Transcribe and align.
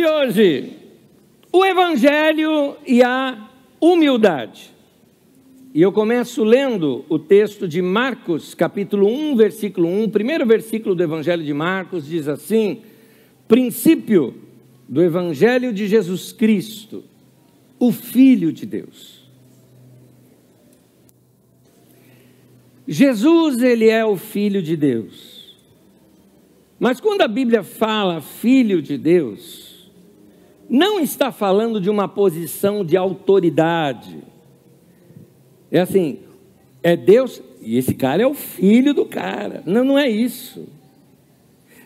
de 0.00 0.06
hoje: 0.06 0.72
o 1.52 1.64
Evangelho 1.64 2.76
e 2.86 3.02
a 3.02 3.50
humildade. 3.80 4.70
E 5.74 5.82
eu 5.82 5.92
começo 5.92 6.42
lendo 6.42 7.04
o 7.08 7.18
texto 7.18 7.68
de 7.68 7.80
Marcos, 7.80 8.54
capítulo 8.54 9.06
1, 9.06 9.36
versículo 9.36 9.86
1. 9.86 10.04
O 10.04 10.10
primeiro 10.10 10.44
versículo 10.46 10.94
do 10.94 11.02
Evangelho 11.02 11.44
de 11.44 11.52
Marcos 11.52 12.06
diz 12.06 12.28
assim: 12.28 12.80
princípio 13.46 14.34
do 14.88 15.02
Evangelho 15.02 15.72
de 15.72 15.86
Jesus 15.86 16.32
Cristo, 16.32 17.04
o 17.78 17.92
Filho 17.92 18.52
de 18.52 18.64
Deus. 18.64 19.20
Jesus, 22.88 23.62
ele 23.62 23.88
é 23.88 24.04
o 24.04 24.16
Filho 24.16 24.62
de 24.62 24.76
Deus. 24.76 25.54
Mas 26.78 26.98
quando 26.98 27.20
a 27.20 27.28
Bíblia 27.28 27.62
fala 27.62 28.20
Filho 28.20 28.80
de 28.82 28.96
Deus, 28.96 29.69
não 30.70 31.00
está 31.00 31.32
falando 31.32 31.80
de 31.80 31.90
uma 31.90 32.06
posição 32.06 32.84
de 32.84 32.96
autoridade. 32.96 34.22
É 35.68 35.80
assim, 35.80 36.20
é 36.80 36.96
Deus 36.96 37.42
e 37.60 37.76
esse 37.76 37.92
cara 37.92 38.22
é 38.22 38.26
o 38.26 38.34
filho 38.34 38.94
do 38.94 39.04
cara. 39.04 39.64
Não, 39.66 39.82
não 39.82 39.98
é 39.98 40.08
isso. 40.08 40.68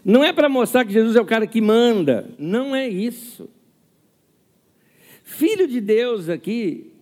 Não 0.04 0.22
é 0.22 0.34
para 0.34 0.50
mostrar 0.50 0.84
que 0.84 0.92
Jesus 0.92 1.16
é 1.16 1.20
o 1.20 1.24
cara 1.24 1.46
que 1.46 1.62
manda. 1.62 2.30
Não 2.38 2.76
é 2.76 2.86
isso. 2.86 3.48
Filho 5.22 5.66
de 5.66 5.80
Deus 5.80 6.28
aqui 6.28 6.92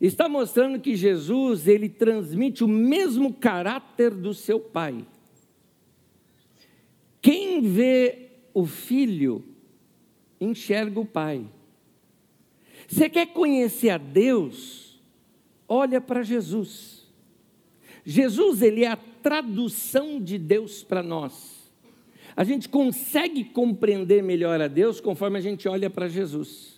está 0.00 0.28
mostrando 0.28 0.78
que 0.78 0.94
Jesus 0.94 1.66
ele 1.66 1.88
transmite 1.88 2.62
o 2.62 2.68
mesmo 2.68 3.34
caráter 3.34 4.12
do 4.12 4.32
seu 4.32 4.60
pai. 4.60 5.04
Quem 7.20 7.60
vê 7.62 8.28
o 8.54 8.64
filho 8.64 9.55
enxerga 10.40 11.00
o 11.00 11.06
pai. 11.06 11.46
Você 12.88 13.08
quer 13.08 13.26
conhecer 13.26 13.90
a 13.90 13.98
Deus? 13.98 15.00
Olha 15.68 16.00
para 16.00 16.22
Jesus. 16.22 17.06
Jesus 18.04 18.62
ele 18.62 18.84
é 18.84 18.88
a 18.88 18.96
tradução 18.96 20.20
de 20.20 20.38
Deus 20.38 20.84
para 20.84 21.02
nós. 21.02 21.72
A 22.36 22.44
gente 22.44 22.68
consegue 22.68 23.44
compreender 23.44 24.22
melhor 24.22 24.60
a 24.60 24.68
Deus 24.68 25.00
conforme 25.00 25.38
a 25.38 25.40
gente 25.40 25.66
olha 25.66 25.88
para 25.88 26.06
Jesus. 26.06 26.76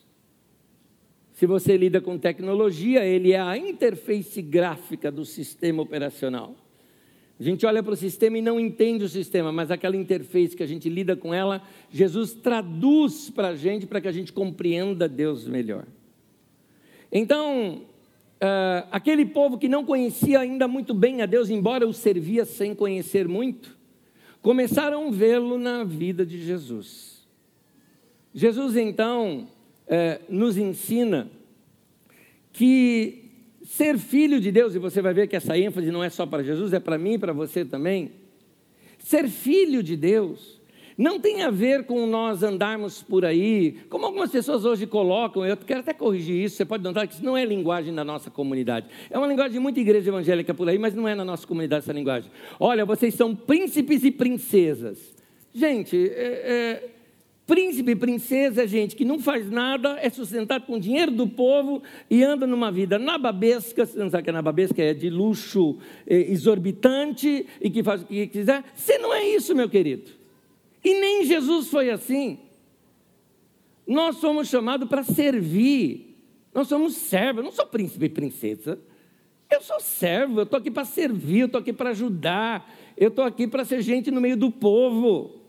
Se 1.32 1.46
você 1.46 1.76
lida 1.76 2.00
com 2.00 2.18
tecnologia, 2.18 3.04
ele 3.04 3.32
é 3.32 3.40
a 3.40 3.56
interface 3.56 4.40
gráfica 4.40 5.10
do 5.10 5.24
sistema 5.24 5.82
operacional. 5.82 6.56
A 7.38 7.42
gente 7.42 7.64
olha 7.64 7.82
para 7.82 7.92
o 7.92 7.96
sistema 7.96 8.38
e 8.38 8.42
não 8.42 8.58
entende 8.58 9.04
o 9.04 9.08
sistema, 9.08 9.52
mas 9.52 9.70
aquela 9.70 9.96
interface 9.96 10.56
que 10.56 10.62
a 10.62 10.66
gente 10.66 10.88
lida 10.88 11.14
com 11.14 11.32
ela, 11.32 11.62
Jesus 11.90 12.32
traduz 12.32 13.30
para 13.30 13.48
a 13.48 13.56
gente 13.56 13.86
para 13.86 14.00
que 14.00 14.08
a 14.08 14.12
gente 14.12 14.32
compreenda 14.32 15.08
Deus 15.08 15.46
melhor. 15.46 15.84
Então, 17.12 17.82
uh, 18.42 18.88
aquele 18.90 19.24
povo 19.24 19.56
que 19.56 19.68
não 19.68 19.84
conhecia 19.84 20.40
ainda 20.40 20.66
muito 20.66 20.92
bem 20.92 21.22
a 21.22 21.26
Deus, 21.26 21.48
embora 21.48 21.86
o 21.86 21.92
servia 21.92 22.44
sem 22.44 22.74
conhecer 22.74 23.28
muito, 23.28 23.78
começaram 24.42 25.06
a 25.06 25.10
vê-lo 25.10 25.58
na 25.58 25.84
vida 25.84 26.26
de 26.26 26.44
Jesus. 26.44 27.24
Jesus, 28.34 28.76
então, 28.76 29.48
é, 29.86 30.20
nos 30.28 30.58
ensina 30.58 31.30
que 32.52 33.27
ser 33.68 33.98
filho 33.98 34.40
de 34.40 34.50
Deus, 34.50 34.74
e 34.74 34.78
você 34.78 35.02
vai 35.02 35.12
ver 35.12 35.28
que 35.28 35.36
essa 35.36 35.56
ênfase 35.56 35.92
não 35.92 36.02
é 36.02 36.08
só 36.08 36.24
para 36.24 36.42
Jesus, 36.42 36.72
é 36.72 36.80
para 36.80 36.96
mim 36.96 37.12
e 37.12 37.18
para 37.18 37.34
você 37.34 37.66
também. 37.66 38.12
Ser 38.98 39.28
filho 39.28 39.82
de 39.82 39.94
Deus 39.94 40.58
não 40.96 41.20
tem 41.20 41.42
a 41.42 41.50
ver 41.50 41.84
com 41.84 42.06
nós 42.06 42.42
andarmos 42.42 43.02
por 43.02 43.26
aí, 43.26 43.76
como 43.90 44.06
algumas 44.06 44.30
pessoas 44.30 44.64
hoje 44.64 44.86
colocam, 44.86 45.44
eu 45.44 45.54
quero 45.54 45.80
até 45.80 45.92
corrigir 45.92 46.42
isso, 46.42 46.56
você 46.56 46.64
pode 46.64 46.82
notar 46.82 47.06
que 47.06 47.12
isso 47.12 47.24
não 47.24 47.36
é 47.36 47.44
linguagem 47.44 47.94
da 47.94 48.02
nossa 48.02 48.30
comunidade. 48.30 48.86
É 49.10 49.18
uma 49.18 49.26
linguagem 49.26 49.52
de 49.52 49.58
muita 49.58 49.78
igreja 49.80 50.08
evangélica 50.08 50.54
por 50.54 50.66
aí, 50.66 50.78
mas 50.78 50.94
não 50.94 51.06
é 51.06 51.14
na 51.14 51.24
nossa 51.24 51.46
comunidade 51.46 51.84
essa 51.84 51.92
linguagem. 51.92 52.30
Olha, 52.58 52.86
vocês 52.86 53.14
são 53.14 53.36
príncipes 53.36 54.02
e 54.02 54.10
princesas. 54.10 55.14
Gente, 55.52 55.94
é, 55.94 56.24
é 56.24 56.97
Príncipe 57.48 57.92
e 57.92 57.96
princesa, 57.96 58.66
gente, 58.66 58.94
que 58.94 59.06
não 59.06 59.18
faz 59.18 59.50
nada, 59.50 59.98
é 60.02 60.10
sustentado 60.10 60.66
com 60.66 60.78
dinheiro 60.78 61.10
do 61.10 61.26
povo 61.26 61.82
e 62.10 62.22
anda 62.22 62.46
numa 62.46 62.70
vida 62.70 62.98
nababesca, 62.98 63.86
você 63.86 63.98
não 63.98 64.10
sabe 64.10 64.24
que 64.24 64.28
é 64.28 64.32
nababesca, 64.34 64.82
é 64.82 64.92
de 64.92 65.08
luxo 65.08 65.78
é, 66.06 66.30
exorbitante 66.30 67.46
e 67.58 67.70
que 67.70 67.82
faz 67.82 68.02
o 68.02 68.04
que 68.04 68.26
quiser. 68.26 68.62
Você 68.74 68.98
não 68.98 69.14
é 69.14 69.26
isso, 69.26 69.54
meu 69.54 69.66
querido. 69.66 70.10
E 70.84 70.92
nem 71.00 71.24
Jesus 71.24 71.68
foi 71.68 71.88
assim. 71.88 72.38
Nós 73.86 74.16
somos 74.18 74.48
chamados 74.48 74.86
para 74.86 75.02
servir. 75.02 76.18
Nós 76.52 76.68
somos 76.68 76.96
servos. 76.96 77.38
Eu 77.38 77.44
não 77.44 77.52
sou 77.52 77.64
príncipe 77.64 78.04
e 78.04 78.10
princesa. 78.10 78.78
Eu 79.50 79.62
sou 79.62 79.80
servo. 79.80 80.40
Eu 80.40 80.44
estou 80.44 80.58
aqui 80.58 80.70
para 80.70 80.84
servir. 80.84 81.40
Eu 81.40 81.46
estou 81.46 81.62
aqui 81.62 81.72
para 81.72 81.90
ajudar. 81.90 82.70
Eu 82.94 83.08
estou 83.08 83.24
aqui 83.24 83.48
para 83.48 83.64
ser 83.64 83.80
gente 83.80 84.10
no 84.10 84.20
meio 84.20 84.36
do 84.36 84.50
povo. 84.50 85.47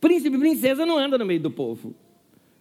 Príncipe 0.00 0.36
e 0.36 0.38
princesa 0.38 0.86
não 0.86 0.98
anda 0.98 1.18
no 1.18 1.26
meio 1.26 1.40
do 1.40 1.50
povo. 1.50 1.94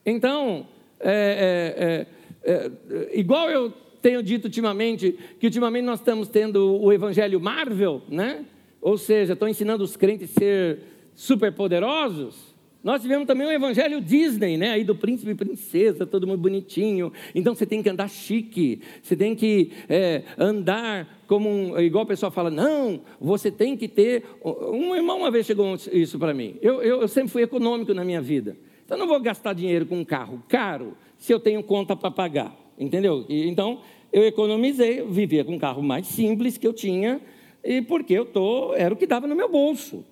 Então, 0.05 0.67
é, 0.99 2.07
é, 2.45 2.51
é, 2.51 2.71
é, 3.13 3.19
igual 3.19 3.49
eu 3.49 3.71
tenho 4.01 4.23
dito 4.23 4.45
ultimamente, 4.45 5.17
que 5.39 5.47
ultimamente 5.47 5.85
nós 5.85 5.99
estamos 5.99 6.29
tendo 6.29 6.81
o 6.81 6.91
evangelho 6.93 7.39
Marvel, 7.39 8.01
né? 8.09 8.45
Ou 8.81 8.97
seja, 8.97 9.33
estou 9.33 9.47
ensinando 9.47 9.83
os 9.83 9.97
crentes 9.97 10.31
a 10.35 10.39
ser 10.39 10.79
superpoderosos. 11.13 12.55
Nós 12.87 13.01
tivemos 13.01 13.27
também 13.27 13.45
o 13.45 13.51
evangelho 13.51 13.99
Disney, 13.99 14.55
né? 14.55 14.69
Aí 14.69 14.85
do 14.85 14.95
príncipe 14.95 15.31
e 15.31 15.35
princesa, 15.35 16.05
todo 16.05 16.25
mundo 16.25 16.39
bonitinho. 16.39 17.11
Então 17.35 17.53
você 17.53 17.65
tem 17.65 17.83
que 17.83 17.89
andar 17.89 18.09
chique, 18.09 18.79
você 19.01 19.13
tem 19.13 19.35
que 19.35 19.73
é, 19.89 20.23
andar 20.37 21.05
como 21.27 21.49
um, 21.49 21.77
igual 21.81 22.05
o 22.05 22.07
pessoal 22.07 22.31
fala, 22.31 22.49
não, 22.49 23.01
você 23.19 23.51
tem 23.51 23.75
que 23.75 23.89
ter. 23.89 24.23
Um 24.41 24.95
irmão 24.95 25.17
uma 25.17 25.29
vez 25.29 25.45
chegou 25.45 25.75
isso 25.91 26.17
para 26.17 26.33
mim. 26.33 26.55
Eu, 26.61 26.81
eu, 26.81 27.01
eu 27.01 27.09
sempre 27.09 27.29
fui 27.29 27.41
econômico 27.41 27.93
na 27.93 28.05
minha 28.05 28.21
vida. 28.21 28.55
Então 28.85 28.95
eu 28.95 28.99
não 29.01 29.07
vou 29.09 29.19
gastar 29.19 29.51
dinheiro 29.51 29.85
com 29.85 29.99
um 29.99 30.05
carro 30.05 30.41
caro 30.47 30.95
se 31.17 31.33
eu 31.33 31.41
tenho 31.41 31.61
conta 31.63 31.93
para 31.93 32.09
pagar. 32.09 32.55
Entendeu? 32.79 33.25
E, 33.27 33.49
então 33.49 33.81
eu 34.13 34.23
economizei, 34.23 35.01
eu 35.01 35.09
vivia 35.09 35.43
com 35.43 35.55
um 35.55 35.59
carro 35.59 35.83
mais 35.83 36.07
simples 36.07 36.57
que 36.57 36.65
eu 36.65 36.71
tinha, 36.71 37.19
e 37.61 37.81
porque 37.81 38.13
eu 38.13 38.23
tô, 38.23 38.73
era 38.75 38.93
o 38.93 38.97
que 38.97 39.05
dava 39.05 39.27
no 39.27 39.35
meu 39.35 39.51
bolso. 39.51 40.05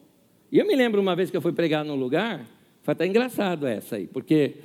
E 0.51 0.59
eu 0.59 0.67
me 0.67 0.75
lembro 0.75 0.99
uma 0.99 1.15
vez 1.15 1.31
que 1.31 1.37
eu 1.37 1.41
fui 1.41 1.53
pregar 1.53 1.85
num 1.85 1.95
lugar, 1.95 2.45
foi 2.85 2.91
até 2.91 3.07
engraçado 3.07 3.65
essa 3.65 3.95
aí, 3.95 4.05
porque 4.05 4.57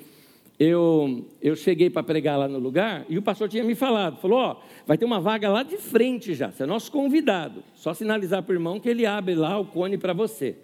eu, 0.58 1.26
eu 1.40 1.56
cheguei 1.56 1.88
para 1.88 2.02
pregar 2.02 2.38
lá 2.38 2.46
no 2.46 2.58
lugar 2.58 3.06
e 3.08 3.16
o 3.16 3.22
pastor 3.22 3.48
tinha 3.48 3.64
me 3.64 3.74
falado, 3.74 4.18
falou, 4.18 4.38
ó, 4.38 4.56
vai 4.86 4.98
ter 4.98 5.06
uma 5.06 5.18
vaga 5.18 5.48
lá 5.48 5.62
de 5.62 5.78
frente 5.78 6.34
já, 6.34 6.52
você 6.52 6.64
é 6.64 6.66
nosso 6.66 6.92
convidado, 6.92 7.64
só 7.74 7.94
sinalizar 7.94 8.42
para 8.42 8.52
o 8.52 8.56
irmão 8.56 8.78
que 8.78 8.90
ele 8.90 9.06
abre 9.06 9.34
lá 9.34 9.58
o 9.58 9.64
cone 9.64 9.96
para 9.96 10.12
você. 10.12 10.54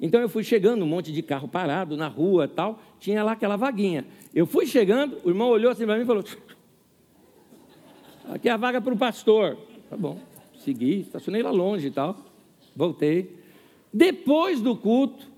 Então 0.00 0.20
eu 0.20 0.28
fui 0.28 0.44
chegando, 0.44 0.84
um 0.84 0.86
monte 0.86 1.10
de 1.10 1.22
carro 1.22 1.48
parado 1.48 1.96
na 1.96 2.06
rua 2.06 2.46
tal, 2.46 2.80
tinha 3.00 3.24
lá 3.24 3.32
aquela 3.32 3.56
vaguinha. 3.56 4.06
Eu 4.32 4.46
fui 4.46 4.64
chegando, 4.64 5.18
o 5.24 5.28
irmão 5.28 5.48
olhou 5.48 5.72
assim 5.72 5.84
para 5.84 5.96
mim 5.96 6.02
e 6.02 6.06
falou, 6.06 6.22
aqui 8.28 8.48
é 8.48 8.52
a 8.52 8.56
vaga 8.56 8.80
para 8.80 8.94
o 8.94 8.96
pastor. 8.96 9.58
Tá 9.90 9.96
bom, 9.96 10.20
segui, 10.60 11.00
estacionei 11.00 11.42
lá 11.42 11.50
longe 11.50 11.88
e 11.88 11.90
tal, 11.90 12.16
voltei. 12.76 13.42
Depois 13.92 14.60
do 14.60 14.76
culto, 14.76 15.31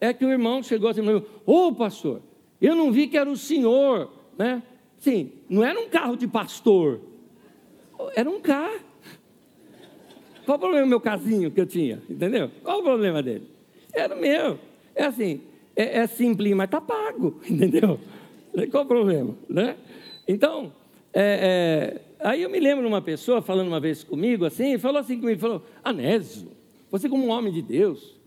é 0.00 0.12
que 0.12 0.24
o 0.24 0.30
irmão 0.30 0.62
chegou 0.62 0.88
assim, 0.88 1.02
ô 1.08 1.22
oh, 1.44 1.72
pastor, 1.72 2.22
eu 2.60 2.74
não 2.74 2.90
vi 2.92 3.06
que 3.06 3.16
era 3.16 3.28
o 3.28 3.36
senhor, 3.36 4.10
né? 4.36 4.62
Sim, 4.98 5.32
não 5.48 5.64
era 5.64 5.78
um 5.78 5.88
carro 5.88 6.16
de 6.16 6.26
pastor, 6.26 7.00
era 8.14 8.28
um 8.28 8.40
carro. 8.40 8.80
Qual 10.44 10.56
o 10.56 10.60
problema 10.60 10.86
do 10.86 10.88
meu 10.88 11.00
casinho 11.00 11.50
que 11.50 11.60
eu 11.60 11.66
tinha? 11.66 12.02
Entendeu? 12.08 12.50
Qual 12.62 12.80
o 12.80 12.82
problema 12.82 13.22
dele? 13.22 13.48
Era 13.92 14.16
meu. 14.16 14.58
É 14.94 15.04
assim, 15.04 15.40
é, 15.76 15.98
é 15.98 16.06
simples, 16.06 16.54
mas 16.54 16.66
está 16.66 16.80
pago, 16.80 17.40
entendeu? 17.48 18.00
Qual 18.70 18.84
o 18.84 18.86
problema? 18.86 19.36
Né? 19.48 19.76
Então, 20.26 20.72
é, 21.12 22.00
é, 22.20 22.28
aí 22.28 22.42
eu 22.42 22.50
me 22.50 22.58
lembro 22.58 22.82
de 22.82 22.88
uma 22.88 23.02
pessoa 23.02 23.40
falando 23.40 23.68
uma 23.68 23.80
vez 23.80 24.02
comigo 24.02 24.44
assim, 24.44 24.78
falou 24.78 24.98
assim 24.98 25.20
comigo, 25.20 25.40
falou, 25.40 25.62
Anésio, 25.84 26.48
você 26.90 27.08
como 27.08 27.24
um 27.24 27.30
homem 27.30 27.52
de 27.52 27.62
Deus, 27.62 28.17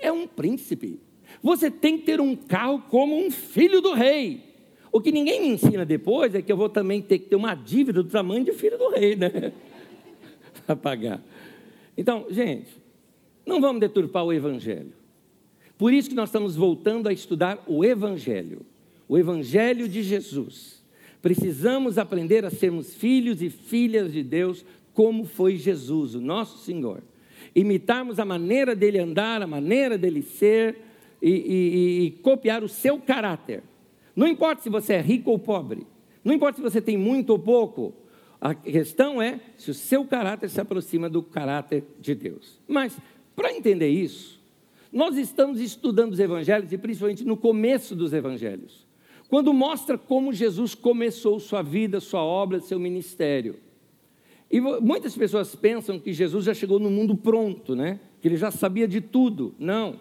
é 0.00 0.12
um 0.12 0.26
príncipe. 0.26 1.00
Você 1.42 1.70
tem 1.70 1.98
que 1.98 2.04
ter 2.04 2.20
um 2.20 2.34
carro 2.34 2.82
como 2.88 3.16
um 3.16 3.30
filho 3.30 3.80
do 3.80 3.92
rei. 3.92 4.42
O 4.90 5.00
que 5.00 5.12
ninguém 5.12 5.40
me 5.40 5.48
ensina 5.48 5.84
depois 5.84 6.34
é 6.34 6.42
que 6.42 6.50
eu 6.50 6.56
vou 6.56 6.68
também 6.68 7.02
ter 7.02 7.18
que 7.18 7.28
ter 7.28 7.36
uma 7.36 7.54
dívida 7.54 8.02
do 8.02 8.08
tamanho 8.08 8.44
de 8.44 8.52
filho 8.52 8.78
do 8.78 8.90
rei, 8.90 9.14
né? 9.14 9.52
Para 10.66 10.76
pagar. 10.76 11.22
Então, 11.96 12.26
gente, 12.30 12.68
não 13.46 13.60
vamos 13.60 13.80
deturpar 13.80 14.24
o 14.24 14.32
Evangelho. 14.32 14.92
Por 15.76 15.92
isso 15.92 16.08
que 16.08 16.14
nós 16.14 16.28
estamos 16.28 16.56
voltando 16.56 17.08
a 17.08 17.12
estudar 17.12 17.62
o 17.66 17.84
Evangelho, 17.84 18.62
o 19.06 19.16
Evangelho 19.16 19.88
de 19.88 20.02
Jesus. 20.02 20.82
Precisamos 21.22 21.98
aprender 21.98 22.44
a 22.44 22.50
sermos 22.50 22.94
filhos 22.94 23.42
e 23.42 23.50
filhas 23.50 24.12
de 24.12 24.22
Deus, 24.22 24.64
como 24.94 25.24
foi 25.24 25.56
Jesus, 25.56 26.14
o 26.14 26.20
nosso 26.20 26.58
Senhor 26.64 27.02
imitarmos 27.54 28.18
a 28.18 28.24
maneira 28.24 28.74
dele 28.74 28.98
andar, 28.98 29.42
a 29.42 29.46
maneira 29.46 29.96
dele 29.96 30.22
ser 30.22 30.76
e, 31.22 31.30
e, 31.30 32.06
e 32.06 32.10
copiar 32.22 32.62
o 32.62 32.68
seu 32.68 32.98
caráter. 32.98 33.62
Não 34.14 34.26
importa 34.26 34.62
se 34.62 34.68
você 34.68 34.94
é 34.94 35.00
rico 35.00 35.30
ou 35.30 35.38
pobre, 35.38 35.86
não 36.24 36.34
importa 36.34 36.56
se 36.56 36.62
você 36.62 36.80
tem 36.80 36.96
muito 36.96 37.30
ou 37.30 37.38
pouco, 37.38 37.94
a 38.40 38.54
questão 38.54 39.20
é 39.20 39.40
se 39.56 39.70
o 39.70 39.74
seu 39.74 40.04
caráter 40.04 40.48
se 40.48 40.60
aproxima 40.60 41.08
do 41.08 41.22
caráter 41.22 41.84
de 41.98 42.14
Deus. 42.14 42.60
Mas, 42.68 42.96
para 43.34 43.52
entender 43.52 43.88
isso, 43.88 44.40
nós 44.92 45.16
estamos 45.16 45.60
estudando 45.60 46.12
os 46.12 46.20
evangelhos 46.20 46.72
e 46.72 46.78
principalmente 46.78 47.24
no 47.24 47.36
começo 47.36 47.94
dos 47.94 48.12
evangelhos, 48.12 48.86
quando 49.28 49.52
mostra 49.52 49.98
como 49.98 50.32
Jesus 50.32 50.74
começou 50.74 51.38
sua 51.38 51.62
vida, 51.62 52.00
sua 52.00 52.22
obra, 52.22 52.60
seu 52.60 52.78
ministério. 52.78 53.56
E 54.50 54.60
muitas 54.60 55.14
pessoas 55.14 55.54
pensam 55.54 55.98
que 55.98 56.12
Jesus 56.12 56.44
já 56.44 56.54
chegou 56.54 56.78
no 56.78 56.90
mundo 56.90 57.14
pronto, 57.14 57.76
né? 57.76 58.00
Que 58.20 58.28
ele 58.28 58.36
já 58.36 58.50
sabia 58.50 58.88
de 58.88 59.00
tudo. 59.00 59.54
Não. 59.58 60.00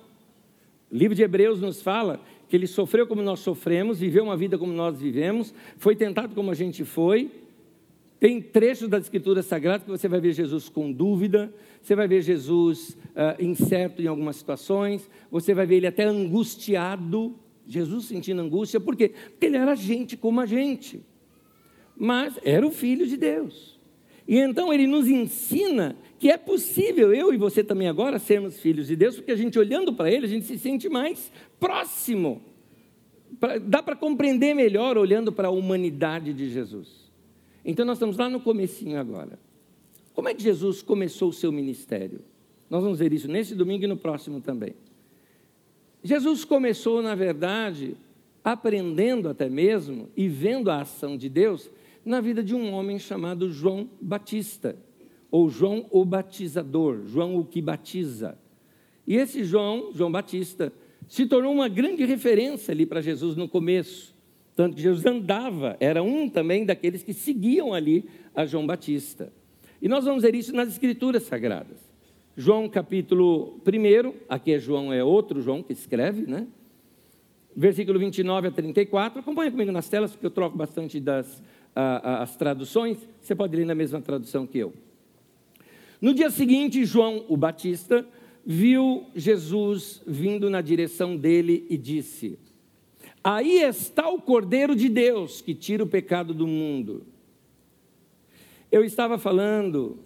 O 0.89 0.95
livro 0.95 1.13
de 1.13 1.21
Hebreus 1.21 1.59
nos 1.59 1.81
fala 1.81 2.21
que 2.47 2.55
ele 2.55 2.67
sofreu 2.67 3.05
como 3.05 3.21
nós 3.21 3.41
sofremos, 3.41 3.99
viveu 3.99 4.23
uma 4.23 4.37
vida 4.37 4.57
como 4.57 4.71
nós 4.71 5.01
vivemos, 5.01 5.53
foi 5.77 5.95
tentado 5.95 6.33
como 6.33 6.49
a 6.49 6.53
gente 6.53 6.85
foi, 6.85 7.29
tem 8.19 8.41
trechos 8.41 8.87
das 8.87 9.03
Escrituras 9.03 9.45
Sagradas 9.45 9.83
que 9.83 9.91
você 9.91 10.07
vai 10.07 10.19
ver 10.19 10.31
Jesus 10.31 10.69
com 10.69 10.91
dúvida, 10.91 11.53
você 11.81 11.95
vai 11.95 12.07
ver 12.07 12.21
Jesus 12.21 12.97
uh, 13.09 13.43
incerto 13.43 14.01
em 14.01 14.07
algumas 14.07 14.37
situações, 14.37 15.09
você 15.29 15.53
vai 15.53 15.65
ver 15.65 15.75
ele 15.75 15.87
até 15.87 16.05
angustiado, 16.05 17.35
Jesus 17.67 18.05
sentindo 18.05 18.41
angústia, 18.41 18.79
por 18.79 18.95
quê? 18.95 19.09
Porque 19.09 19.45
ele 19.45 19.57
era 19.57 19.75
gente 19.75 20.15
como 20.15 20.39
a 20.39 20.45
gente, 20.45 21.01
mas 21.97 22.39
era 22.43 22.65
o 22.65 22.71
Filho 22.71 23.05
de 23.05 23.17
Deus. 23.17 23.76
E 24.27 24.37
então 24.37 24.73
ele 24.73 24.85
nos 24.85 25.07
ensina 25.07 25.95
que 26.19 26.29
é 26.29 26.37
possível 26.37 27.13
eu 27.13 27.33
e 27.33 27.37
você 27.37 27.63
também 27.63 27.87
agora 27.87 28.19
sermos 28.19 28.59
filhos 28.59 28.87
de 28.87 28.95
Deus, 28.95 29.15
porque 29.15 29.31
a 29.31 29.35
gente 29.35 29.57
olhando 29.57 29.93
para 29.93 30.11
ele, 30.11 30.25
a 30.25 30.29
gente 30.29 30.45
se 30.45 30.57
sente 30.57 30.89
mais 30.89 31.31
próximo. 31.59 32.41
Dá 33.63 33.81
para 33.81 33.95
compreender 33.95 34.53
melhor 34.53 34.97
olhando 34.97 35.31
para 35.31 35.47
a 35.47 35.51
humanidade 35.51 36.33
de 36.33 36.49
Jesus. 36.49 37.07
Então 37.63 37.85
nós 37.85 37.97
estamos 37.97 38.17
lá 38.17 38.29
no 38.29 38.39
comecinho 38.39 38.99
agora. 38.99 39.39
Como 40.13 40.27
é 40.27 40.33
que 40.33 40.41
Jesus 40.41 40.81
começou 40.81 41.29
o 41.29 41.33
seu 41.33 41.51
ministério? 41.51 42.21
Nós 42.69 42.83
vamos 42.83 42.99
ver 42.99 43.13
isso 43.13 43.27
nesse 43.27 43.53
domingo 43.53 43.83
e 43.83 43.87
no 43.87 43.95
próximo 43.95 44.41
também. 44.41 44.73
Jesus 46.03 46.43
começou, 46.43 47.01
na 47.01 47.15
verdade, 47.15 47.95
aprendendo 48.43 49.29
até 49.29 49.49
mesmo 49.49 50.09
e 50.15 50.27
vendo 50.27 50.71
a 50.71 50.81
ação 50.81 51.17
de 51.17 51.29
Deus 51.29 51.69
na 52.07 52.21
vida 52.21 52.43
de 52.43 52.55
um 52.55 52.71
homem 52.73 52.97
chamado 52.97 53.51
João 53.51 53.89
Batista, 54.01 54.75
ou 55.29 55.49
João 55.49 55.85
o 55.91 56.05
Batizador, 56.05 57.01
João 57.05 57.37
o 57.37 57.45
que 57.45 57.61
batiza. 57.61 58.37
E 59.05 59.15
esse 59.15 59.43
João, 59.43 59.91
João 59.93 60.11
Batista, 60.11 60.71
se 61.07 61.25
tornou 61.25 61.53
uma 61.53 61.67
grande 61.67 62.05
referência 62.05 62.71
ali 62.71 62.85
para 62.85 63.01
Jesus 63.01 63.35
no 63.35 63.47
começo. 63.47 64.15
Tanto 64.55 64.75
que 64.75 64.81
Jesus 64.81 65.05
andava, 65.05 65.77
era 65.79 66.01
um 66.01 66.27
também 66.27 66.65
daqueles 66.65 67.03
que 67.03 67.13
seguiam 67.13 67.73
ali 67.73 68.05
a 68.33 68.45
João 68.45 68.65
Batista. 68.65 69.31
E 69.81 69.87
nós 69.87 70.05
vamos 70.05 70.23
ver 70.23 70.33
isso 70.33 70.53
nas 70.53 70.69
Escrituras 70.69 71.23
Sagradas. 71.23 71.77
João 72.35 72.67
capítulo 72.69 73.59
1, 73.65 74.13
aqui 74.29 74.53
é 74.53 74.59
João, 74.59 74.91
é 74.91 75.03
outro 75.03 75.41
João 75.41 75.61
que 75.61 75.73
escreve, 75.73 76.25
né? 76.25 76.47
Versículo 77.55 77.97
29 77.97 78.49
a 78.49 78.51
34. 78.51 79.19
Acompanha 79.19 79.49
comigo 79.49 79.71
nas 79.71 79.89
telas, 79.89 80.11
porque 80.11 80.27
eu 80.27 80.31
troco 80.31 80.55
bastante 80.55 80.99
das 80.99 81.41
a, 81.75 82.11
a, 82.11 82.23
as 82.23 82.35
traduções. 82.35 82.97
Você 83.21 83.35
pode 83.35 83.55
ler 83.55 83.65
na 83.65 83.75
mesma 83.75 84.01
tradução 84.01 84.47
que 84.47 84.57
eu. 84.57 84.73
No 86.01 86.13
dia 86.13 86.29
seguinte, 86.29 86.85
João, 86.85 87.25
o 87.27 87.35
Batista, 87.35 88.05
viu 88.45 89.05
Jesus 89.15 90.01
vindo 90.05 90.49
na 90.49 90.61
direção 90.61 91.17
dele 91.17 91.65
e 91.69 91.77
disse: 91.77 92.37
Aí 93.23 93.61
está 93.61 94.07
o 94.09 94.21
Cordeiro 94.21 94.75
de 94.75 94.87
Deus 94.87 95.41
que 95.41 95.53
tira 95.53 95.83
o 95.83 95.87
pecado 95.87 96.33
do 96.33 96.47
mundo. 96.47 97.05
Eu 98.71 98.83
estava 98.83 99.17
falando 99.17 99.99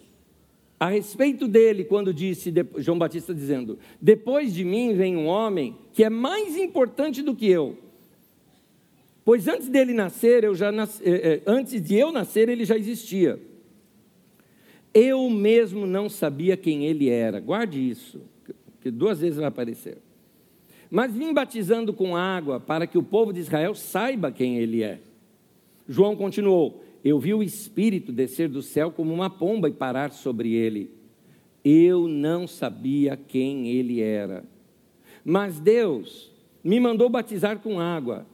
a 0.80 0.88
respeito 0.88 1.48
dele 1.48 1.84
quando 1.84 2.12
disse, 2.12 2.52
João 2.78 2.98
Batista 2.98 3.36
dizendo: 3.36 3.78
Depois 4.02 4.54
de 4.54 4.66
mim 4.66 4.96
vem 4.96 5.16
um 5.16 5.28
homem 5.28 5.78
que 5.94 6.04
é 6.04 6.10
mais 6.10 6.58
importante 6.58 7.22
do 7.22 7.36
que 7.36 7.48
eu. 7.48 7.78
Pois 9.24 9.48
antes 9.48 9.68
dele 9.68 9.94
nascer, 9.94 10.44
eu 10.44 10.56
já 10.56 10.72
nasci, 10.72 11.04
eh, 11.06 11.34
eh, 11.34 11.42
antes 11.46 11.82
de 11.82 11.96
eu 11.96 12.12
nascer, 12.12 12.50
ele 12.50 12.66
já 12.66 12.76
existia. 12.76 13.40
Eu 14.94 15.30
mesmo 15.30 15.86
não 15.86 16.10
sabia 16.10 16.58
quem 16.58 16.86
ele 16.86 17.08
era. 17.08 17.40
Guarde 17.40 17.80
isso, 17.80 18.22
que 18.82 18.90
duas 18.90 19.20
vezes 19.20 19.38
vai 19.38 19.48
aparecer. 19.48 20.00
Mas 20.90 21.14
vim 21.14 21.34
batizando 21.34 21.94
com 21.94 22.18
água 22.18 22.60
para 22.60 22.86
que 22.86 22.98
o 22.98 23.04
povo 23.04 23.32
de 23.32 23.40
Israel 23.40 23.74
saiba 23.74 24.32
quem 24.32 24.58
ele 24.58 24.84
é. 24.84 25.00
João 25.88 26.16
continuou: 26.16 26.84
Eu 27.04 27.18
vi 27.18 27.34
o 27.34 27.42
Espírito 27.42 28.12
descer 28.12 28.50
do 28.50 28.62
céu 28.62 28.92
como 28.92 29.14
uma 29.14 29.30
pomba 29.30 29.70
e 29.70 29.74
parar 29.74 30.12
sobre 30.12 30.54
ele. 30.54 30.92
Eu 31.64 32.08
não 32.08 32.48
sabia 32.48 33.16
quem 33.16 33.70
ele 33.70 34.02
era. 34.02 34.44
Mas 35.24 35.60
Deus 35.60 36.32
me 36.64 36.80
mandou 36.80 37.08
batizar 37.08 37.60
com 37.60 37.80
água. 37.80 38.26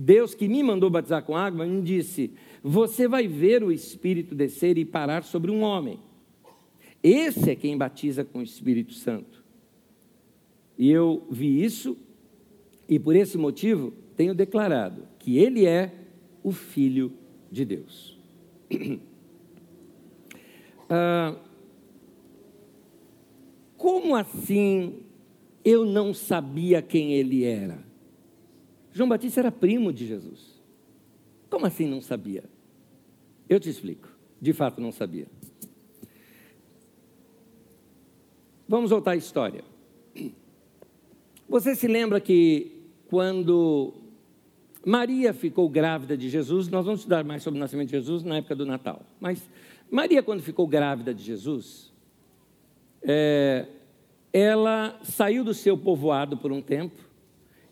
Deus 0.00 0.32
que 0.32 0.46
me 0.46 0.62
mandou 0.62 0.88
batizar 0.88 1.24
com 1.24 1.36
água 1.36 1.66
me 1.66 1.82
disse: 1.82 2.30
Você 2.62 3.08
vai 3.08 3.26
ver 3.26 3.64
o 3.64 3.72
Espírito 3.72 4.32
descer 4.32 4.78
e 4.78 4.84
parar 4.84 5.24
sobre 5.24 5.50
um 5.50 5.62
homem. 5.62 5.98
Esse 7.02 7.50
é 7.50 7.56
quem 7.56 7.76
batiza 7.76 8.24
com 8.24 8.38
o 8.38 8.42
Espírito 8.42 8.92
Santo. 8.92 9.42
E 10.78 10.88
eu 10.88 11.26
vi 11.28 11.64
isso, 11.64 11.96
e 12.88 12.96
por 12.96 13.16
esse 13.16 13.36
motivo 13.36 13.92
tenho 14.16 14.36
declarado 14.36 15.02
que 15.18 15.36
ele 15.36 15.66
é 15.66 15.92
o 16.44 16.52
Filho 16.52 17.12
de 17.50 17.64
Deus. 17.64 18.16
ah, 20.88 21.34
como 23.76 24.14
assim 24.14 25.00
eu 25.64 25.84
não 25.84 26.14
sabia 26.14 26.80
quem 26.80 27.14
ele 27.14 27.42
era? 27.42 27.87
João 28.98 29.08
Batista 29.08 29.38
era 29.38 29.52
primo 29.52 29.92
de 29.92 30.04
Jesus. 30.04 30.60
Como 31.48 31.64
assim 31.64 31.86
não 31.86 32.00
sabia? 32.00 32.42
Eu 33.48 33.60
te 33.60 33.70
explico. 33.70 34.08
De 34.40 34.52
fato, 34.52 34.80
não 34.80 34.90
sabia. 34.90 35.28
Vamos 38.66 38.90
voltar 38.90 39.12
à 39.12 39.16
história. 39.16 39.62
Você 41.48 41.76
se 41.76 41.86
lembra 41.86 42.20
que 42.20 42.72
quando 43.08 43.94
Maria 44.84 45.32
ficou 45.32 45.68
grávida 45.68 46.16
de 46.16 46.28
Jesus, 46.28 46.66
nós 46.66 46.84
vamos 46.84 47.02
estudar 47.02 47.22
mais 47.22 47.44
sobre 47.44 47.56
o 47.56 47.60
nascimento 47.60 47.90
de 47.90 47.96
Jesus 47.96 48.24
na 48.24 48.38
época 48.38 48.56
do 48.56 48.66
Natal, 48.66 49.06
mas 49.20 49.48
Maria, 49.88 50.24
quando 50.24 50.42
ficou 50.42 50.66
grávida 50.66 51.14
de 51.14 51.22
Jesus, 51.22 51.94
é, 53.00 53.64
ela 54.32 54.98
saiu 55.04 55.44
do 55.44 55.54
seu 55.54 55.78
povoado 55.78 56.36
por 56.36 56.50
um 56.50 56.60
tempo 56.60 57.07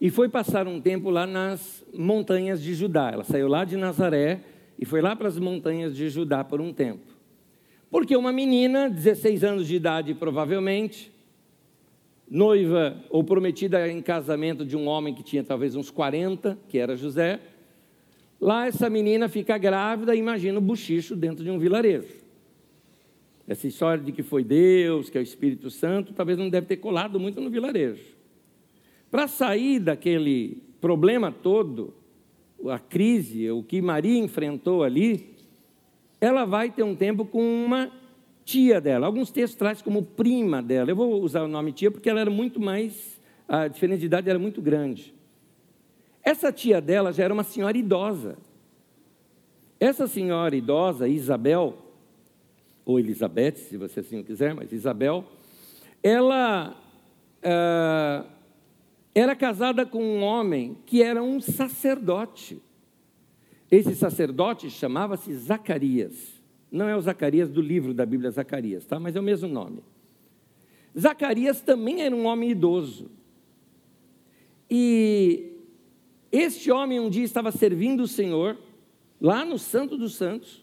e 0.01 0.11
foi 0.11 0.29
passar 0.29 0.67
um 0.67 0.81
tempo 0.81 1.11
lá 1.11 1.27
nas 1.27 1.85
montanhas 1.95 2.63
de 2.63 2.75
Judá. 2.75 3.11
Ela 3.13 3.25
saiu 3.25 3.49
lá 3.49 3.65
de 3.65 3.77
Nazaré 3.77 4.41
e 4.79 4.85
foi 4.85 5.01
lá 5.01 5.17
para 5.17 5.29
as 5.29 5.39
montanhas 5.39 5.97
de 5.97 6.09
Judá 6.09 6.45
por 6.45 6.61
um 6.61 6.73
tempo. 6.73 7.17
Porque 7.91 8.17
uma 8.17 8.33
menina, 8.33 8.91
16 8.91 9.43
anos 9.43 9.67
de 9.67 9.77
idade 9.77 10.15
provavelmente, 10.15 11.11
noiva 12.29 13.03
ou 13.09 13.25
prometida 13.25 13.89
em 13.89 14.03
casamento 14.03 14.65
de 14.65 14.77
um 14.77 14.87
homem 14.87 15.15
que 15.15 15.23
tinha 15.23 15.43
talvez 15.43 15.75
uns 15.75 15.91
40, 15.91 16.59
que 16.69 16.79
era 16.79 16.97
José. 16.97 17.41
Lá 18.39 18.67
essa 18.67 18.91
menina 18.91 19.29
fica 19.29 19.57
grávida 19.57 20.15
e 20.15 20.19
imagina 20.19 20.59
o 20.59 20.61
buchicho 20.63 21.17
dentro 21.17 21.43
de 21.43 21.51
um 21.51 21.59
vilarejo. 21.59 22.27
Essa 23.49 23.69
história 23.69 24.03
de 24.03 24.11
que 24.11 24.25
foi 24.25 24.43
Deus, 24.43 25.09
que 25.09 25.17
é 25.17 25.21
o 25.21 25.23
Espírito 25.23 25.71
Santo, 25.71 26.13
talvez 26.13 26.37
não 26.37 26.51
deve 26.51 26.67
ter 26.67 26.77
colado 26.77 27.19
muito 27.19 27.41
no 27.41 27.49
vilarejo. 27.49 28.16
Para 29.17 29.29
sair 29.29 29.81
daquele 29.81 30.63
problema 30.79 31.33
todo, 31.33 31.95
a 32.69 32.79
crise, 32.79 33.51
o 33.51 33.63
que 33.63 33.81
Maria 33.81 34.19
enfrentou 34.19 34.83
ali, 34.83 35.35
ela 36.21 36.45
vai 36.45 36.71
ter 36.71 36.83
um 36.83 36.95
tempo 36.95 37.25
com 37.25 37.41
uma 37.65 37.91
tia 38.45 38.79
dela. 38.79 39.07
Alguns 39.07 39.31
textos 39.31 39.57
trazem 39.57 39.83
como 39.83 40.03
prima 40.03 40.63
dela. 40.63 40.91
Eu 40.91 40.97
vou 40.97 41.23
usar 41.23 41.45
o 41.45 41.49
nome 41.49 41.73
tia 41.73 41.91
porque 41.91 42.11
ela 42.11 42.21
era 42.21 42.29
muito 42.29 42.61
mais, 42.61 43.19
a 43.49 43.69
diferença 43.69 44.01
de 44.01 44.05
idade 44.05 44.29
era 44.29 44.39
muito 44.39 44.61
grande. 44.61 45.15
Essa 46.23 46.53
tia 46.53 46.79
dela 46.79 47.11
já 47.11 47.25
era 47.25 47.33
uma 47.33 47.43
senhora 47.43 47.79
idosa. 47.79 48.37
Essa 49.81 50.07
senhora 50.07 50.55
idosa, 50.55 51.09
Isabel, 51.09 51.79
ou 52.85 53.01
Elizabeth, 53.01 53.57
se 53.57 53.79
você 53.79 54.01
assim 54.01 54.23
quiser, 54.23 54.55
mas 54.55 54.73
Isabel, 54.73 55.25
ela 56.03 56.77
uh, 57.43 58.36
era 59.19 59.35
casada 59.35 59.87
com 59.87 60.03
um 60.03 60.23
homem 60.23 60.77
que 60.85 61.03
era 61.03 61.23
um 61.23 61.41
sacerdote. 61.41 62.61
Esse 63.71 63.97
sacerdote 63.97 64.69
chamava-se 64.69 65.35
Zacarias. 65.35 66.35
Não 66.71 66.87
é 66.87 66.95
o 66.95 67.01
Zacarias 67.01 67.49
do 67.49 67.63
livro 67.63 67.95
da 67.95 68.05
Bíblia 68.05 68.31
Zacarias, 68.31 68.85
tá? 68.85 69.01
mas 69.01 69.17
é 69.17 69.21
o 69.21 69.23
mesmo 69.23 69.49
nome. 69.49 69.83
Zacarias 70.99 71.63
também 71.63 72.03
era 72.03 72.15
um 72.15 72.27
homem 72.27 72.51
idoso. 72.51 73.11
E 74.71 75.51
Este 76.31 76.71
homem 76.71 77.01
um 77.01 77.09
dia 77.09 77.25
estava 77.25 77.51
servindo 77.51 78.03
o 78.03 78.09
Senhor, 78.09 78.59
lá 79.19 79.47
no 79.47 79.59
Santo 79.59 79.97
dos 79.97 80.15
Santos, 80.15 80.63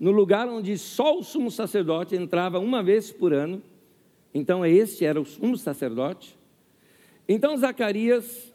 no 0.00 0.10
lugar 0.10 0.48
onde 0.48 0.76
só 0.78 1.16
o 1.16 1.22
sumo 1.22 1.48
sacerdote 1.48 2.16
entrava 2.16 2.58
uma 2.58 2.82
vez 2.82 3.12
por 3.12 3.32
ano. 3.32 3.62
Então, 4.34 4.66
este 4.66 5.04
era 5.04 5.20
o 5.20 5.24
sumo 5.24 5.56
sacerdote. 5.56 6.36
Então, 7.28 7.56
Zacarias, 7.56 8.52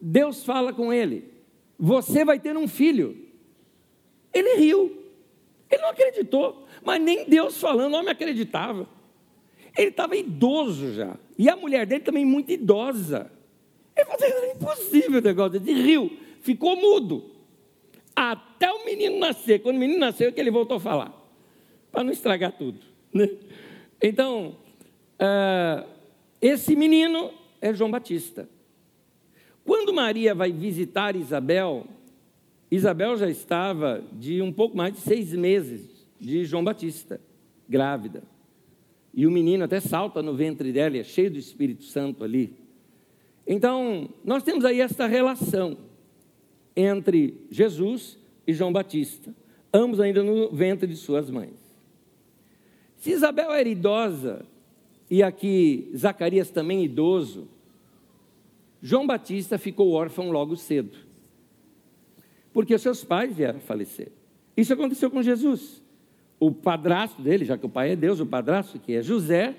Deus 0.00 0.44
fala 0.44 0.72
com 0.72 0.92
ele: 0.92 1.24
Você 1.78 2.24
vai 2.24 2.38
ter 2.38 2.56
um 2.56 2.66
filho. 2.66 3.28
Ele 4.32 4.56
riu, 4.56 4.96
ele 5.68 5.82
não 5.82 5.90
acreditou, 5.90 6.66
mas 6.84 7.00
nem 7.02 7.28
Deus 7.28 7.60
falando, 7.60 7.94
o 7.94 7.96
homem 7.98 8.10
acreditava. 8.10 8.88
Ele 9.76 9.88
estava 9.88 10.16
idoso 10.16 10.94
já, 10.94 11.16
e 11.38 11.48
a 11.48 11.56
mulher 11.56 11.86
dele 11.86 12.02
também 12.02 12.24
muito 12.24 12.52
idosa. 12.52 13.30
Ele 13.96 14.06
falou: 14.06 14.24
É 14.24 14.52
impossível 14.52 15.18
o 15.18 15.22
negócio, 15.22 15.56
ele 15.56 15.72
riu, 15.82 16.16
ficou 16.40 16.76
mudo 16.76 17.30
até 18.14 18.70
o 18.70 18.84
menino 18.84 19.18
nascer. 19.18 19.60
Quando 19.62 19.76
o 19.76 19.80
menino 19.80 19.98
nasceu, 19.98 20.28
é 20.28 20.32
que 20.32 20.40
ele 20.40 20.50
voltou 20.50 20.76
a 20.76 20.80
falar, 20.80 21.12
para 21.90 22.04
não 22.04 22.12
estragar 22.12 22.52
tudo. 22.52 22.78
Né? 23.12 23.28
Então, 24.02 24.56
uh, 25.18 25.86
esse 26.40 26.76
menino 26.76 27.32
é 27.60 27.72
João 27.74 27.90
Batista. 27.90 28.48
Quando 29.64 29.92
Maria 29.92 30.34
vai 30.34 30.52
visitar 30.52 31.14
Isabel, 31.14 31.86
Isabel 32.70 33.16
já 33.16 33.28
estava 33.28 34.02
de 34.12 34.40
um 34.40 34.52
pouco 34.52 34.76
mais 34.76 34.94
de 34.94 35.00
seis 35.00 35.32
meses 35.32 36.06
de 36.18 36.44
João 36.44 36.64
Batista, 36.64 37.20
grávida. 37.68 38.22
E 39.12 39.26
o 39.26 39.30
menino 39.30 39.64
até 39.64 39.80
salta 39.80 40.22
no 40.22 40.34
ventre 40.34 40.72
dela, 40.72 40.96
é 40.96 41.04
cheio 41.04 41.30
do 41.30 41.38
Espírito 41.38 41.84
Santo 41.84 42.22
ali. 42.22 42.54
Então, 43.46 44.08
nós 44.24 44.42
temos 44.42 44.64
aí 44.64 44.80
esta 44.80 45.06
relação 45.06 45.76
entre 46.76 47.34
Jesus 47.50 48.18
e 48.46 48.52
João 48.52 48.72
Batista, 48.72 49.34
ambos 49.72 49.98
ainda 50.00 50.22
no 50.22 50.50
ventre 50.50 50.86
de 50.86 50.96
suas 50.96 51.28
mães. 51.28 51.58
Se 52.96 53.10
Isabel 53.10 53.52
era 53.52 53.68
idosa, 53.68 54.44
e 55.10 55.22
aqui 55.22 55.90
Zacarias 55.96 56.50
também 56.50 56.84
idoso, 56.84 57.48
João 58.80 59.06
Batista 59.06 59.58
ficou 59.58 59.90
órfão 59.90 60.30
logo 60.30 60.56
cedo, 60.56 60.96
porque 62.52 62.78
seus 62.78 63.02
pais 63.02 63.34
vieram 63.34 63.60
falecer. 63.60 64.12
Isso 64.56 64.72
aconteceu 64.72 65.10
com 65.10 65.22
Jesus. 65.22 65.82
O 66.38 66.52
padrasto 66.52 67.20
dele, 67.20 67.44
já 67.44 67.58
que 67.58 67.66
o 67.66 67.68
pai 67.68 67.90
é 67.90 67.96
Deus, 67.96 68.20
o 68.20 68.26
padrasto, 68.26 68.78
que 68.78 68.94
é 68.94 69.02
José, 69.02 69.54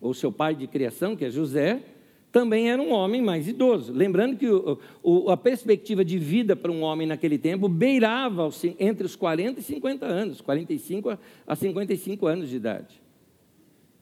ou 0.00 0.12
seu 0.12 0.30
pai 0.30 0.54
de 0.54 0.66
criação, 0.66 1.16
que 1.16 1.24
é 1.24 1.30
José, 1.30 1.82
também 2.30 2.70
era 2.70 2.82
um 2.82 2.92
homem 2.92 3.22
mais 3.22 3.48
idoso. 3.48 3.92
Lembrando 3.92 4.36
que 4.36 4.46
o, 4.46 4.78
o, 5.02 5.30
a 5.30 5.36
perspectiva 5.36 6.04
de 6.04 6.18
vida 6.18 6.54
para 6.54 6.70
um 6.70 6.82
homem 6.82 7.06
naquele 7.06 7.38
tempo 7.38 7.68
beirava 7.68 8.50
entre 8.78 9.06
os 9.06 9.16
40 9.16 9.60
e 9.60 9.62
50 9.62 10.04
anos, 10.04 10.40
45 10.42 11.18
a 11.46 11.56
55 11.56 12.26
anos 12.26 12.50
de 12.50 12.56
idade. 12.56 13.05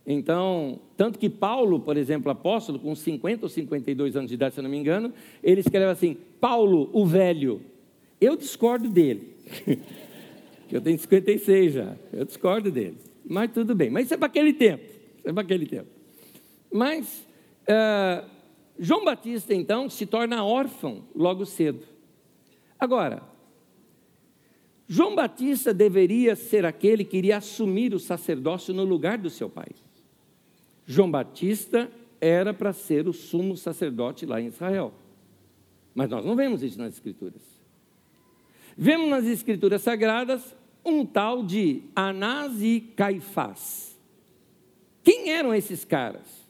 Então, 0.06 0.80
tanto 0.96 1.18
que 1.18 1.30
Paulo, 1.30 1.80
por 1.80 1.96
exemplo, 1.96 2.30
apóstolo, 2.30 2.78
com 2.78 2.94
50 2.94 3.46
ou 3.46 3.48
52 3.48 4.16
anos 4.16 4.28
de 4.28 4.34
idade, 4.34 4.54
se 4.54 4.60
eu 4.60 4.62
não 4.62 4.70
me 4.70 4.76
engano, 4.76 5.12
ele 5.42 5.60
escreve 5.60 5.86
assim: 5.86 6.16
Paulo, 6.40 6.90
o 6.92 7.06
velho. 7.06 7.60
Eu 8.20 8.36
discordo 8.36 8.88
dele, 8.88 9.34
eu 10.70 10.80
tenho 10.80 10.98
56 10.98 11.72
já, 11.72 11.96
eu 12.12 12.24
discordo 12.24 12.70
dele. 12.70 12.96
Mas 13.26 13.50
tudo 13.52 13.74
bem, 13.74 13.90
mas 13.90 14.04
isso 14.06 14.14
é 14.14 14.16
para 14.16 14.26
aquele 14.26 14.52
tempo, 14.52 14.84
isso 15.18 15.28
é 15.28 15.32
para 15.32 15.42
aquele 15.42 15.66
tempo. 15.66 15.88
Mas 16.72 17.24
Uh, 17.64 18.28
João 18.78 19.04
Batista, 19.04 19.54
então, 19.54 19.88
se 19.88 20.04
torna 20.04 20.44
órfão 20.44 21.04
logo 21.14 21.46
cedo. 21.46 21.86
Agora, 22.78 23.22
João 24.86 25.14
Batista 25.14 25.72
deveria 25.72 26.36
ser 26.36 26.66
aquele 26.66 27.04
que 27.04 27.16
iria 27.16 27.38
assumir 27.38 27.94
o 27.94 28.00
sacerdócio 28.00 28.74
no 28.74 28.84
lugar 28.84 29.16
do 29.16 29.30
seu 29.30 29.48
pai. 29.48 29.68
João 30.86 31.10
Batista 31.10 31.90
era 32.20 32.52
para 32.54 32.72
ser 32.72 33.08
o 33.08 33.12
sumo 33.12 33.56
sacerdote 33.56 34.26
lá 34.26 34.40
em 34.40 34.46
Israel. 34.46 34.92
Mas 35.94 36.10
nós 36.10 36.24
não 36.24 36.34
vemos 36.34 36.62
isso 36.62 36.78
nas 36.78 36.94
Escrituras. 36.94 37.42
Vemos 38.76 39.08
nas 39.08 39.24
Escrituras 39.24 39.82
Sagradas 39.82 40.54
um 40.84 41.06
tal 41.06 41.44
de 41.44 41.82
Anás 41.94 42.62
e 42.62 42.80
Caifás. 42.80 43.98
Quem 45.02 45.30
eram 45.30 45.54
esses 45.54 45.84
caras? 45.84 46.48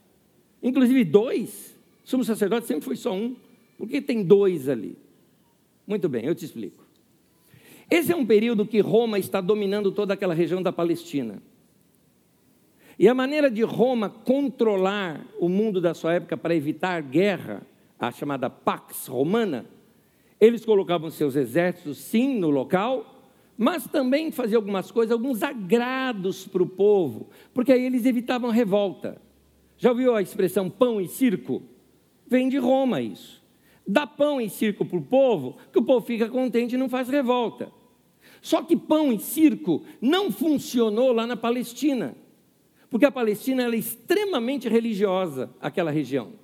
Inclusive 0.63 1.05
dois. 1.05 1.77
Sumo 2.03 2.25
sacerdote 2.25 2.67
sempre 2.67 2.85
foi 2.85 2.97
só 2.97 3.13
um. 3.13 3.37
Por 3.77 3.89
que 3.89 4.01
tem 4.01 4.23
dois 4.23 4.69
ali? 4.69 4.97
Muito 5.87 6.09
bem, 6.09 6.25
eu 6.25 6.35
te 6.35 6.45
explico. 6.45 6.85
Esse 7.91 8.13
é 8.13 8.17
um 8.17 8.25
período 8.25 8.67
que 8.67 8.81
Roma 8.81 9.19
está 9.19 9.41
dominando 9.41 9.93
toda 9.93 10.15
aquela 10.15 10.35
região 10.35 10.63
da 10.63 10.73
Palestina. 10.73 11.43
E 12.99 13.09
a 13.09 13.15
maneira 13.15 13.51
de 13.51 13.63
Roma 13.63 14.09
controlar 14.09 15.27
o 15.41 15.49
mundo 15.49 15.81
da 15.81 15.95
sua 15.95 16.15
época 16.15 16.37
para 16.37 16.55
evitar 16.55 17.03
guerra, 17.03 17.63
a 17.99 18.13
chamada 18.13 18.49
Pax 18.49 19.07
Romana, 19.07 19.67
eles 20.41 20.65
colocavam 20.65 21.11
seus 21.11 21.37
exércitos, 21.37 21.99
sim, 21.99 22.39
no 22.39 22.51
local, 22.51 23.23
mas 23.57 23.87
também 23.87 24.31
faziam 24.31 24.59
algumas 24.59 24.91
coisas, 24.91 25.13
alguns 25.13 25.43
agrados 25.43 26.47
para 26.47 26.63
o 26.63 26.67
povo, 26.67 27.29
porque 27.53 27.73
aí 27.73 27.85
eles 27.85 28.05
evitavam 28.05 28.51
revolta. 28.51 29.21
Já 29.77 29.91
ouviu 29.91 30.15
a 30.15 30.23
expressão 30.23 30.69
pão 30.69 31.01
e 31.01 31.09
circo? 31.09 31.63
Vem 32.27 32.49
de 32.49 32.59
Roma 32.59 33.01
isso. 33.01 33.43
Dá 33.87 34.07
pão 34.07 34.41
e 34.41 34.49
circo 34.49 34.85
para 34.85 34.99
o 34.99 35.03
povo, 35.03 35.57
que 35.73 35.79
o 35.79 35.85
povo 35.85 36.05
fica 36.05 36.29
contente 36.29 36.75
e 36.75 36.79
não 36.79 36.89
faz 36.89 37.09
revolta. 37.09 37.71
Só 38.41 38.63
que 38.63 38.77
pão 38.77 39.13
e 39.13 39.19
circo 39.19 39.83
não 40.01 40.31
funcionou 40.31 41.13
lá 41.13 41.27
na 41.27 41.37
Palestina, 41.37 42.15
porque 42.95 43.05
a 43.05 43.11
Palestina 43.11 43.65
é 43.65 43.75
extremamente 43.75 44.69
religiosa, 44.69 45.51
aquela 45.61 45.91
região. 45.91 46.35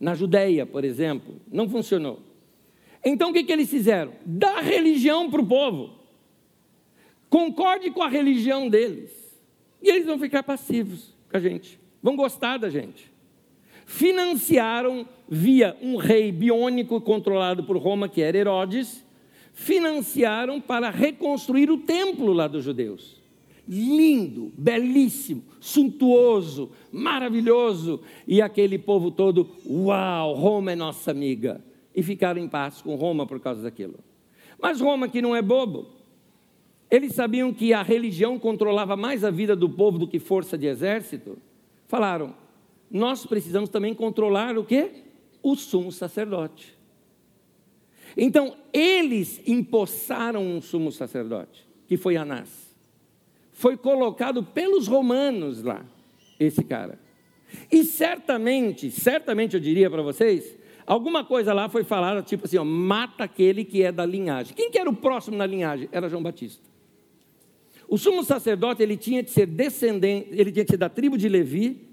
Na 0.00 0.14
Judéia, 0.14 0.64
por 0.64 0.86
exemplo, 0.86 1.38
não 1.52 1.68
funcionou. 1.68 2.20
Então 3.04 3.28
o 3.28 3.32
que, 3.34 3.44
que 3.44 3.52
eles 3.52 3.68
fizeram? 3.68 4.14
Dá 4.24 4.60
religião 4.60 5.30
para 5.30 5.42
o 5.42 5.46
povo. 5.46 5.98
Concorde 7.28 7.90
com 7.90 8.02
a 8.02 8.08
religião 8.08 8.70
deles. 8.70 9.10
E 9.82 9.90
eles 9.90 10.06
vão 10.06 10.18
ficar 10.18 10.42
passivos 10.42 11.14
com 11.30 11.36
a 11.36 11.40
gente 11.40 11.78
vão 12.02 12.16
gostar 12.16 12.56
da 12.56 12.70
gente. 12.70 13.12
Financiaram 13.84 15.06
via 15.28 15.76
um 15.82 15.96
rei 15.96 16.32
biônico 16.32 17.02
controlado 17.02 17.64
por 17.64 17.76
Roma, 17.76 18.08
que 18.08 18.22
era 18.22 18.38
Herodes, 18.38 19.04
financiaram 19.52 20.58
para 20.58 20.88
reconstruir 20.88 21.70
o 21.70 21.76
templo 21.76 22.32
lá 22.32 22.48
dos 22.48 22.64
judeus. 22.64 23.19
Lindo, 23.72 24.50
belíssimo, 24.58 25.44
suntuoso, 25.60 26.72
maravilhoso. 26.90 28.00
E 28.26 28.42
aquele 28.42 28.76
povo 28.76 29.12
todo, 29.12 29.48
uau, 29.64 30.34
Roma 30.34 30.72
é 30.72 30.74
nossa 30.74 31.12
amiga. 31.12 31.62
E 31.94 32.02
ficaram 32.02 32.40
em 32.40 32.48
paz 32.48 32.82
com 32.82 32.96
Roma 32.96 33.28
por 33.28 33.38
causa 33.38 33.62
daquilo. 33.62 34.00
Mas 34.60 34.80
Roma, 34.80 35.08
que 35.08 35.22
não 35.22 35.36
é 35.36 35.40
bobo, 35.40 35.86
eles 36.90 37.14
sabiam 37.14 37.52
que 37.52 37.72
a 37.72 37.80
religião 37.80 38.40
controlava 38.40 38.96
mais 38.96 39.22
a 39.22 39.30
vida 39.30 39.54
do 39.54 39.70
povo 39.70 40.00
do 40.00 40.08
que 40.08 40.18
força 40.18 40.58
de 40.58 40.66
exército 40.66 41.38
falaram: 41.86 42.34
nós 42.90 43.24
precisamos 43.24 43.70
também 43.70 43.94
controlar 43.94 44.58
o 44.58 44.64
que? 44.64 44.90
O 45.40 45.54
sumo 45.54 45.92
sacerdote. 45.92 46.76
Então, 48.16 48.56
eles 48.72 49.40
empossaram 49.46 50.44
um 50.44 50.60
sumo 50.60 50.90
sacerdote, 50.90 51.64
que 51.86 51.96
foi 51.96 52.16
Anás. 52.16 52.69
Foi 53.60 53.76
colocado 53.76 54.42
pelos 54.42 54.86
romanos 54.86 55.62
lá, 55.62 55.84
esse 56.38 56.64
cara. 56.64 56.98
E 57.70 57.84
certamente, 57.84 58.90
certamente 58.90 59.52
eu 59.52 59.60
diria 59.60 59.90
para 59.90 60.00
vocês, 60.00 60.56
alguma 60.86 61.22
coisa 61.26 61.52
lá 61.52 61.68
foi 61.68 61.84
falada, 61.84 62.22
tipo 62.22 62.46
assim, 62.46 62.56
ó, 62.56 62.64
mata 62.64 63.24
aquele 63.24 63.62
que 63.62 63.82
é 63.82 63.92
da 63.92 64.06
linhagem. 64.06 64.54
Quem 64.54 64.70
que 64.70 64.78
era 64.78 64.88
o 64.88 64.96
próximo 64.96 65.36
na 65.36 65.44
linhagem? 65.44 65.90
Era 65.92 66.08
João 66.08 66.22
Batista. 66.22 66.62
O 67.86 67.98
sumo 67.98 68.24
sacerdote 68.24 68.82
ele 68.82 68.96
tinha 68.96 69.22
que 69.22 69.30
ser 69.30 69.44
descendente, 69.44 70.28
ele 70.32 70.50
tinha 70.50 70.64
que 70.64 70.70
ser 70.70 70.78
da 70.78 70.88
tribo 70.88 71.18
de 71.18 71.28
Levi 71.28 71.86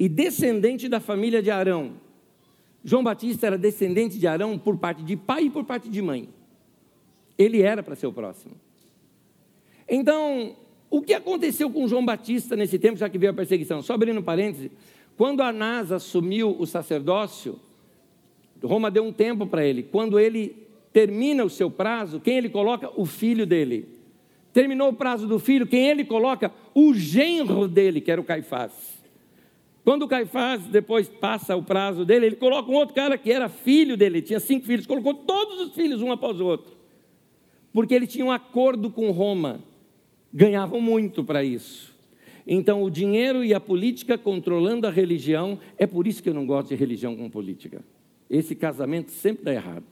e 0.00 0.08
descendente 0.08 0.88
da 0.88 0.98
família 0.98 1.40
de 1.40 1.52
Arão. 1.52 1.92
João 2.82 3.04
Batista 3.04 3.46
era 3.46 3.56
descendente 3.56 4.18
de 4.18 4.26
Arão 4.26 4.58
por 4.58 4.76
parte 4.76 5.04
de 5.04 5.16
pai 5.16 5.44
e 5.44 5.50
por 5.50 5.62
parte 5.62 5.88
de 5.88 6.02
mãe. 6.02 6.28
Ele 7.38 7.62
era 7.62 7.80
para 7.80 7.94
ser 7.94 8.08
o 8.08 8.12
próximo. 8.12 8.56
Então, 9.88 10.56
o 10.92 11.00
que 11.00 11.14
aconteceu 11.14 11.70
com 11.70 11.88
João 11.88 12.04
Batista 12.04 12.54
nesse 12.54 12.78
tempo, 12.78 12.98
já 12.98 13.08
que 13.08 13.16
veio 13.16 13.32
a 13.32 13.34
perseguição? 13.34 13.80
Só 13.80 13.94
abrindo 13.94 14.20
um 14.20 14.22
parêntese, 14.22 14.70
quando 15.16 15.42
Anás 15.42 15.90
assumiu 15.90 16.54
o 16.58 16.66
sacerdócio, 16.66 17.58
Roma 18.62 18.90
deu 18.90 19.02
um 19.02 19.10
tempo 19.10 19.46
para 19.46 19.64
ele. 19.64 19.82
Quando 19.82 20.20
ele 20.20 20.54
termina 20.92 21.42
o 21.42 21.48
seu 21.48 21.70
prazo, 21.70 22.20
quem 22.20 22.36
ele 22.36 22.50
coloca? 22.50 22.90
O 22.94 23.06
filho 23.06 23.46
dele. 23.46 23.88
Terminou 24.52 24.90
o 24.90 24.92
prazo 24.92 25.26
do 25.26 25.38
filho, 25.38 25.66
quem 25.66 25.88
ele 25.88 26.04
coloca? 26.04 26.52
O 26.74 26.92
genro 26.92 27.66
dele, 27.66 27.98
que 27.98 28.10
era 28.10 28.20
o 28.20 28.24
Caifás. 28.24 29.02
Quando 29.82 30.02
o 30.02 30.08
Caifás 30.08 30.60
depois 30.64 31.08
passa 31.08 31.56
o 31.56 31.62
prazo 31.62 32.04
dele, 32.04 32.26
ele 32.26 32.36
coloca 32.36 32.70
um 32.70 32.74
outro 32.74 32.94
cara 32.94 33.16
que 33.16 33.32
era 33.32 33.48
filho 33.48 33.96
dele, 33.96 34.20
tinha 34.20 34.38
cinco 34.38 34.66
filhos, 34.66 34.86
colocou 34.86 35.14
todos 35.14 35.58
os 35.58 35.74
filhos 35.74 36.02
um 36.02 36.12
após 36.12 36.38
o 36.38 36.44
outro. 36.44 36.70
Porque 37.72 37.94
ele 37.94 38.06
tinha 38.06 38.26
um 38.26 38.30
acordo 38.30 38.90
com 38.90 39.10
Roma. 39.10 39.71
Ganhavam 40.32 40.80
muito 40.80 41.22
para 41.22 41.44
isso. 41.44 41.92
Então, 42.46 42.82
o 42.82 42.90
dinheiro 42.90 43.44
e 43.44 43.54
a 43.54 43.60
política 43.60 44.18
controlando 44.18 44.86
a 44.86 44.90
religião, 44.90 45.58
é 45.78 45.86
por 45.86 46.06
isso 46.06 46.22
que 46.22 46.28
eu 46.28 46.34
não 46.34 46.46
gosto 46.46 46.68
de 46.68 46.74
religião 46.74 47.14
com 47.16 47.30
política. 47.30 47.84
Esse 48.28 48.54
casamento 48.54 49.10
sempre 49.10 49.44
dá 49.44 49.52
errado. 49.52 49.84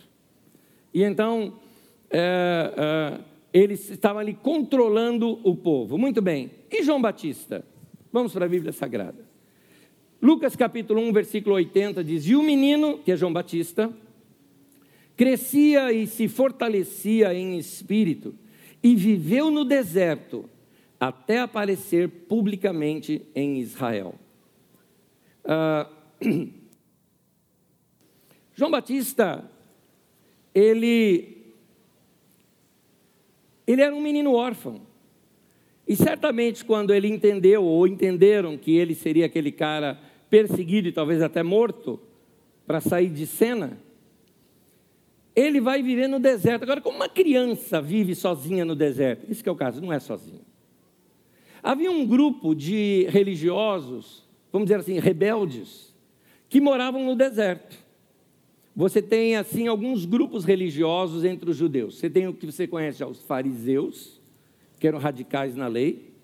E 0.92 1.02
então, 1.02 1.54
é, 2.10 2.72
é, 2.76 3.20
eles 3.52 3.90
estavam 3.90 4.20
ali 4.20 4.34
controlando 4.34 5.38
o 5.44 5.54
povo. 5.54 5.96
Muito 5.96 6.20
bem. 6.20 6.50
E 6.70 6.82
João 6.82 7.00
Batista? 7.00 7.64
Vamos 8.12 8.32
para 8.32 8.46
a 8.46 8.48
Bíblia 8.48 8.72
Sagrada. 8.72 9.30
Lucas 10.20 10.56
capítulo 10.56 11.00
1, 11.00 11.12
versículo 11.12 11.54
80 11.54 12.02
diz: 12.02 12.26
E 12.26 12.34
o 12.34 12.42
menino, 12.42 12.98
que 12.98 13.12
é 13.12 13.16
João 13.16 13.32
Batista, 13.32 13.90
crescia 15.16 15.92
e 15.92 16.06
se 16.06 16.28
fortalecia 16.28 17.32
em 17.32 17.56
espírito, 17.56 18.34
e 18.82 18.94
viveu 18.94 19.50
no 19.50 19.64
deserto, 19.64 20.48
até 20.98 21.40
aparecer 21.40 22.08
publicamente 22.08 23.22
em 23.34 23.58
Israel. 23.58 24.14
Ah, 25.44 25.88
João 28.54 28.70
Batista, 28.70 29.50
ele, 30.54 31.54
ele 33.66 33.80
era 33.80 33.94
um 33.94 34.02
menino 34.02 34.34
órfão. 34.34 34.82
E 35.88 35.96
certamente, 35.96 36.64
quando 36.64 36.94
ele 36.94 37.08
entendeu, 37.08 37.64
ou 37.64 37.86
entenderam 37.86 38.56
que 38.56 38.76
ele 38.76 38.94
seria 38.94 39.26
aquele 39.26 39.50
cara 39.50 39.98
perseguido 40.28 40.88
e 40.88 40.92
talvez 40.92 41.22
até 41.22 41.42
morto, 41.42 41.98
para 42.66 42.80
sair 42.80 43.08
de 43.08 43.26
cena, 43.26 43.78
ele 45.34 45.60
vai 45.60 45.82
viver 45.82 46.08
no 46.08 46.18
deserto. 46.18 46.62
Agora, 46.62 46.80
como 46.80 46.96
uma 46.96 47.08
criança 47.08 47.80
vive 47.80 48.14
sozinha 48.14 48.64
no 48.64 48.74
deserto? 48.74 49.30
Isso 49.30 49.42
que 49.42 49.48
é 49.48 49.52
o 49.52 49.56
caso, 49.56 49.80
não 49.80 49.92
é 49.92 50.00
sozinho. 50.00 50.40
Havia 51.62 51.90
um 51.90 52.06
grupo 52.06 52.54
de 52.54 53.06
religiosos, 53.10 54.24
vamos 54.52 54.66
dizer 54.66 54.80
assim, 54.80 54.98
rebeldes, 54.98 55.94
que 56.48 56.60
moravam 56.60 57.04
no 57.04 57.14
deserto. 57.14 57.78
Você 58.74 59.02
tem, 59.02 59.36
assim, 59.36 59.66
alguns 59.66 60.04
grupos 60.04 60.44
religiosos 60.44 61.24
entre 61.24 61.50
os 61.50 61.56
judeus. 61.56 61.98
Você 61.98 62.08
tem 62.08 62.26
o 62.26 62.34
que 62.34 62.46
você 62.46 62.66
conhece, 62.66 63.04
os 63.04 63.22
fariseus, 63.22 64.20
que 64.78 64.88
eram 64.88 64.98
radicais 64.98 65.54
na 65.54 65.66
lei, 65.66 66.14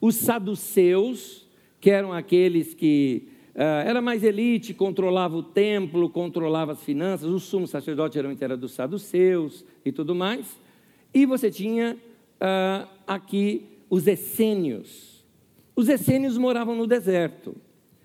os 0.00 0.14
saduceus, 0.16 1.46
que 1.80 1.90
eram 1.90 2.12
aqueles 2.12 2.74
que 2.74 3.28
era 3.58 4.02
mais 4.02 4.22
elite, 4.22 4.74
controlava 4.74 5.34
o 5.36 5.42
templo, 5.42 6.10
controlava 6.10 6.72
as 6.72 6.82
finanças, 6.82 7.28
o 7.28 7.40
sumo 7.40 7.66
sacerdote 7.66 8.14
geralmente 8.14 8.44
era 8.44 8.56
dos 8.56 8.72
saduceus 8.72 9.64
e 9.84 9.90
tudo 9.90 10.14
mais, 10.14 10.60
e 11.14 11.24
você 11.24 11.50
tinha 11.50 11.96
uh, 12.36 12.86
aqui 13.06 13.64
os 13.88 14.06
essênios. 14.06 15.24
Os 15.74 15.88
essênios 15.88 16.36
moravam 16.36 16.76
no 16.76 16.86
deserto. 16.86 17.56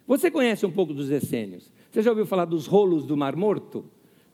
Você 0.07 0.31
conhece 0.31 0.65
um 0.65 0.71
pouco 0.71 0.93
dos 0.93 1.09
essênios? 1.09 1.69
Você 1.91 2.01
já 2.01 2.11
ouviu 2.11 2.25
falar 2.25 2.45
dos 2.45 2.67
rolos 2.67 3.05
do 3.05 3.17
Mar 3.17 3.35
Morto? 3.35 3.83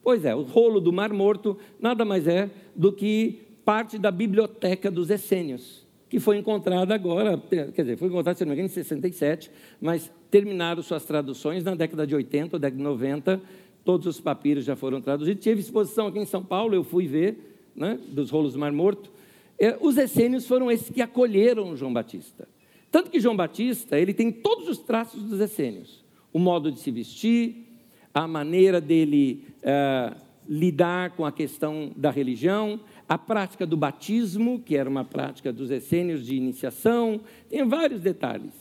Pois 0.03 0.23
é, 0.23 0.35
o 0.35 0.43
rolo 0.43 0.79
do 0.79 0.93
Mar 0.93 1.11
Morto 1.11 1.57
nada 1.79 2.05
mais 2.05 2.27
é 2.27 2.51
do 2.75 2.91
que 2.91 3.41
parte 3.65 3.97
da 3.97 4.11
biblioteca 4.11 4.91
dos 4.91 5.09
essênios, 5.09 5.86
que 6.09 6.19
foi 6.19 6.37
encontrada 6.37 6.95
agora, 6.95 7.37
quer 7.49 7.81
dizer, 7.81 7.97
foi 7.97 8.07
encontrada, 8.07 8.37
se 8.37 8.45
não 8.45 8.49
me 8.49 8.55
engano, 8.55 8.69
em 8.69 8.71
67, 8.71 9.51
mas 9.81 10.11
terminaram 10.31 10.81
suas 10.81 11.03
traduções 11.03 11.63
na 11.63 11.75
década 11.75 12.07
de 12.07 12.15
80, 12.15 12.57
década 12.57 12.77
de 12.77 12.83
90, 12.83 13.41
todos 13.83 14.07
os 14.07 14.19
papiros 14.19 14.63
já 14.63 14.75
foram 14.75 15.01
traduzidos. 15.01 15.43
Tive 15.43 15.59
exposição 15.59 16.07
aqui 16.07 16.19
em 16.19 16.25
São 16.25 16.43
Paulo, 16.43 16.75
eu 16.75 16.83
fui 16.83 17.07
ver, 17.07 17.69
né, 17.75 17.99
dos 18.07 18.29
rolos 18.29 18.53
do 18.53 18.59
Mar 18.59 18.71
Morto. 18.71 19.11
É, 19.59 19.77
os 19.81 19.97
essênios 19.97 20.47
foram 20.47 20.71
esses 20.71 20.89
que 20.89 21.01
acolheram 21.01 21.75
João 21.75 21.93
Batista. 21.93 22.47
Tanto 22.91 23.11
que 23.11 23.19
João 23.19 23.35
Batista, 23.35 23.99
ele 23.99 24.13
tem 24.13 24.31
todos 24.31 24.67
os 24.69 24.77
traços 24.79 25.23
dos 25.23 25.39
essênios. 25.39 26.05
O 26.31 26.39
modo 26.39 26.71
de 26.71 26.79
se 26.79 26.91
vestir, 26.91 27.67
a 28.13 28.27
maneira 28.27 28.79
dele 28.79 29.45
é, 29.61 30.13
lidar 30.47 31.11
com 31.11 31.25
a 31.25 31.31
questão 31.31 31.91
da 31.95 32.09
religião, 32.09 32.79
a 33.07 33.17
prática 33.17 33.65
do 33.65 33.77
batismo, 33.77 34.59
que 34.59 34.75
era 34.75 34.89
uma 34.89 35.03
prática 35.03 35.51
dos 35.51 35.71
essênios 35.71 36.25
de 36.25 36.35
iniciação, 36.35 37.21
tem 37.49 37.65
vários 37.67 38.01
detalhes. 38.01 38.53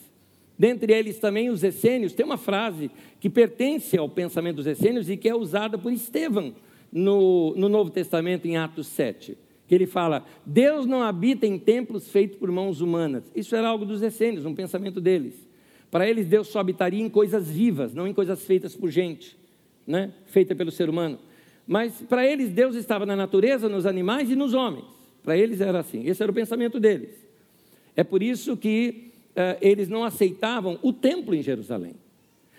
Dentre 0.59 0.93
eles 0.93 1.19
também 1.19 1.51
os 1.51 1.63
essênios, 1.63 2.13
tem 2.13 2.25
uma 2.25 2.39
frase 2.39 2.91
que 3.21 3.29
pertence 3.29 3.97
ao 3.99 4.09
pensamento 4.09 4.57
dos 4.57 4.67
essênios 4.67 5.11
e 5.11 5.17
que 5.17 5.29
é 5.29 5.35
usada 5.35 5.77
por 5.77 5.93
Estevão 5.93 6.55
no, 6.93 7.55
no 7.57 7.69
Novo 7.69 7.91
Testamento, 7.91 8.47
em 8.47 8.57
Atos 8.57 8.87
7 8.87 9.37
que 9.67 9.75
ele 9.75 9.87
fala: 9.87 10.25
Deus 10.45 10.87
não 10.87 11.03
habita 11.03 11.47
em 11.47 11.59
templos 11.59 12.09
feitos 12.09 12.39
por 12.39 12.51
mãos 12.51 12.81
humanas. 12.81 13.31
Isso 13.35 13.55
era 13.57 13.69
algo 13.69 13.85
dos 13.85 14.03
essênios, 14.03 14.47
um 14.47 14.55
pensamento 14.55 15.01
deles. 15.01 15.47
Para 15.91 16.09
eles, 16.09 16.27
Deus 16.27 16.49
só 16.49 16.59
habitaria 16.59 17.03
em 17.03 17.09
coisas 17.09 17.51
vivas, 17.51 17.95
não 17.95 18.07
em 18.07 18.13
coisas 18.13 18.45
feitas 18.45 18.75
por 18.75 18.91
gente, 18.91 19.37
né? 19.87 20.13
feita 20.27 20.55
pelo 20.55 20.71
ser 20.71 20.89
humano. 20.89 21.19
Mas 21.67 22.03
para 22.09 22.27
eles, 22.27 22.51
Deus 22.51 22.77
estava 22.77 23.05
na 23.05 23.17
natureza, 23.17 23.69
nos 23.69 23.87
animais 23.87 24.31
e 24.31 24.37
nos 24.37 24.55
homens. 24.55 24.85
Para 25.23 25.37
eles 25.37 25.61
era 25.61 25.81
assim, 25.81 26.07
esse 26.07 26.23
era 26.23 26.31
o 26.31 26.35
pensamento 26.35 26.79
deles. 26.79 27.11
É 27.97 28.05
por 28.05 28.23
isso 28.23 28.57
que 28.57 29.11
uh, 29.31 29.59
eles 29.61 29.89
não 29.89 30.05
aceitavam 30.05 30.79
o 30.83 30.93
templo 30.93 31.35
em 31.35 31.43
Jerusalém, 31.43 31.95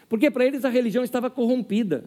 porque 0.09 0.29
para 0.29 0.45
eles 0.45 0.65
a 0.65 0.69
religião 0.69 1.03
estava 1.03 1.29
corrompida. 1.29 2.03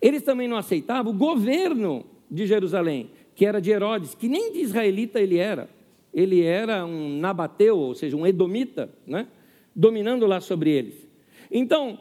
Eles 0.00 0.22
também 0.22 0.48
não 0.48 0.56
aceitavam 0.56 1.12
o 1.12 1.16
governo 1.16 2.04
de 2.30 2.46
Jerusalém, 2.46 3.10
que 3.34 3.46
era 3.46 3.60
de 3.60 3.70
Herodes, 3.70 4.14
que 4.14 4.28
nem 4.28 4.52
de 4.52 4.60
israelita 4.60 5.20
ele 5.20 5.38
era. 5.38 5.68
Ele 6.12 6.42
era 6.42 6.84
um 6.84 7.18
nabateu, 7.18 7.78
ou 7.78 7.94
seja, 7.94 8.16
um 8.16 8.26
edomita, 8.26 8.90
né? 9.06 9.26
dominando 9.74 10.26
lá 10.26 10.40
sobre 10.40 10.70
eles. 10.70 10.94
Então, 11.50 11.98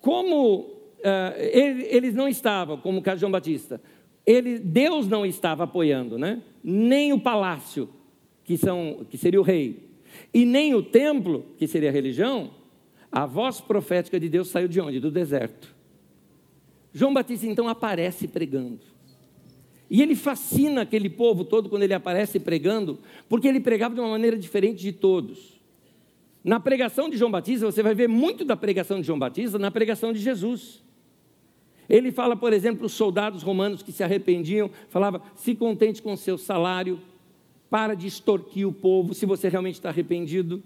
como 0.00 0.73
uh, 1.04 1.38
ele, 1.38 1.86
eles 1.90 2.14
não 2.14 2.26
estavam, 2.26 2.78
como 2.78 2.98
o 2.98 3.02
caso 3.02 3.16
de 3.16 3.20
João 3.20 3.32
Batista, 3.32 3.80
ele, 4.26 4.58
Deus 4.58 5.06
não 5.06 5.26
estava 5.26 5.64
apoiando, 5.64 6.18
né? 6.18 6.42
nem 6.62 7.12
o 7.12 7.20
palácio, 7.20 7.90
que, 8.42 8.56
são, 8.56 9.06
que 9.10 9.18
seria 9.18 9.40
o 9.40 9.44
rei, 9.44 9.90
e 10.32 10.46
nem 10.46 10.74
o 10.74 10.82
templo, 10.82 11.44
que 11.58 11.66
seria 11.66 11.90
a 11.90 11.92
religião, 11.92 12.50
a 13.12 13.26
voz 13.26 13.60
profética 13.60 14.18
de 14.18 14.28
Deus 14.28 14.48
saiu 14.48 14.66
de 14.66 14.80
onde? 14.80 14.98
Do 14.98 15.10
deserto. 15.10 15.74
João 16.92 17.12
Batista 17.12 17.46
então 17.46 17.68
aparece 17.68 18.26
pregando. 18.26 18.80
E 19.90 20.00
ele 20.00 20.16
fascina 20.16 20.82
aquele 20.82 21.10
povo 21.10 21.44
todo 21.44 21.68
quando 21.68 21.82
ele 21.82 21.94
aparece 21.94 22.40
pregando, 22.40 22.98
porque 23.28 23.46
ele 23.46 23.60
pregava 23.60 23.94
de 23.94 24.00
uma 24.00 24.10
maneira 24.10 24.38
diferente 24.38 24.80
de 24.80 24.92
todos. 24.92 25.60
Na 26.42 26.58
pregação 26.58 27.08
de 27.08 27.16
João 27.16 27.30
Batista, 27.30 27.66
você 27.66 27.82
vai 27.82 27.94
ver 27.94 28.08
muito 28.08 28.44
da 28.44 28.56
pregação 28.56 29.00
de 29.00 29.06
João 29.06 29.18
Batista 29.18 29.58
na 29.58 29.70
pregação 29.70 30.12
de 30.12 30.18
Jesus. 30.18 30.82
Ele 31.88 32.10
fala, 32.10 32.36
por 32.36 32.52
exemplo, 32.52 32.86
os 32.86 32.92
soldados 32.92 33.42
romanos 33.42 33.82
que 33.82 33.92
se 33.92 34.02
arrependiam, 34.02 34.70
falava: 34.88 35.22
se 35.36 35.54
contente 35.54 36.00
com 36.00 36.12
o 36.12 36.16
seu 36.16 36.38
salário, 36.38 37.00
para 37.68 37.94
de 37.94 38.06
extorquir 38.06 38.68
o 38.68 38.72
povo, 38.72 39.14
se 39.14 39.26
você 39.26 39.48
realmente 39.48 39.74
está 39.74 39.88
arrependido. 39.88 40.62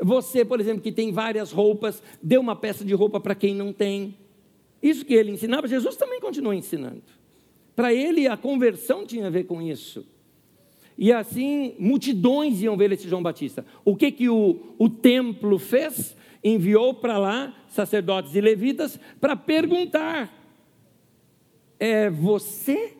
Você, 0.00 0.44
por 0.44 0.60
exemplo, 0.60 0.82
que 0.82 0.92
tem 0.92 1.12
várias 1.12 1.52
roupas, 1.52 2.02
dê 2.22 2.38
uma 2.38 2.56
peça 2.56 2.84
de 2.84 2.94
roupa 2.94 3.20
para 3.20 3.34
quem 3.34 3.54
não 3.54 3.72
tem. 3.72 4.16
Isso 4.82 5.04
que 5.04 5.14
ele 5.14 5.30
ensinava, 5.30 5.68
Jesus 5.68 5.96
também 5.96 6.20
continua 6.20 6.54
ensinando. 6.54 7.02
Para 7.76 7.94
ele, 7.94 8.26
a 8.26 8.36
conversão 8.36 9.06
tinha 9.06 9.26
a 9.26 9.30
ver 9.30 9.44
com 9.44 9.62
isso. 9.62 10.04
E 10.98 11.12
assim, 11.12 11.74
multidões 11.78 12.60
iam 12.62 12.76
ver 12.76 12.92
esse 12.92 13.08
João 13.08 13.22
Batista. 13.22 13.64
O 13.84 13.96
que, 13.96 14.10
que 14.12 14.28
o, 14.28 14.60
o 14.78 14.88
templo 14.88 15.58
fez? 15.58 16.16
Enviou 16.42 16.94
para 16.94 17.18
lá 17.18 17.54
sacerdotes 17.68 18.34
e 18.34 18.40
levitas 18.40 18.98
para 19.20 19.36
perguntar: 19.36 20.32
é 21.78 22.08
você? 22.08 22.96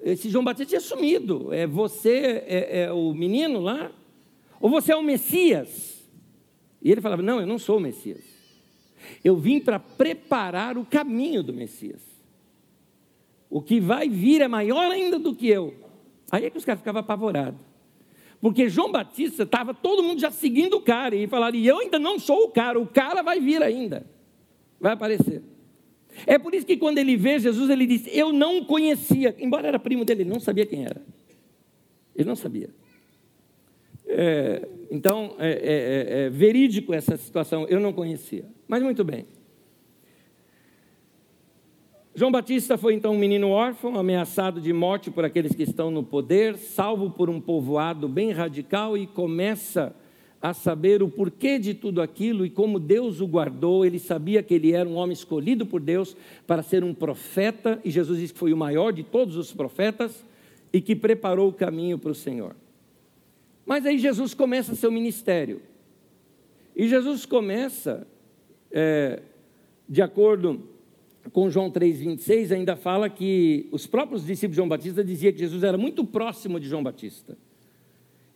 Esse 0.00 0.28
João 0.28 0.44
Batista 0.44 0.68
tinha 0.70 0.80
sumido. 0.80 1.52
É 1.52 1.66
você, 1.66 2.44
é, 2.46 2.82
é 2.82 2.92
o 2.92 3.12
menino 3.12 3.60
lá? 3.60 3.90
Ou 4.60 4.70
você 4.70 4.92
é 4.92 4.96
o 4.96 5.02
Messias? 5.02 6.08
E 6.80 6.90
ele 6.90 7.00
falava: 7.00 7.22
Não, 7.22 7.40
eu 7.40 7.46
não 7.46 7.58
sou 7.58 7.78
o 7.78 7.80
Messias. 7.80 8.22
Eu 9.24 9.36
vim 9.36 9.58
para 9.58 9.78
preparar 9.80 10.78
o 10.78 10.84
caminho 10.84 11.42
do 11.42 11.52
Messias. 11.52 12.02
O 13.50 13.60
que 13.60 13.80
vai 13.80 14.08
vir 14.08 14.40
é 14.40 14.48
maior 14.48 14.90
ainda 14.90 15.18
do 15.18 15.34
que 15.34 15.48
eu. 15.48 15.74
Aí 16.30 16.44
é 16.44 16.50
que 16.50 16.58
os 16.58 16.64
caras 16.64 16.80
ficavam 16.80 17.00
apavorados. 17.00 17.60
Porque 18.42 18.68
João 18.68 18.90
Batista 18.90 19.44
estava 19.44 19.72
todo 19.72 20.02
mundo 20.02 20.20
já 20.20 20.32
seguindo 20.32 20.74
o 20.74 20.80
cara 20.80 21.14
e 21.14 21.28
falaram: 21.28 21.56
e 21.56 21.64
eu 21.64 21.78
ainda 21.78 21.96
não 21.96 22.18
sou 22.18 22.46
o 22.46 22.48
cara, 22.48 22.78
o 22.78 22.84
cara 22.88 23.22
vai 23.22 23.38
vir 23.38 23.62
ainda. 23.62 24.04
Vai 24.80 24.94
aparecer. 24.94 25.44
É 26.26 26.36
por 26.40 26.52
isso 26.52 26.66
que 26.66 26.76
quando 26.76 26.98
ele 26.98 27.16
vê 27.16 27.38
Jesus, 27.38 27.70
ele 27.70 27.86
diz: 27.86 28.04
Eu 28.10 28.32
não 28.32 28.64
conhecia, 28.64 29.32
embora 29.38 29.68
era 29.68 29.78
primo 29.78 30.04
dele, 30.04 30.22
ele 30.22 30.30
não 30.30 30.40
sabia 30.40 30.66
quem 30.66 30.84
era. 30.84 31.00
Ele 32.16 32.28
não 32.28 32.34
sabia. 32.34 32.70
É, 34.08 34.68
então, 34.90 35.36
é, 35.38 35.48
é, 35.48 35.52
é, 35.52 36.22
é 36.24 36.30
verídico 36.30 36.92
essa 36.92 37.16
situação, 37.16 37.64
eu 37.68 37.78
não 37.78 37.92
conhecia. 37.92 38.44
Mas 38.66 38.82
muito 38.82 39.04
bem. 39.04 39.24
João 42.14 42.30
Batista 42.30 42.76
foi 42.76 42.92
então 42.92 43.14
um 43.14 43.18
menino 43.18 43.48
órfão, 43.48 43.98
ameaçado 43.98 44.60
de 44.60 44.70
morte 44.70 45.10
por 45.10 45.24
aqueles 45.24 45.54
que 45.54 45.62
estão 45.62 45.90
no 45.90 46.02
poder, 46.02 46.58
salvo 46.58 47.08
por 47.08 47.30
um 47.30 47.40
povoado 47.40 48.06
bem 48.06 48.32
radical 48.32 48.98
e 48.98 49.06
começa 49.06 49.96
a 50.40 50.52
saber 50.52 51.02
o 51.02 51.08
porquê 51.08 51.58
de 51.58 51.72
tudo 51.72 52.02
aquilo 52.02 52.44
e 52.44 52.50
como 52.50 52.78
Deus 52.78 53.22
o 53.22 53.26
guardou. 53.26 53.82
Ele 53.82 53.98
sabia 53.98 54.42
que 54.42 54.52
ele 54.52 54.72
era 54.72 54.86
um 54.86 54.96
homem 54.96 55.14
escolhido 55.14 55.64
por 55.64 55.80
Deus 55.80 56.14
para 56.46 56.62
ser 56.62 56.84
um 56.84 56.92
profeta, 56.92 57.80
e 57.82 57.90
Jesus 57.90 58.20
disse 58.20 58.34
que 58.34 58.38
foi 58.38 58.52
o 58.52 58.58
maior 58.58 58.92
de 58.92 59.02
todos 59.02 59.34
os 59.34 59.50
profetas 59.50 60.22
e 60.70 60.82
que 60.82 60.94
preparou 60.94 61.48
o 61.48 61.52
caminho 61.54 61.98
para 61.98 62.12
o 62.12 62.14
Senhor. 62.14 62.54
Mas 63.64 63.86
aí 63.86 63.96
Jesus 63.96 64.34
começa 64.34 64.74
seu 64.74 64.92
ministério. 64.92 65.62
E 66.76 66.86
Jesus 66.86 67.24
começa, 67.24 68.06
é, 68.70 69.22
de 69.88 70.02
acordo 70.02 70.71
com 71.30 71.48
João 71.48 71.70
3,26, 71.70 72.52
ainda 72.52 72.74
fala 72.74 73.08
que 73.08 73.68
os 73.70 73.86
próprios 73.86 74.26
discípulos 74.26 74.54
de 74.54 74.56
João 74.56 74.68
Batista 74.68 75.04
diziam 75.04 75.32
que 75.32 75.38
Jesus 75.38 75.62
era 75.62 75.78
muito 75.78 76.04
próximo 76.04 76.58
de 76.58 76.68
João 76.68 76.82
Batista. 76.82 77.36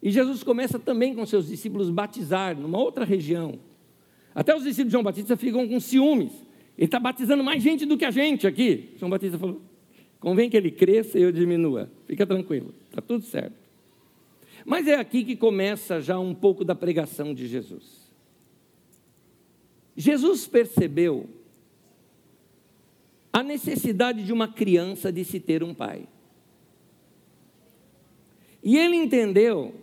E 0.03 0.11
Jesus 0.11 0.43
começa 0.43 0.79
também 0.79 1.15
com 1.15 1.27
seus 1.27 1.49
discípulos 1.49 1.91
batizar 1.91 2.57
numa 2.57 2.79
outra 2.79 3.05
região. 3.05 3.59
Até 4.35 4.55
os 4.55 4.63
discípulos 4.63 4.89
de 4.89 4.93
João 4.93 5.03
Batista 5.03 5.37
ficam 5.37 5.67
com 5.67 5.81
ciúmes. 5.81 6.33
Ele 6.79 6.85
está 6.87 7.01
batizando 7.01 7.43
mais 7.43 7.63
gente 7.63 7.87
do 7.87 7.97
que 7.97 8.05
a 8.05 8.11
gente 8.11 8.47
aqui. 8.47 8.91
João 8.99 9.11
Batista 9.11 9.39
falou: 9.39 9.61
convém 10.21 10.49
que 10.49 10.57
ele 10.57 10.71
cresça 10.71 11.19
e 11.19 11.23
eu 11.23 11.33
diminua. 11.33 11.91
Fica 12.07 12.27
tranquilo, 12.27 12.73
está 12.89 13.01
tudo 13.01 13.25
certo. 13.25 13.55
Mas 14.65 14.87
é 14.87 14.95
aqui 14.95 15.25
que 15.25 15.37
começa 15.37 16.01
já 16.01 16.19
um 16.19 16.35
pouco 16.35 16.65
da 16.65 16.75
pregação 16.75 17.33
de 17.33 17.47
Jesus. 17.47 18.13
Jesus 19.97 20.47
percebeu 20.47 21.27
a 23.37 23.43
necessidade 23.43 24.25
de 24.25 24.33
uma 24.33 24.49
criança 24.49 25.13
de 25.13 25.23
se 25.23 25.39
ter 25.39 25.63
um 25.63 25.75
pai. 25.75 26.09
E 28.63 28.79
ele 28.79 28.97
entendeu 28.97 29.75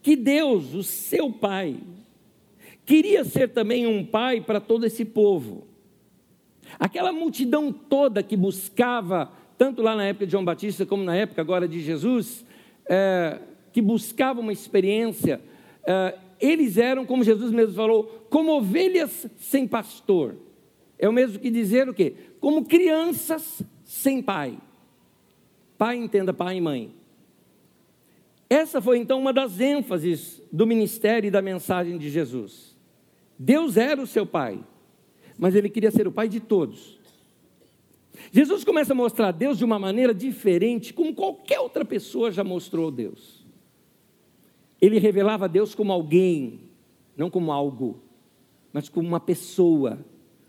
que 0.00 0.14
Deus, 0.14 0.72
o 0.72 0.84
seu 0.84 1.32
pai, 1.32 1.80
queria 2.86 3.24
ser 3.24 3.48
também 3.48 3.88
um 3.88 4.06
pai 4.06 4.40
para 4.40 4.60
todo 4.60 4.86
esse 4.86 5.04
povo. 5.04 5.66
Aquela 6.78 7.10
multidão 7.10 7.72
toda 7.72 8.22
que 8.22 8.36
buscava, 8.36 9.32
tanto 9.58 9.82
lá 9.82 9.96
na 9.96 10.04
época 10.04 10.26
de 10.26 10.30
João 10.30 10.44
Batista 10.44 10.86
como 10.86 11.02
na 11.02 11.16
época 11.16 11.42
agora 11.42 11.66
de 11.66 11.80
Jesus, 11.80 12.46
é, 12.88 13.40
que 13.72 13.82
buscava 13.82 14.38
uma 14.38 14.52
experiência, 14.52 15.40
é, 15.84 16.14
eles 16.40 16.78
eram, 16.78 17.04
como 17.04 17.24
Jesus 17.24 17.50
mesmo 17.50 17.74
falou, 17.74 18.04
como 18.30 18.52
ovelhas 18.52 19.26
sem 19.38 19.66
pastor. 19.66 20.36
É 20.98 21.08
o 21.08 21.12
mesmo 21.12 21.38
que 21.38 21.50
dizer 21.50 21.88
o 21.88 21.94
quê? 21.94 22.14
Como 22.40 22.64
crianças 22.64 23.62
sem 23.84 24.22
pai. 24.22 24.58
Pai 25.76 25.96
entenda 25.96 26.32
pai 26.32 26.56
e 26.56 26.60
mãe. 26.60 26.94
Essa 28.50 28.80
foi 28.80 28.98
então 28.98 29.20
uma 29.20 29.32
das 29.32 29.60
ênfases 29.60 30.42
do 30.50 30.66
ministério 30.66 31.28
e 31.28 31.30
da 31.30 31.42
mensagem 31.42 31.98
de 31.98 32.08
Jesus. 32.08 32.74
Deus 33.38 33.76
era 33.76 34.00
o 34.00 34.06
seu 34.06 34.26
pai, 34.26 34.58
mas 35.38 35.54
ele 35.54 35.68
queria 35.68 35.90
ser 35.90 36.08
o 36.08 36.12
pai 36.12 36.28
de 36.28 36.40
todos. 36.40 36.98
Jesus 38.32 38.64
começa 38.64 38.92
a 38.92 38.96
mostrar 38.96 39.30
Deus 39.32 39.58
de 39.58 39.64
uma 39.64 39.78
maneira 39.78 40.12
diferente, 40.12 40.92
como 40.92 41.14
qualquer 41.14 41.60
outra 41.60 41.84
pessoa 41.84 42.32
já 42.32 42.42
mostrou 42.42 42.90
Deus. 42.90 43.46
Ele 44.80 44.98
revelava 44.98 45.48
Deus 45.48 45.74
como 45.74 45.92
alguém, 45.92 46.60
não 47.16 47.30
como 47.30 47.52
algo, 47.52 48.00
mas 48.72 48.88
como 48.88 49.06
uma 49.06 49.20
pessoa, 49.20 49.98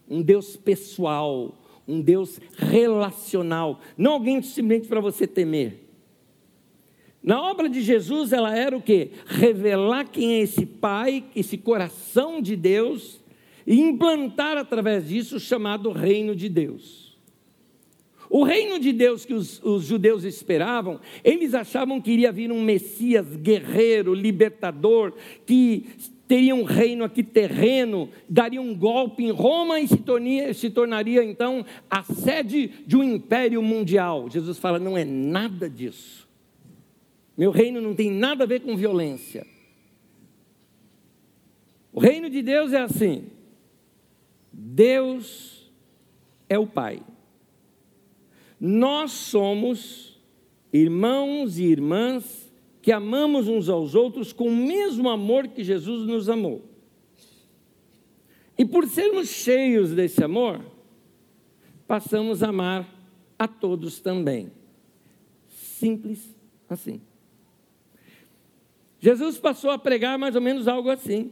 um 0.10 0.22
Deus 0.22 0.56
pessoal, 0.56 1.54
um 1.90 2.02
Deus 2.02 2.40
relacional, 2.56 3.82
não 3.98 4.14
alguém 4.14 4.42
simplesmente 4.42 4.88
para 4.88 5.02
você 5.02 5.26
temer. 5.26 5.90
Na 7.22 7.42
obra 7.42 7.68
de 7.68 7.82
Jesus, 7.82 8.32
ela 8.32 8.56
era 8.56 8.78
o 8.78 8.82
que? 8.82 9.12
Revelar 9.26 10.06
quem 10.06 10.36
é 10.36 10.42
esse 10.42 10.66
Pai, 10.66 11.26
esse 11.36 11.58
coração 11.58 12.42
de 12.42 12.56
Deus, 12.56 13.22
e 13.68 13.80
implantar 13.82 14.58
através 14.58 15.08
disso 15.08 15.36
o 15.36 15.40
chamado 15.40 15.92
reino 15.92 16.36
de 16.36 16.48
Deus. 16.48 17.10
O 18.30 18.44
reino 18.44 18.80
de 18.80 18.94
Deus 18.94 19.26
que 19.26 19.34
os, 19.34 19.62
os, 19.64 19.86
judeus 19.86 20.24
esperavam, 20.24 21.00
eles 21.24 21.56
achavam 21.56 22.00
que 22.00 22.12
iria 22.12 22.32
vir 22.32 22.52
um 22.52 22.64
Messias 22.64 23.36
guerreiro, 23.36 24.14
libertador, 24.14 25.14
que 25.48 25.88
teria 26.30 26.54
um 26.54 26.62
reino 26.62 27.04
aqui 27.04 27.24
terreno, 27.24 28.08
daria 28.30 28.62
um 28.62 28.76
golpe 28.76 29.24
em 29.24 29.32
Roma 29.32 29.80
e 29.80 29.88
se, 29.88 29.98
tornia, 29.98 30.54
se 30.54 30.70
tornaria 30.70 31.24
então 31.24 31.66
a 31.90 32.04
sede 32.04 32.68
de 32.86 32.96
um 32.96 33.04
império 33.04 33.64
mundial. 33.64 34.30
Jesus 34.30 34.60
fala: 34.60 34.78
não 34.78 34.96
é 34.96 35.04
nada 35.04 35.68
disso. 35.68 36.30
Meu 37.36 37.50
reino 37.50 37.82
não 37.82 37.96
tem 37.96 38.12
nada 38.12 38.44
a 38.44 38.48
ver 38.48 38.60
com 38.60 38.78
violência. 38.78 39.44
O 41.92 42.00
reino 42.00 42.30
de 42.30 42.44
Deus 42.44 42.74
é 42.74 42.82
assim: 42.82 43.26
Deus 44.54 45.74
é 46.48 46.60
o 46.60 46.68
Pai. 46.68 47.02
Nós 48.60 49.10
somos 49.14 50.22
irmãos 50.72 51.58
e 51.58 51.64
irmãs 51.64 52.49
que 52.82 52.92
amamos 52.92 53.48
uns 53.48 53.68
aos 53.68 53.96
outros 53.96 54.32
com 54.32 54.48
o 54.48 54.56
mesmo 54.56 55.10
amor 55.10 55.48
que 55.48 55.64
Jesus 55.64 56.08
nos 56.08 56.30
amou. 56.30 56.64
E 58.58 58.66
por 58.66 58.88
sermos 58.88 59.30
cheios 59.30 59.92
desse 59.92 60.24
amor, 60.24 60.62
passamos 61.88 62.44
a 62.44 62.50
amar 62.50 62.88
a 63.38 63.48
todos 63.48 64.00
também. 64.00 64.52
Simples 65.48 66.36
assim. 66.70 67.02
Jesus 69.00 69.38
passou 69.38 69.72
a 69.72 69.80
pregar 69.80 70.18
mais 70.18 70.36
ou 70.36 70.42
menos 70.42 70.68
algo 70.68 70.90
assim. 70.90 71.32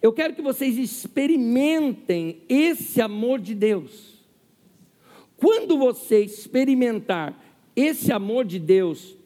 Eu 0.00 0.12
quero 0.12 0.34
que 0.34 0.42
vocês 0.42 0.78
experimentem 0.78 2.42
esse 2.48 3.00
amor 3.00 3.40
de 3.40 3.54
Deus. 3.54 4.24
Quando 5.36 5.76
você 5.76 6.22
experimentar 6.22 7.36
esse 7.74 8.12
amor 8.12 8.44
de 8.44 8.60
Deus 8.60 9.16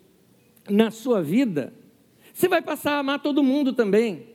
na 0.68 0.90
sua 0.90 1.22
vida, 1.22 1.72
você 2.32 2.48
vai 2.48 2.60
passar 2.60 2.94
a 2.94 2.98
amar 2.98 3.22
todo 3.22 3.42
mundo 3.42 3.72
também. 3.72 4.26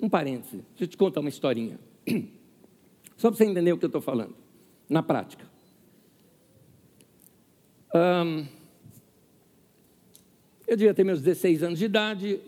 Um 0.00 0.08
parêntese, 0.08 0.64
deixa 0.70 0.84
eu 0.84 0.88
te 0.88 0.96
contar 0.96 1.20
uma 1.20 1.28
historinha. 1.28 1.78
Só 3.16 3.30
para 3.30 3.36
você 3.36 3.44
entender 3.44 3.72
o 3.72 3.78
que 3.78 3.84
eu 3.84 3.88
estou 3.88 4.00
falando, 4.00 4.34
na 4.88 5.02
prática. 5.02 5.48
Eu 10.66 10.76
devia 10.76 10.92
ter 10.92 11.02
meus 11.02 11.22
16 11.22 11.62
anos 11.62 11.78
de 11.78 11.86
idade, 11.86 12.40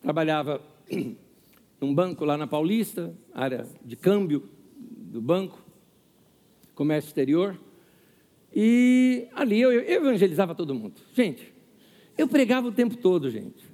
trabalhava 0.00 0.60
num 1.80 1.94
banco 1.94 2.24
lá 2.24 2.38
na 2.38 2.46
Paulista, 2.46 3.14
área 3.32 3.66
de 3.84 3.96
câmbio 3.96 4.48
do 4.74 5.20
banco, 5.20 5.62
comércio 6.74 7.08
exterior, 7.08 7.60
e 8.54 9.26
ali 9.34 9.60
eu 9.60 9.72
evangelizava 9.72 10.54
todo 10.54 10.74
mundo. 10.74 10.94
Gente, 11.12 11.52
eu 12.16 12.28
pregava 12.28 12.68
o 12.68 12.72
tempo 12.72 12.96
todo, 12.96 13.28
gente. 13.30 13.64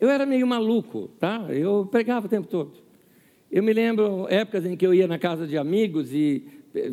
Eu 0.00 0.08
era 0.08 0.24
meio 0.24 0.46
maluco, 0.46 1.08
tá? 1.18 1.46
Eu 1.50 1.86
pregava 1.90 2.26
o 2.26 2.28
tempo 2.28 2.48
todo. 2.48 2.72
Eu 3.50 3.62
me 3.62 3.72
lembro 3.72 4.26
épocas 4.28 4.64
em 4.64 4.76
que 4.76 4.86
eu 4.86 4.94
ia 4.94 5.06
na 5.06 5.18
casa 5.18 5.46
de 5.46 5.58
amigos 5.58 6.14
e 6.14 6.44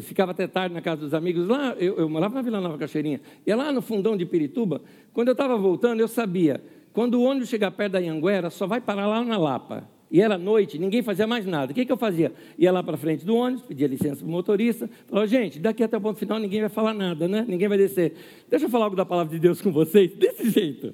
ficava 0.01 0.31
até 0.31 0.47
tarde 0.47 0.73
na 0.73 0.81
casa 0.81 1.01
dos 1.01 1.13
amigos. 1.13 1.47
Lá, 1.47 1.75
eu, 1.79 1.97
eu 1.97 2.09
morava 2.09 2.35
na 2.35 2.41
Vila 2.41 2.59
Nova 2.59 2.77
Cachoeirinha. 2.77 3.21
E 3.45 3.53
lá 3.53 3.71
no 3.71 3.81
fundão 3.81 4.17
de 4.17 4.25
Pirituba, 4.25 4.81
quando 5.13 5.29
eu 5.29 5.33
estava 5.33 5.55
voltando, 5.57 6.01
eu 6.01 6.07
sabia, 6.07 6.61
quando 6.91 7.15
o 7.15 7.23
ônibus 7.23 7.47
chegar 7.47 7.71
perto 7.71 7.93
da 7.93 7.99
Anhanguera, 7.99 8.49
só 8.49 8.67
vai 8.67 8.81
parar 8.81 9.07
lá 9.07 9.23
na 9.23 9.37
Lapa. 9.37 9.87
E 10.09 10.21
era 10.21 10.37
noite, 10.37 10.79
ninguém 10.79 11.01
fazia 11.01 11.27
mais 11.27 11.45
nada. 11.45 11.71
O 11.71 11.75
que, 11.75 11.85
que 11.85 11.91
eu 11.91 11.97
fazia? 11.97 12.31
Ia 12.57 12.71
lá 12.71 12.81
para 12.81 12.95
frente 12.95 13.25
do 13.25 13.35
ônibus, 13.35 13.63
pedia 13.63 13.87
licença 13.87 14.17
para 14.17 14.27
o 14.27 14.29
motorista, 14.29 14.89
falava, 15.07 15.27
gente, 15.27 15.59
daqui 15.59 15.83
até 15.83 15.97
o 15.97 16.01
ponto 16.01 16.17
final 16.17 16.39
ninguém 16.39 16.61
vai 16.61 16.69
falar 16.69 16.93
nada, 16.93 17.27
né? 17.27 17.45
Ninguém 17.47 17.67
vai 17.67 17.77
descer. 17.77 18.13
Deixa 18.49 18.65
eu 18.65 18.69
falar 18.69 18.85
algo 18.85 18.95
da 18.95 19.05
palavra 19.05 19.33
de 19.33 19.39
Deus 19.39 19.61
com 19.61 19.71
vocês, 19.71 20.13
desse 20.13 20.49
jeito. 20.49 20.93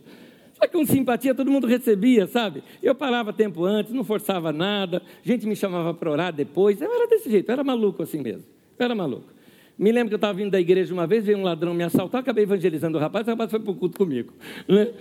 Só 0.56 0.68
que 0.68 0.74
com 0.74 0.86
simpatia 0.86 1.36
todo 1.36 1.52
mundo 1.52 1.68
recebia, 1.68 2.26
sabe? 2.26 2.64
Eu 2.82 2.96
parava 2.96 3.32
tempo 3.32 3.64
antes, 3.66 3.94
não 3.94 4.04
forçava 4.04 4.52
nada, 4.52 5.02
gente 5.24 5.46
me 5.46 5.56
chamava 5.56 5.94
para 5.94 6.10
orar 6.10 6.34
depois. 6.34 6.82
Eu 6.82 6.92
era 6.92 7.08
desse 7.08 7.30
jeito, 7.30 7.50
eu 7.50 7.54
era 7.54 7.64
maluco 7.64 8.02
assim 8.02 8.20
mesmo. 8.20 8.46
Eu 8.80 8.86
era 8.86 8.96
maluco. 8.96 9.32
Me 9.78 9.92
lembro 9.92 10.10
que 10.10 10.14
eu 10.14 10.18
estava 10.18 10.34
vindo 10.34 10.52
da 10.52 10.60
igreja 10.60 10.94
uma 10.94 11.08
vez, 11.08 11.26
veio 11.26 11.38
um 11.38 11.44
ladrão 11.44 11.74
me 11.74 11.84
assaltar, 11.84 12.22
acabei 12.22 12.44
evangelizando 12.44 12.98
o 12.98 13.02
rapaz, 13.02 13.28
o 13.28 13.32
rapaz 13.32 13.50
foi 13.50 13.60
para 13.60 13.72
o 13.72 13.76
culto 13.76 13.98
comigo. 13.98 14.32
Né? 14.68 14.92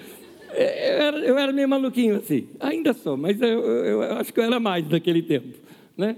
Eu, 0.55 1.03
era, 1.03 1.19
eu 1.19 1.39
era 1.39 1.53
meio 1.53 1.69
maluquinho 1.69 2.17
assim, 2.17 2.49
ainda 2.61 2.93
sou, 2.93 3.17
mas 3.17 3.41
eu, 3.41 3.49
eu, 3.49 4.03
eu, 4.03 4.13
acho 4.19 4.33
que 4.33 4.41
eu 4.41 4.45
era 4.45 4.61
mais 4.61 4.89
naquele 4.89 5.23
tempo. 5.23 5.59
Né? 5.97 6.17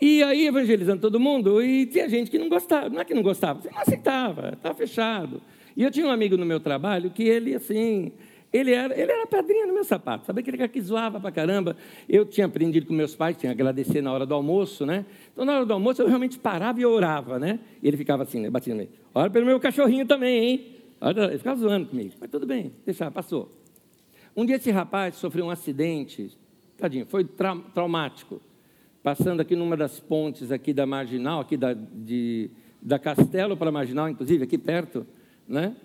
E 0.00 0.22
aí, 0.22 0.46
evangelizando 0.46 1.00
todo 1.00 1.20
mundo, 1.20 1.62
e 1.62 1.86
tinha 1.86 2.08
gente 2.08 2.30
que 2.30 2.38
não 2.38 2.48
gostava, 2.48 2.88
não 2.88 3.00
é 3.00 3.04
que 3.04 3.14
não 3.14 3.22
gostava, 3.22 3.60
não 3.70 3.80
aceitava, 3.80 4.50
estava 4.54 4.74
fechado. 4.74 5.40
E 5.76 5.82
eu 5.82 5.90
tinha 5.90 6.06
um 6.06 6.10
amigo 6.10 6.36
no 6.36 6.44
meu 6.44 6.60
trabalho 6.60 7.10
que 7.10 7.22
ele, 7.22 7.54
assim, 7.54 8.12
Ele 8.52 8.72
era, 8.72 8.94
ele 8.96 9.10
era 9.10 9.26
pedrinha 9.26 9.66
no 9.66 9.74
meu 9.74 9.82
sapato, 9.82 10.26
sabe 10.26 10.38
aquele 10.40 10.56
cara 10.56 10.68
que 10.68 10.80
zoava 10.80 11.18
pra 11.18 11.32
caramba. 11.32 11.76
Eu 12.08 12.24
tinha 12.24 12.46
aprendido 12.46 12.86
com 12.86 12.94
meus 12.94 13.12
pais, 13.12 13.36
tinha 13.36 13.52
que 13.52 13.60
agradecer 13.60 14.00
na 14.00 14.12
hora 14.12 14.24
do 14.24 14.32
almoço, 14.32 14.86
né? 14.86 15.04
Então, 15.32 15.44
na 15.44 15.56
hora 15.56 15.66
do 15.66 15.72
almoço, 15.72 16.00
eu 16.00 16.06
realmente 16.06 16.38
parava 16.38 16.80
e 16.80 16.86
orava, 16.86 17.36
né? 17.36 17.58
E 17.82 17.88
ele 17.88 17.96
ficava 17.96 18.22
assim, 18.22 18.38
né? 18.38 18.50
Batendo 18.50 18.76
meio. 18.76 18.90
Ora 19.12 19.28
pelo 19.28 19.44
meu 19.44 19.58
cachorrinho 19.58 20.06
também, 20.06 20.44
hein? 20.44 20.66
Ele 21.02 21.38
ficava 21.38 21.58
zoando 21.58 21.86
comigo. 21.86 22.12
Mas 22.20 22.30
tudo 22.30 22.46
bem, 22.46 22.72
deixa, 22.86 23.10
passou. 23.10 23.50
Um 24.36 24.44
dia 24.44 24.56
esse 24.56 24.70
rapaz 24.70 25.14
sofreu 25.14 25.46
um 25.46 25.50
acidente, 25.50 26.36
tadinho, 26.76 27.06
foi 27.06 27.24
tra 27.24 27.56
traumático. 27.72 28.40
Passando 29.02 29.40
aqui 29.40 29.54
numa 29.54 29.76
das 29.76 30.00
pontes 30.00 30.50
aqui 30.50 30.72
da 30.72 30.86
Marginal, 30.86 31.40
aqui 31.40 31.56
da, 31.56 31.72
de, 31.72 32.50
da 32.82 32.98
Castelo 32.98 33.56
para 33.56 33.68
a 33.68 33.72
Marginal, 33.72 34.08
inclusive, 34.08 34.44
aqui 34.44 34.58
perto, 34.58 35.06
né? 35.46 35.76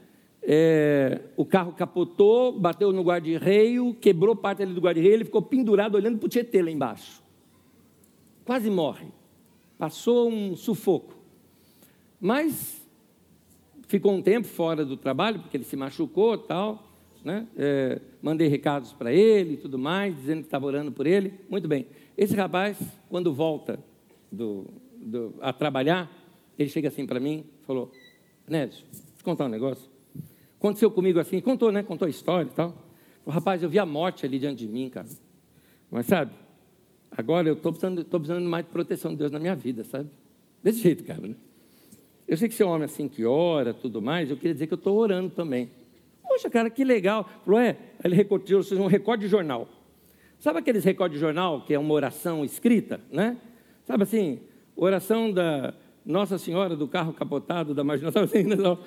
É, 0.42 1.22
o 1.36 1.46
carro 1.46 1.74
capotou, 1.74 2.58
bateu 2.58 2.92
no 2.94 3.04
guarda-reio, 3.04 3.94
quebrou 3.94 4.36
parte 4.36 4.64
ali 4.64 4.74
do 4.74 4.82
guarda-reio, 4.82 5.14
ele 5.14 5.26
ficou 5.26 5.42
pendurado 5.42 5.96
olhando 5.96 6.18
para 6.18 6.26
o 6.26 6.30
Tietê 6.30 6.62
lá 6.62 6.72
embaixo. 6.72 7.22
Quase 8.46 8.70
morre. 8.70 9.08
Passou 9.78 10.30
um 10.30 10.56
sufoco. 10.56 11.14
Mas 12.20 12.82
ficou 13.88 14.14
um 14.14 14.22
tempo 14.22 14.48
fora 14.48 14.86
do 14.86 14.98
trabalho, 14.98 15.40
porque 15.40 15.58
ele 15.58 15.66
se 15.66 15.76
machucou 15.76 16.38
tal. 16.38 16.88
Né? 17.24 17.46
É, 17.58 18.02
mandei 18.22 18.48
recados 18.48 18.94
para 18.94 19.14
ele 19.14 19.54
e 19.54 19.58
tudo 19.58 19.78
mais, 19.78 20.16
dizendo 20.16 20.42
que 20.42 20.48
estava 20.48 20.66
orando 20.66 20.92
por 20.92 21.08
ele. 21.08 21.34
Muito 21.50 21.68
bem. 21.68 21.88
Esse 22.18 22.36
rapaz, 22.36 22.78
quando 23.10 23.34
volta 23.34 23.80
do, 24.32 24.68
do, 24.98 25.36
a 25.42 25.54
trabalhar, 25.54 26.12
ele 26.58 26.70
chega 26.70 26.90
assim 26.90 27.06
para 27.06 27.20
mim, 27.20 27.46
falou, 27.66 27.92
deixa 28.48 28.84
eu 28.84 29.24
contar 29.24 29.46
um 29.46 29.50
negócio. 29.50 29.90
Aconteceu 30.58 30.92
comigo 30.92 31.20
assim, 31.20 31.40
contou, 31.40 31.72
né? 31.72 31.82
Contou 31.82 32.06
a 32.06 32.10
história 32.10 32.50
e 32.50 32.54
tal. 32.54 32.72
Falou, 33.24 33.34
rapaz, 33.34 33.64
eu 33.64 33.70
vi 33.70 33.80
a 33.80 33.86
morte 33.86 34.26
ali 34.26 34.38
diante 34.38 34.66
de 34.66 34.68
mim, 34.68 34.90
cara. 34.90 35.08
Mas 35.90 36.06
sabe, 36.06 36.34
agora 37.10 37.48
eu 37.48 37.54
estou 37.54 37.72
precisando, 37.72 38.04
precisando 38.04 38.50
mais 38.50 38.66
de 38.66 38.72
proteção 38.72 39.12
de 39.12 39.18
Deus 39.18 39.32
na 39.32 39.40
minha 39.40 39.56
vida, 39.56 39.84
sabe? 39.86 40.10
Desse 40.62 40.80
jeito, 40.80 41.04
cara, 41.06 41.26
né? 41.26 41.36
Eu 42.28 42.38
sei 42.38 42.48
que 42.48 42.54
você 42.54 42.62
é 42.62 42.66
um 42.66 42.70
homem 42.70 42.86
assim 42.86 43.08
que 43.08 43.26
ora, 43.26 43.74
tudo 43.74 44.02
mais, 44.02 44.30
eu 44.30 44.36
queria 44.36 44.54
dizer 44.54 44.68
que 44.68 44.74
eu 44.74 44.78
estou 44.78 44.98
orando 44.98 45.30
também. 45.30 45.72
Poxa, 46.30 46.48
cara, 46.48 46.70
que 46.70 46.84
legal. 46.84 47.28
Falou, 47.44 47.60
é, 47.60 47.76
ele 48.04 48.14
recortou 48.14 48.62
um 48.74 48.86
recorde 48.86 49.26
de 49.26 49.28
jornal. 49.28 49.68
Sabe 50.38 50.60
aqueles 50.60 50.84
recordes 50.86 51.18
de 51.18 51.20
jornal, 51.20 51.66
que 51.66 51.74
é 51.74 51.80
uma 51.80 51.92
oração 51.92 52.46
escrita, 52.46 53.02
né? 53.12 53.36
Sabe 53.84 54.04
assim, 54.04 54.40
oração 54.76 55.32
da 55.32 55.74
Nossa 56.06 56.38
Senhora 56.38 56.76
do 56.76 56.88
carro 56.88 57.14
capotado, 57.14 57.74
da 57.74 57.84
sabe 58.12 58.26
assim, 58.26 58.44
não. 58.44 58.78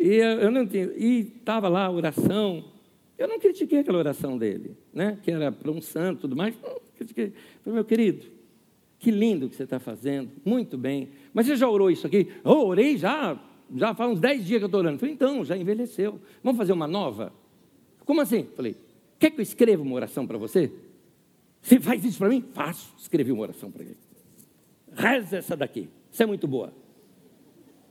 E 0.00 0.16
eu 0.16 0.50
não 0.50 0.66
tinha, 0.66 0.90
e 0.96 1.34
estava 1.38 1.68
lá 1.68 1.84
a 1.84 1.90
oração. 1.90 2.64
Eu 3.18 3.28
não 3.28 3.38
critiquei 3.38 3.80
aquela 3.80 3.98
oração 3.98 4.38
dele, 4.38 4.74
né? 4.92 5.18
Que 5.22 5.30
era 5.30 5.52
para 5.52 5.70
um 5.70 5.82
santo, 5.82 6.22
tudo 6.22 6.34
mais. 6.34 6.54
Não 6.62 6.80
critiquei. 6.96 7.34
Falei, 7.62 7.74
meu 7.74 7.84
querido, 7.84 8.24
que 8.98 9.10
lindo 9.10 9.50
que 9.50 9.54
você 9.54 9.64
está 9.64 9.78
fazendo, 9.78 10.30
muito 10.44 10.78
bem. 10.78 11.10
Mas 11.34 11.46
você 11.46 11.56
já 11.56 11.68
orou 11.68 11.90
isso 11.90 12.06
aqui? 12.06 12.28
Oh, 12.42 12.66
orei 12.66 12.96
já, 12.96 13.38
já 13.74 13.94
faz 13.94 14.12
uns 14.12 14.20
10 14.20 14.44
dias 14.44 14.58
que 14.58 14.64
eu 14.64 14.66
estou 14.66 14.80
orando. 14.80 14.98
Falei, 14.98 15.14
então, 15.14 15.44
já 15.44 15.56
envelheceu. 15.56 16.20
Vamos 16.42 16.58
fazer 16.58 16.72
uma 16.72 16.86
nova? 16.86 17.32
Como 18.04 18.20
assim? 18.20 18.46
Falei, 18.54 18.76
quer 19.18 19.30
que 19.30 19.40
eu 19.40 19.42
escreva 19.42 19.82
uma 19.82 19.94
oração 19.94 20.26
para 20.26 20.38
você? 20.38 20.70
Você 21.60 21.80
faz 21.80 22.04
isso 22.04 22.18
para 22.18 22.28
mim? 22.28 22.44
Faço. 22.52 22.94
Escrevi 22.96 23.32
uma 23.32 23.42
oração 23.42 23.70
para 23.70 23.82
ele. 23.82 23.96
Reza 24.94 25.38
essa 25.38 25.56
daqui. 25.56 25.88
Isso 26.12 26.22
é 26.22 26.26
muito 26.26 26.46
boa. 26.46 26.72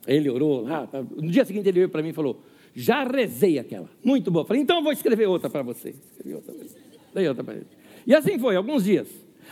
Ele 0.07 0.29
orou 0.29 0.61
lá. 0.61 0.87
Tá. 0.87 1.01
No 1.01 1.29
dia 1.29 1.43
seguinte 1.43 1.67
ele 1.67 1.79
veio 1.79 1.89
para 1.89 2.01
mim 2.01 2.09
e 2.09 2.13
falou: 2.13 2.41
Já 2.73 3.03
rezei 3.03 3.59
aquela. 3.59 3.89
Muito 4.03 4.31
boa. 4.31 4.45
Falei: 4.45 4.61
Então 4.61 4.81
vou 4.81 4.91
escrever 4.91 5.27
outra 5.27 5.49
para 5.49 5.61
você. 5.61 5.89
Escrevi 5.89 6.35
outra 6.35 6.53
para 6.53 6.63
ele. 6.63 6.75
Dei 7.13 7.27
outra 7.27 7.43
para 7.43 7.55
ele. 7.55 7.67
E 8.07 8.15
assim 8.15 8.39
foi, 8.39 8.55
alguns 8.55 8.85
dias. 8.85 9.09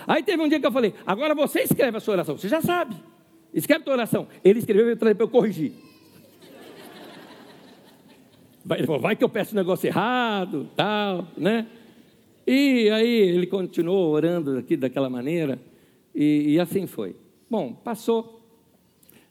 Aí 0.07 0.23
teve 0.23 0.41
um 0.41 0.47
dia 0.47 0.59
que 0.59 0.65
eu 0.65 0.71
falei: 0.71 0.93
Agora 1.05 1.35
você 1.35 1.61
escreve 1.61 1.97
a 1.97 1.99
sua 1.99 2.13
oração. 2.13 2.37
Você 2.37 2.47
já 2.47 2.61
sabe. 2.61 2.95
Escreve 3.53 3.81
a 3.81 3.85
sua 3.85 3.93
oração. 3.93 4.27
Ele 4.43 4.59
escreveu 4.59 4.87
e 4.87 4.91
eu 4.91 4.97
para 4.97 5.11
eu 5.11 5.27
corrigir. 5.27 5.73
Vai, 8.65 8.81
vai 8.85 9.15
que 9.15 9.23
eu 9.23 9.29
peço 9.29 9.53
um 9.53 9.57
negócio 9.57 9.87
errado, 9.87 10.69
tal, 10.75 11.27
né? 11.35 11.67
E 12.47 12.89
aí 12.89 13.07
ele 13.07 13.47
continuou 13.47 14.11
orando 14.11 14.57
aqui 14.57 14.77
daquela 14.77 15.09
maneira, 15.09 15.59
e, 16.13 16.53
e 16.53 16.59
assim 16.59 16.87
foi. 16.87 17.15
Bom, 17.49 17.73
passou 17.73 18.41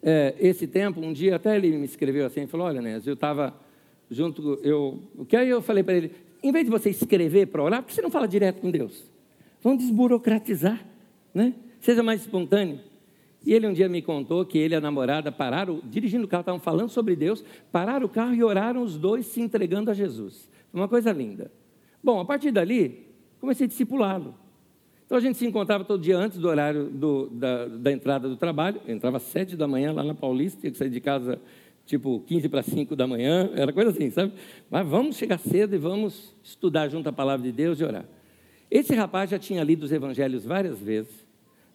é, 0.02 0.34
esse 0.38 0.66
tempo, 0.66 1.00
um 1.00 1.12
dia 1.12 1.36
até 1.36 1.56
ele 1.56 1.76
me 1.76 1.84
escreveu 1.84 2.26
assim, 2.26 2.46
falou, 2.46 2.66
olha, 2.66 2.80
Nes, 2.80 3.06
eu 3.06 3.14
estava 3.14 3.54
junto, 4.10 4.60
eu, 4.62 5.00
que 5.28 5.36
aí 5.36 5.48
eu 5.48 5.62
falei 5.62 5.82
para 5.82 5.94
ele, 5.94 6.12
em 6.42 6.52
vez 6.52 6.64
de 6.64 6.70
você 6.70 6.90
escrever 6.90 7.46
para 7.46 7.62
orar, 7.62 7.82
por 7.82 7.88
que 7.88 7.94
você 7.94 8.02
não 8.02 8.10
fala 8.10 8.26
direto 8.26 8.60
com 8.60 8.70
Deus? 8.70 9.10
Vamos 9.62 9.84
desburocratizar, 9.84 10.84
né? 11.32 11.54
Seja 11.80 12.02
mais 12.02 12.20
espontâneo. 12.22 12.80
E 13.44 13.52
ele 13.52 13.66
um 13.66 13.72
dia 13.72 13.88
me 13.88 14.00
contou 14.00 14.44
que 14.44 14.58
ele 14.58 14.74
e 14.74 14.76
a 14.76 14.80
namorada 14.80 15.32
pararam, 15.32 15.80
dirigindo 15.84 16.24
o 16.24 16.28
carro, 16.28 16.42
estavam 16.42 16.60
falando 16.60 16.90
sobre 16.90 17.16
Deus, 17.16 17.44
pararam 17.70 18.06
o 18.06 18.08
carro 18.08 18.34
e 18.34 18.42
oraram 18.42 18.82
os 18.82 18.96
dois 18.96 19.26
se 19.26 19.40
entregando 19.40 19.90
a 19.90 19.94
Jesus. 19.94 20.48
Uma 20.72 20.88
coisa 20.88 21.12
linda. 21.12 21.50
Bom, 22.02 22.20
a 22.20 22.24
partir 22.24 22.50
dali, 22.50 23.06
comecei 23.40 23.66
a 23.66 23.68
discipulá-lo. 23.68 24.34
Então 25.04 25.18
a 25.18 25.20
gente 25.20 25.36
se 25.36 25.46
encontrava 25.46 25.84
todo 25.84 26.02
dia 26.02 26.16
antes 26.16 26.38
do 26.38 26.48
horário 26.48 26.84
do, 26.88 27.28
da, 27.30 27.66
da, 27.66 27.92
entrada 27.92 28.28
do 28.28 28.36
trabalho. 28.36 28.80
Eu 28.86 28.94
entrava 28.94 29.18
às 29.18 29.24
sete 29.24 29.56
da 29.56 29.68
manhã 29.68 29.92
lá 29.92 30.02
na 30.02 30.14
Paulista, 30.14 30.60
tinha 30.60 30.70
que 30.70 30.78
sair 30.78 30.88
de 30.88 31.00
casa 31.00 31.38
tipo 31.84 32.20
15 32.26 32.48
para 32.48 32.62
5 32.62 32.94
da 32.96 33.06
manhã, 33.06 33.50
era 33.54 33.72
coisa 33.72 33.90
assim, 33.90 34.08
sabe? 34.10 34.32
Mas 34.70 34.86
vamos 34.86 35.16
chegar 35.16 35.38
cedo 35.38 35.74
e 35.74 35.78
vamos 35.78 36.34
estudar 36.42 36.88
junto 36.88 37.08
a 37.08 37.12
palavra 37.12 37.44
de 37.44 37.52
Deus 37.52 37.80
e 37.80 37.84
orar. 37.84 38.04
Esse 38.70 38.94
rapaz 38.94 39.28
já 39.28 39.38
tinha 39.38 39.62
lido 39.62 39.82
os 39.82 39.92
evangelhos 39.92 40.44
várias 40.44 40.80
vezes, 40.80 41.21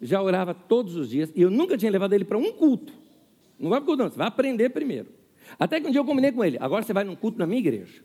já 0.02 0.22
orava 0.22 0.54
todos 0.54 0.96
os 0.96 1.10
dias, 1.10 1.32
e 1.36 1.42
eu 1.42 1.50
nunca 1.50 1.78
tinha 1.78 1.92
levado 1.92 2.14
ele 2.14 2.26
para 2.26 2.38
um 2.38 2.52
culto. 2.54 2.94
Não 3.60 3.70
vai 3.70 3.80
para 3.80 3.86
culto, 3.86 4.04
não, 4.04 4.10
você 4.10 4.18
vai 4.18 4.28
aprender 4.28 4.70
primeiro. 4.70 5.08
Até 5.58 5.80
que 5.80 5.88
um 5.88 5.92
dia 5.92 6.00
eu 6.00 6.06
combinei 6.06 6.32
com 6.32 6.44
ele, 6.44 6.58
agora 6.60 6.84
você 6.84 6.94
vai 6.94 7.04
num 7.04 7.16
culto 7.16 7.38
na 7.40 7.48
minha 7.48 7.60
igreja. 7.60 8.02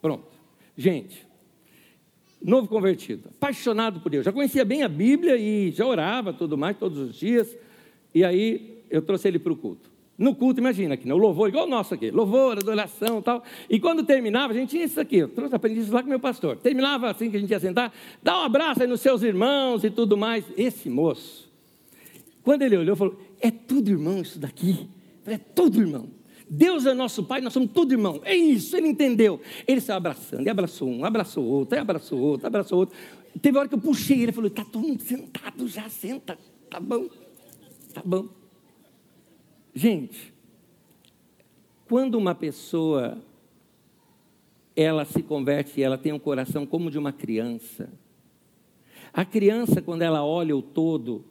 Pronto. 0.00 0.28
Gente, 0.76 1.26
novo 2.42 2.68
convertido, 2.68 3.28
apaixonado 3.28 4.00
por 4.00 4.10
Deus. 4.10 4.24
Já 4.24 4.32
conhecia 4.32 4.64
bem 4.64 4.82
a 4.82 4.88
Bíblia 4.88 5.36
e 5.36 5.70
já 5.70 5.84
orava 5.84 6.32
tudo 6.32 6.56
mais 6.56 6.76
todos 6.76 6.98
os 6.98 7.14
dias. 7.14 7.56
E 8.14 8.24
aí 8.24 8.82
eu 8.88 9.02
trouxe 9.02 9.28
ele 9.28 9.38
para 9.38 9.52
o 9.52 9.56
culto. 9.56 9.90
No 10.20 10.34
culto, 10.34 10.60
imagina 10.60 10.92
aqui, 10.92 11.08
né? 11.08 11.14
o 11.14 11.16
louvor, 11.16 11.48
igual 11.48 11.66
o 11.66 11.70
nosso 11.70 11.94
aqui, 11.94 12.10
louvor, 12.10 12.58
adoração 12.58 13.20
e 13.20 13.22
tal. 13.22 13.42
E 13.70 13.80
quando 13.80 14.04
terminava, 14.04 14.52
a 14.52 14.54
gente 14.54 14.68
tinha 14.68 14.84
isso 14.84 15.00
aqui, 15.00 15.16
eu 15.16 15.28
trouxe, 15.30 15.54
aprendi 15.54 15.80
isso 15.80 15.90
lá 15.90 16.02
com 16.02 16.10
meu 16.10 16.20
pastor. 16.20 16.58
Terminava 16.58 17.10
assim 17.10 17.30
que 17.30 17.38
a 17.38 17.40
gente 17.40 17.48
ia 17.48 17.58
sentar, 17.58 17.90
dá 18.22 18.38
um 18.38 18.42
abraço 18.42 18.82
aí 18.82 18.86
nos 18.86 19.00
seus 19.00 19.22
irmãos 19.22 19.82
e 19.82 19.88
tudo 19.88 20.18
mais. 20.18 20.44
Esse 20.58 20.90
moço, 20.90 21.50
quando 22.42 22.60
ele 22.60 22.76
olhou, 22.76 22.94
falou: 22.96 23.18
É 23.40 23.50
tudo 23.50 23.90
irmão 23.90 24.20
isso 24.20 24.38
daqui. 24.38 24.90
é 25.24 25.38
tudo 25.38 25.80
irmão. 25.80 26.10
Deus 26.50 26.84
é 26.84 26.92
nosso 26.92 27.24
Pai, 27.24 27.40
nós 27.40 27.54
somos 27.54 27.70
tudo 27.72 27.94
irmão. 27.94 28.20
É 28.22 28.36
isso, 28.36 28.76
ele 28.76 28.88
entendeu. 28.88 29.40
Ele 29.66 29.80
saiu 29.80 29.96
abraçando, 29.96 30.46
e 30.46 30.50
abraçou 30.50 30.86
um, 30.86 31.02
abraçou 31.02 31.46
outro, 31.46 31.78
e 31.78 31.80
abraçou 31.80 32.20
outro, 32.20 32.46
abraçou 32.46 32.78
outro. 32.80 32.94
Teve 33.40 33.56
hora 33.56 33.68
que 33.68 33.74
eu 33.74 33.80
puxei 33.80 34.20
ele, 34.20 34.32
falou: 34.32 34.48
está 34.48 34.66
todo 34.66 34.86
mundo 34.86 35.00
sentado 35.00 35.66
já, 35.66 35.88
senta, 35.88 36.36
tá 36.68 36.78
bom, 36.78 37.08
tá 37.94 38.02
bom. 38.04 38.39
Gente, 39.74 40.32
quando 41.88 42.16
uma 42.16 42.34
pessoa 42.34 43.18
ela 44.76 45.04
se 45.04 45.22
converte 45.22 45.80
e 45.80 45.82
ela 45.82 45.98
tem 45.98 46.12
um 46.12 46.18
coração 46.18 46.64
como 46.64 46.90
de 46.90 46.98
uma 46.98 47.12
criança, 47.12 47.90
a 49.12 49.24
criança, 49.24 49.82
quando 49.82 50.02
ela 50.02 50.24
olha 50.24 50.56
o 50.56 50.62
todo, 50.62 51.24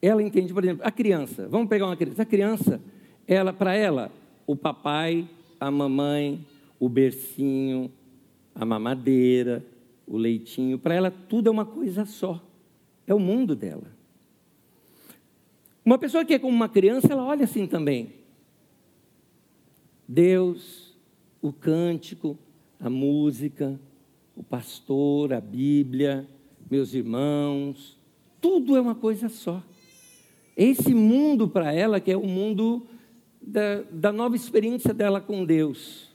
ela 0.00 0.22
entende, 0.22 0.52
por 0.52 0.64
exemplo, 0.64 0.86
a 0.86 0.90
criança, 0.90 1.46
vamos 1.48 1.68
pegar 1.68 1.86
uma 1.86 1.96
criança, 1.96 2.22
a 2.22 2.26
criança 2.26 2.80
ela 3.26 3.52
para 3.52 3.74
ela, 3.74 4.10
o 4.46 4.54
papai, 4.54 5.28
a 5.58 5.70
mamãe, 5.70 6.44
o 6.78 6.88
bercinho, 6.88 7.90
a 8.54 8.64
mamadeira, 8.64 9.64
o 10.06 10.16
leitinho, 10.16 10.78
para 10.78 10.94
ela 10.94 11.10
tudo 11.10 11.48
é 11.48 11.50
uma 11.50 11.64
coisa 11.64 12.04
só. 12.04 12.42
É 13.06 13.14
o 13.14 13.20
mundo 13.20 13.54
dela. 13.54 13.95
Uma 15.86 15.98
pessoa 15.98 16.24
que 16.24 16.34
é 16.34 16.38
como 16.40 16.52
uma 16.52 16.68
criança, 16.68 17.12
ela 17.12 17.24
olha 17.24 17.44
assim 17.44 17.64
também. 17.64 18.12
Deus, 20.08 20.92
o 21.40 21.52
cântico, 21.52 22.36
a 22.80 22.90
música, 22.90 23.78
o 24.34 24.42
pastor, 24.42 25.32
a 25.32 25.40
Bíblia, 25.40 26.28
meus 26.68 26.92
irmãos, 26.92 27.96
tudo 28.40 28.76
é 28.76 28.80
uma 28.80 28.96
coisa 28.96 29.28
só. 29.28 29.62
Esse 30.56 30.92
mundo 30.92 31.46
para 31.46 31.72
ela 31.72 32.00
que 32.00 32.10
é 32.10 32.16
o 32.16 32.26
mundo 32.26 32.84
da, 33.40 33.82
da 33.82 34.10
nova 34.10 34.34
experiência 34.34 34.92
dela 34.92 35.20
com 35.20 35.44
Deus. 35.44 36.10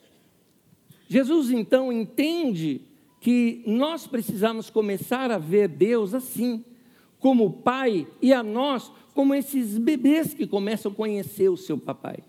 Jesus 1.07 1.49
então 1.49 1.93
entende 1.93 2.81
que 3.21 3.63
nós 3.65 4.05
precisamos 4.05 4.69
começar 4.69 5.31
a 5.31 5.37
ver 5.37 5.69
Deus 5.69 6.13
assim, 6.13 6.65
como 7.19 7.53
Pai, 7.53 8.05
e 8.21 8.33
a 8.33 8.43
nós 8.43 8.91
como 9.13 9.33
esses 9.33 9.77
bebês 9.77 10.33
que 10.33 10.47
começam 10.47 10.91
a 10.91 10.95
conhecer 10.95 11.49
o 11.49 11.57
seu 11.57 11.77
papai. 11.77 12.19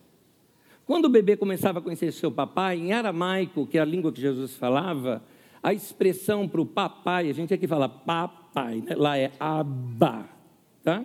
Quando 0.84 1.06
o 1.06 1.08
bebê 1.08 1.36
começava 1.36 1.78
a 1.78 1.82
conhecer 1.82 2.12
seu 2.12 2.30
papai, 2.30 2.78
em 2.78 2.92
aramaico, 2.92 3.66
que 3.66 3.78
é 3.78 3.80
a 3.80 3.84
língua 3.84 4.12
que 4.12 4.20
Jesus 4.20 4.56
falava, 4.56 5.22
a 5.62 5.72
expressão 5.72 6.48
para 6.48 6.60
o 6.60 6.66
papai, 6.66 7.30
a 7.30 7.32
gente 7.32 7.54
aqui 7.54 7.66
fala 7.68 7.88
papai, 7.88 8.82
né? 8.84 8.94
lá 8.96 9.16
é 9.16 9.30
aba, 9.38 10.28
tá? 10.82 11.04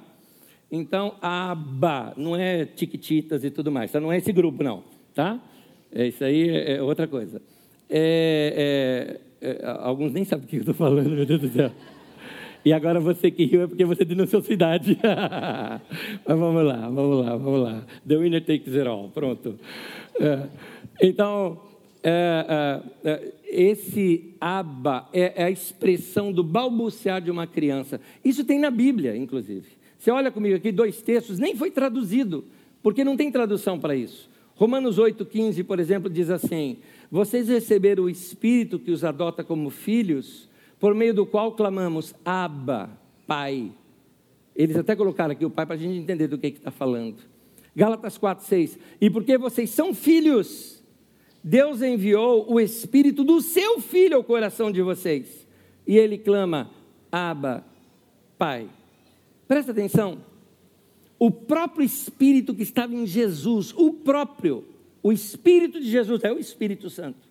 Então, 0.71 1.15
aba, 1.21 2.13
não 2.17 2.35
é 2.35 2.65
tiquititas 2.65 3.43
e 3.43 3.51
tudo 3.51 3.71
mais, 3.71 3.91
tá? 3.91 3.99
não 3.99 4.11
é 4.11 4.17
esse 4.17 4.33
grupo, 4.33 4.63
não, 4.63 4.83
tá? 5.13 5.39
É, 5.91 6.07
isso 6.07 6.23
aí 6.23 6.49
é, 6.49 6.77
é 6.77 6.81
outra 6.81 7.07
coisa. 7.07 7.41
É, 7.89 9.19
é, 9.41 9.49
é, 9.49 9.65
alguns 9.79 10.11
nem 10.11 10.25
sabem 10.25 10.45
o 10.45 10.47
que 10.47 10.57
eu 10.57 10.59
estou 10.61 10.75
falando, 10.75 11.09
meu 11.09 11.25
Deus 11.25 11.39
do 11.39 11.49
céu. 11.49 11.71
E 12.67 12.73
agora 12.73 12.99
você 12.99 13.31
que 13.31 13.45
riu 13.45 13.61
é 13.61 13.67
porque 13.67 13.85
você 13.85 14.03
denunciou 14.03 14.41
sua 14.41 14.53
idade. 14.53 14.99
Mas 15.01 16.37
vamos 16.37 16.65
lá, 16.65 16.89
vamos 16.89 17.25
lá, 17.25 17.37
vamos 17.37 17.61
lá. 17.61 17.85
The 18.05 18.17
winner 18.17 18.43
takes 18.43 18.75
it 18.75 18.85
all. 18.85 19.07
Pronto. 19.07 19.57
É, 20.19 20.47
então, 21.01 21.61
é, 22.03 22.81
é, 23.05 23.09
é 23.09 23.33
esse 23.45 24.35
aba 24.41 25.07
é, 25.13 25.43
é 25.43 25.43
a 25.45 25.49
expressão 25.49 26.29
do 26.33 26.43
balbuciar 26.43 27.21
de 27.21 27.31
uma 27.31 27.47
criança. 27.47 28.01
Isso 28.21 28.43
tem 28.43 28.59
na 28.59 28.69
Bíblia, 28.69 29.15
inclusive. 29.15 29.65
Você 29.97 30.11
olha 30.11 30.29
comigo 30.29 30.57
aqui, 30.57 30.69
dois 30.69 31.01
textos, 31.01 31.39
nem 31.39 31.55
foi 31.55 31.71
traduzido, 31.71 32.43
porque 32.83 33.01
não 33.01 33.15
tem 33.15 33.31
tradução 33.31 33.79
para 33.79 33.95
isso. 33.95 34.29
Romanos 34.55 34.99
8,15, 34.99 35.63
por 35.63 35.79
exemplo, 35.79 36.09
diz 36.09 36.29
assim: 36.29 36.79
Vocês 37.09 37.47
receberam 37.47 38.03
o 38.03 38.09
Espírito 38.09 38.77
que 38.77 38.91
os 38.91 39.05
adota 39.05 39.41
como 39.41 39.69
filhos, 39.69 40.46
por 40.79 40.93
meio 40.93 41.13
do 41.13 41.25
qual 41.25 41.53
clamamos, 41.53 42.13
Abba, 42.23 42.89
Pai. 43.25 43.71
Eles 44.55 44.75
até 44.75 44.95
colocaram 44.95 45.31
aqui 45.31 45.45
o 45.45 45.49
Pai 45.49 45.65
para 45.65 45.75
a 45.75 45.77
gente 45.77 45.97
entender 45.97 46.27
do 46.27 46.37
que 46.37 46.47
está 46.47 46.71
falando. 46.71 47.17
Gálatas 47.75 48.17
4,6: 48.17 48.77
E 48.99 49.09
porque 49.09 49.37
vocês 49.37 49.69
são 49.69 49.93
filhos, 49.93 50.83
Deus 51.43 51.81
enviou 51.81 52.51
o 52.51 52.59
Espírito 52.59 53.23
do 53.23 53.41
seu 53.41 53.79
Filho 53.79 54.17
ao 54.17 54.23
coração 54.23 54.71
de 54.71 54.81
vocês. 54.81 55.47
E 55.85 55.97
ele 55.97 56.17
clama, 56.17 56.69
Abba, 57.11 57.63
Pai. 58.37 58.67
Presta 59.47 59.71
atenção. 59.71 60.19
O 61.19 61.31
próprio 61.31 61.83
Espírito 61.83 62.53
que 62.53 62.63
estava 62.63 62.93
em 62.93 63.07
Jesus, 63.07 63.73
o 63.75 63.93
próprio, 63.93 64.65
o 65.01 65.11
Espírito 65.11 65.79
de 65.79 65.89
Jesus 65.89 66.23
é 66.23 66.31
o 66.31 66.37
Espírito 66.37 66.89
Santo, 66.89 67.27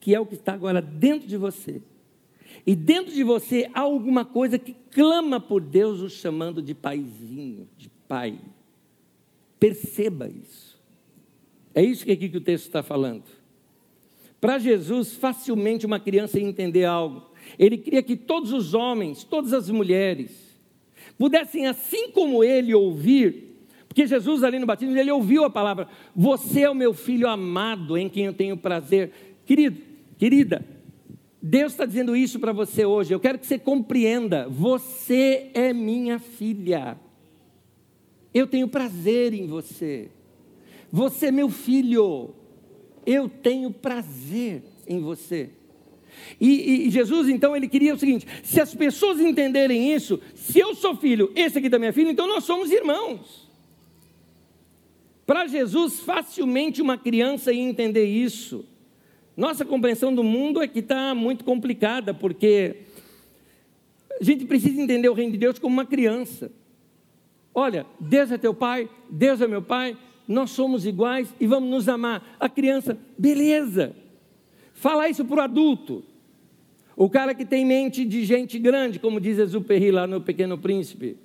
que 0.00 0.14
é 0.14 0.20
o 0.20 0.26
que 0.26 0.34
está 0.34 0.52
agora 0.52 0.82
dentro 0.82 1.26
de 1.26 1.36
você. 1.36 1.80
E 2.66 2.76
dentro 2.76 3.12
de 3.12 3.24
você 3.24 3.68
há 3.74 3.80
alguma 3.80 4.24
coisa 4.24 4.58
que 4.58 4.74
clama 4.90 5.40
por 5.40 5.60
Deus, 5.60 6.00
o 6.00 6.08
chamando 6.08 6.62
de 6.62 6.74
paizinho, 6.74 7.68
de 7.76 7.88
pai. 8.06 8.38
Perceba 9.58 10.28
isso. 10.28 10.80
É 11.74 11.82
isso 11.82 12.04
que 12.04 12.12
aqui 12.12 12.28
que 12.28 12.36
o 12.36 12.42
texto 12.42 12.66
está 12.66 12.82
falando. 12.82 13.24
Para 14.40 14.58
Jesus, 14.58 15.14
facilmente 15.14 15.86
uma 15.86 16.00
criança 16.00 16.38
ia 16.38 16.46
entender 16.46 16.84
algo. 16.84 17.30
Ele 17.58 17.76
queria 17.76 18.02
que 18.02 18.16
todos 18.16 18.52
os 18.52 18.74
homens, 18.74 19.24
todas 19.24 19.52
as 19.52 19.70
mulheres, 19.70 20.58
pudessem, 21.18 21.66
assim 21.66 22.10
como 22.10 22.44
ele, 22.44 22.74
ouvir, 22.74 23.52
porque 23.92 24.06
Jesus 24.06 24.42
ali 24.42 24.58
no 24.58 24.64
batismo, 24.64 24.96
ele 24.96 25.10
ouviu 25.10 25.44
a 25.44 25.50
palavra: 25.50 25.86
Você 26.16 26.62
é 26.62 26.70
o 26.70 26.74
meu 26.74 26.94
filho 26.94 27.28
amado, 27.28 27.96
em 27.98 28.08
quem 28.08 28.24
eu 28.24 28.32
tenho 28.32 28.56
prazer. 28.56 29.12
Querido, 29.44 29.78
querida, 30.18 30.64
Deus 31.42 31.72
está 31.72 31.84
dizendo 31.84 32.14
isso 32.14 32.38
para 32.38 32.52
você 32.52 32.86
hoje. 32.86 33.12
Eu 33.12 33.18
quero 33.18 33.36
que 33.36 33.46
você 33.46 33.58
compreenda: 33.58 34.48
Você 34.48 35.50
é 35.52 35.72
minha 35.72 36.20
filha. 36.20 36.96
Eu 38.32 38.46
tenho 38.46 38.68
prazer 38.68 39.34
em 39.34 39.48
você. 39.48 40.08
Você 40.92 41.26
é 41.26 41.32
meu 41.32 41.50
filho. 41.50 42.30
Eu 43.04 43.28
tenho 43.28 43.72
prazer 43.72 44.62
em 44.86 45.00
você. 45.00 45.50
E, 46.40 46.86
e, 46.86 46.90
Jesus, 46.90 47.28
então, 47.28 47.56
ele 47.56 47.66
queria 47.66 47.94
o 47.94 47.98
seguinte: 47.98 48.24
se 48.44 48.60
as 48.60 48.72
pessoas 48.72 49.18
entenderem 49.18 49.92
isso, 49.92 50.20
se 50.36 50.60
eu 50.60 50.76
sou 50.76 50.94
filho, 50.96 51.32
esse 51.34 51.58
aqui 51.58 51.68
também 51.68 51.88
é 51.88 51.92
filho, 51.92 52.10
então 52.10 52.28
nós 52.28 52.44
somos 52.44 52.70
irmãos. 52.70 53.50
Para 55.26 55.48
Jesus, 55.48 55.98
facilmente 56.00 56.80
uma 56.80 56.96
criança 56.96 57.52
ia 57.52 57.62
entender 57.62 58.04
isso. 58.04 58.64
Nossa 59.36 59.64
compreensão 59.64 60.14
do 60.14 60.22
mundo 60.22 60.60
é 60.60 60.68
que 60.68 60.80
está 60.80 61.14
muito 61.14 61.44
complicada, 61.44 62.12
porque 62.12 62.76
a 64.20 64.24
gente 64.24 64.44
precisa 64.44 64.80
entender 64.80 65.08
o 65.08 65.14
reino 65.14 65.32
de 65.32 65.38
Deus 65.38 65.58
como 65.58 65.74
uma 65.74 65.86
criança. 65.86 66.50
Olha, 67.54 67.86
Deus 67.98 68.30
é 68.30 68.38
teu 68.38 68.54
pai, 68.54 68.88
Deus 69.10 69.40
é 69.40 69.46
meu 69.46 69.62
pai, 69.62 69.96
nós 70.28 70.50
somos 70.50 70.86
iguais 70.86 71.34
e 71.40 71.46
vamos 71.46 71.70
nos 71.70 71.88
amar. 71.88 72.36
A 72.38 72.48
criança, 72.48 72.98
beleza. 73.18 73.94
Fala 74.74 75.08
isso 75.08 75.24
para 75.24 75.36
o 75.36 75.40
adulto. 75.40 76.04
O 76.96 77.08
cara 77.08 77.34
que 77.34 77.44
tem 77.44 77.64
mente 77.64 78.04
de 78.04 78.24
gente 78.24 78.58
grande, 78.58 78.98
como 78.98 79.20
diz 79.20 79.38
Exupéry 79.38 79.90
lá 79.90 80.06
no 80.06 80.20
Pequeno 80.20 80.58
Príncipe. 80.58 81.16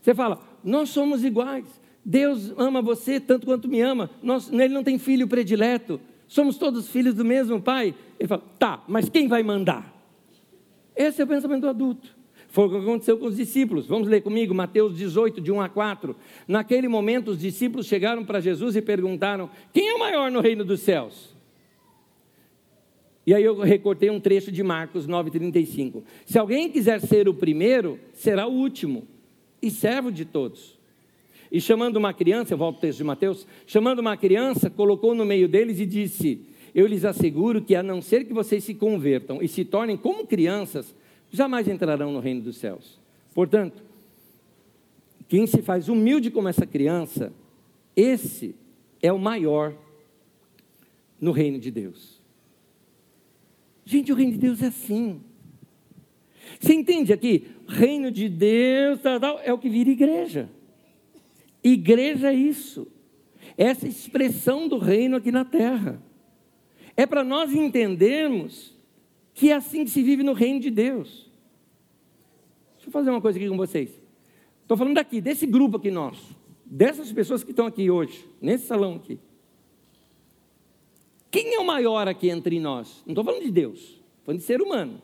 Você 0.00 0.14
fala, 0.14 0.40
nós 0.64 0.90
somos 0.90 1.24
iguais. 1.24 1.66
Deus 2.04 2.52
ama 2.56 2.82
você 2.82 3.20
tanto 3.20 3.46
quanto 3.46 3.68
me 3.68 3.80
ama. 3.80 4.10
Nós, 4.22 4.50
ele 4.52 4.68
não 4.68 4.82
tem 4.82 4.98
filho 4.98 5.28
predileto. 5.28 6.00
Somos 6.30 6.56
todos 6.56 6.88
filhos 6.88 7.12
do 7.12 7.24
mesmo 7.24 7.60
pai. 7.60 7.92
Ele 8.16 8.28
fala, 8.28 8.42
tá, 8.56 8.84
mas 8.86 9.08
quem 9.08 9.26
vai 9.26 9.42
mandar? 9.42 9.92
Esse 10.94 11.20
é 11.20 11.24
o 11.24 11.26
pensamento 11.26 11.62
do 11.62 11.68
adulto. 11.68 12.16
Foi 12.50 12.66
o 12.66 12.70
que 12.70 12.76
aconteceu 12.76 13.18
com 13.18 13.26
os 13.26 13.36
discípulos. 13.36 13.88
Vamos 13.88 14.06
ler 14.06 14.22
comigo, 14.22 14.54
Mateus 14.54 14.96
18, 14.96 15.40
de 15.40 15.50
1 15.50 15.60
a 15.60 15.68
4. 15.68 16.14
Naquele 16.46 16.86
momento, 16.86 17.32
os 17.32 17.38
discípulos 17.40 17.86
chegaram 17.86 18.24
para 18.24 18.38
Jesus 18.38 18.76
e 18.76 18.80
perguntaram: 18.80 19.50
Quem 19.72 19.88
é 19.88 19.94
o 19.94 19.98
maior 19.98 20.30
no 20.30 20.40
reino 20.40 20.64
dos 20.64 20.78
céus? 20.80 21.34
E 23.26 23.34
aí 23.34 23.42
eu 23.42 23.58
recortei 23.58 24.08
um 24.08 24.20
trecho 24.20 24.52
de 24.52 24.62
Marcos 24.62 25.08
9,35. 25.08 26.04
Se 26.24 26.38
alguém 26.38 26.70
quiser 26.70 27.00
ser 27.00 27.28
o 27.28 27.34
primeiro, 27.34 27.98
será 28.12 28.46
o 28.46 28.52
último 28.52 29.04
e 29.60 29.68
servo 29.68 30.12
de 30.12 30.24
todos. 30.24 30.79
E 31.50 31.60
chamando 31.60 31.96
uma 31.96 32.14
criança, 32.14 32.54
eu 32.54 32.58
volto 32.58 32.76
ao 32.76 32.80
texto 32.80 32.98
de 32.98 33.04
Mateus, 33.04 33.46
chamando 33.66 33.98
uma 33.98 34.16
criança, 34.16 34.70
colocou 34.70 35.14
no 35.14 35.24
meio 35.24 35.48
deles 35.48 35.80
e 35.80 35.86
disse: 35.86 36.42
Eu 36.74 36.86
lhes 36.86 37.04
asseguro 37.04 37.60
que, 37.60 37.74
a 37.74 37.82
não 37.82 38.00
ser 38.00 38.24
que 38.24 38.32
vocês 38.32 38.62
se 38.62 38.74
convertam 38.74 39.42
e 39.42 39.48
se 39.48 39.64
tornem 39.64 39.96
como 39.96 40.26
crianças, 40.26 40.94
jamais 41.30 41.66
entrarão 41.66 42.12
no 42.12 42.20
reino 42.20 42.42
dos 42.42 42.56
céus. 42.56 43.00
Portanto, 43.34 43.82
quem 45.28 45.46
se 45.46 45.60
faz 45.60 45.88
humilde 45.88 46.30
como 46.30 46.48
essa 46.48 46.66
criança, 46.66 47.32
esse 47.96 48.54
é 49.02 49.12
o 49.12 49.18
maior 49.18 49.74
no 51.20 51.32
reino 51.32 51.58
de 51.58 51.70
Deus. 51.70 52.20
Gente, 53.84 54.12
o 54.12 54.14
reino 54.14 54.32
de 54.32 54.38
Deus 54.38 54.62
é 54.62 54.66
assim. 54.66 55.20
Você 56.60 56.74
entende 56.74 57.12
aqui? 57.12 57.48
Reino 57.66 58.10
de 58.10 58.28
Deus 58.28 59.00
tal, 59.00 59.18
tal, 59.18 59.40
é 59.42 59.52
o 59.52 59.58
que 59.58 59.68
vira 59.68 59.90
igreja. 59.90 60.48
Igreja 61.62 62.32
é 62.32 62.34
isso. 62.34 62.86
Essa 63.56 63.86
expressão 63.86 64.68
do 64.68 64.78
reino 64.78 65.16
aqui 65.16 65.30
na 65.30 65.44
terra. 65.44 66.02
É 66.96 67.06
para 67.06 67.22
nós 67.24 67.52
entendermos 67.52 68.74
que 69.34 69.50
é 69.50 69.54
assim 69.54 69.84
que 69.84 69.90
se 69.90 70.02
vive 70.02 70.22
no 70.22 70.32
reino 70.32 70.60
de 70.60 70.70
Deus. 70.70 71.30
Deixa 72.74 72.88
eu 72.88 72.92
fazer 72.92 73.10
uma 73.10 73.20
coisa 73.20 73.38
aqui 73.38 73.48
com 73.48 73.56
vocês. 73.56 73.90
Estou 74.62 74.76
falando 74.76 74.94
daqui, 74.94 75.20
desse 75.20 75.46
grupo 75.46 75.78
aqui 75.78 75.90
nosso, 75.90 76.36
dessas 76.64 77.10
pessoas 77.10 77.42
que 77.42 77.50
estão 77.50 77.66
aqui 77.66 77.90
hoje, 77.90 78.24
nesse 78.40 78.66
salão 78.66 78.94
aqui. 78.96 79.18
Quem 81.28 81.54
é 81.54 81.58
o 81.58 81.66
maior 81.66 82.06
aqui 82.06 82.28
entre 82.28 82.60
nós? 82.60 83.02
Não 83.04 83.12
estou 83.12 83.24
falando 83.24 83.42
de 83.42 83.50
Deus, 83.50 83.80
estou 83.80 84.26
falando 84.26 84.38
de 84.38 84.46
ser 84.46 84.62
humano. 84.62 85.02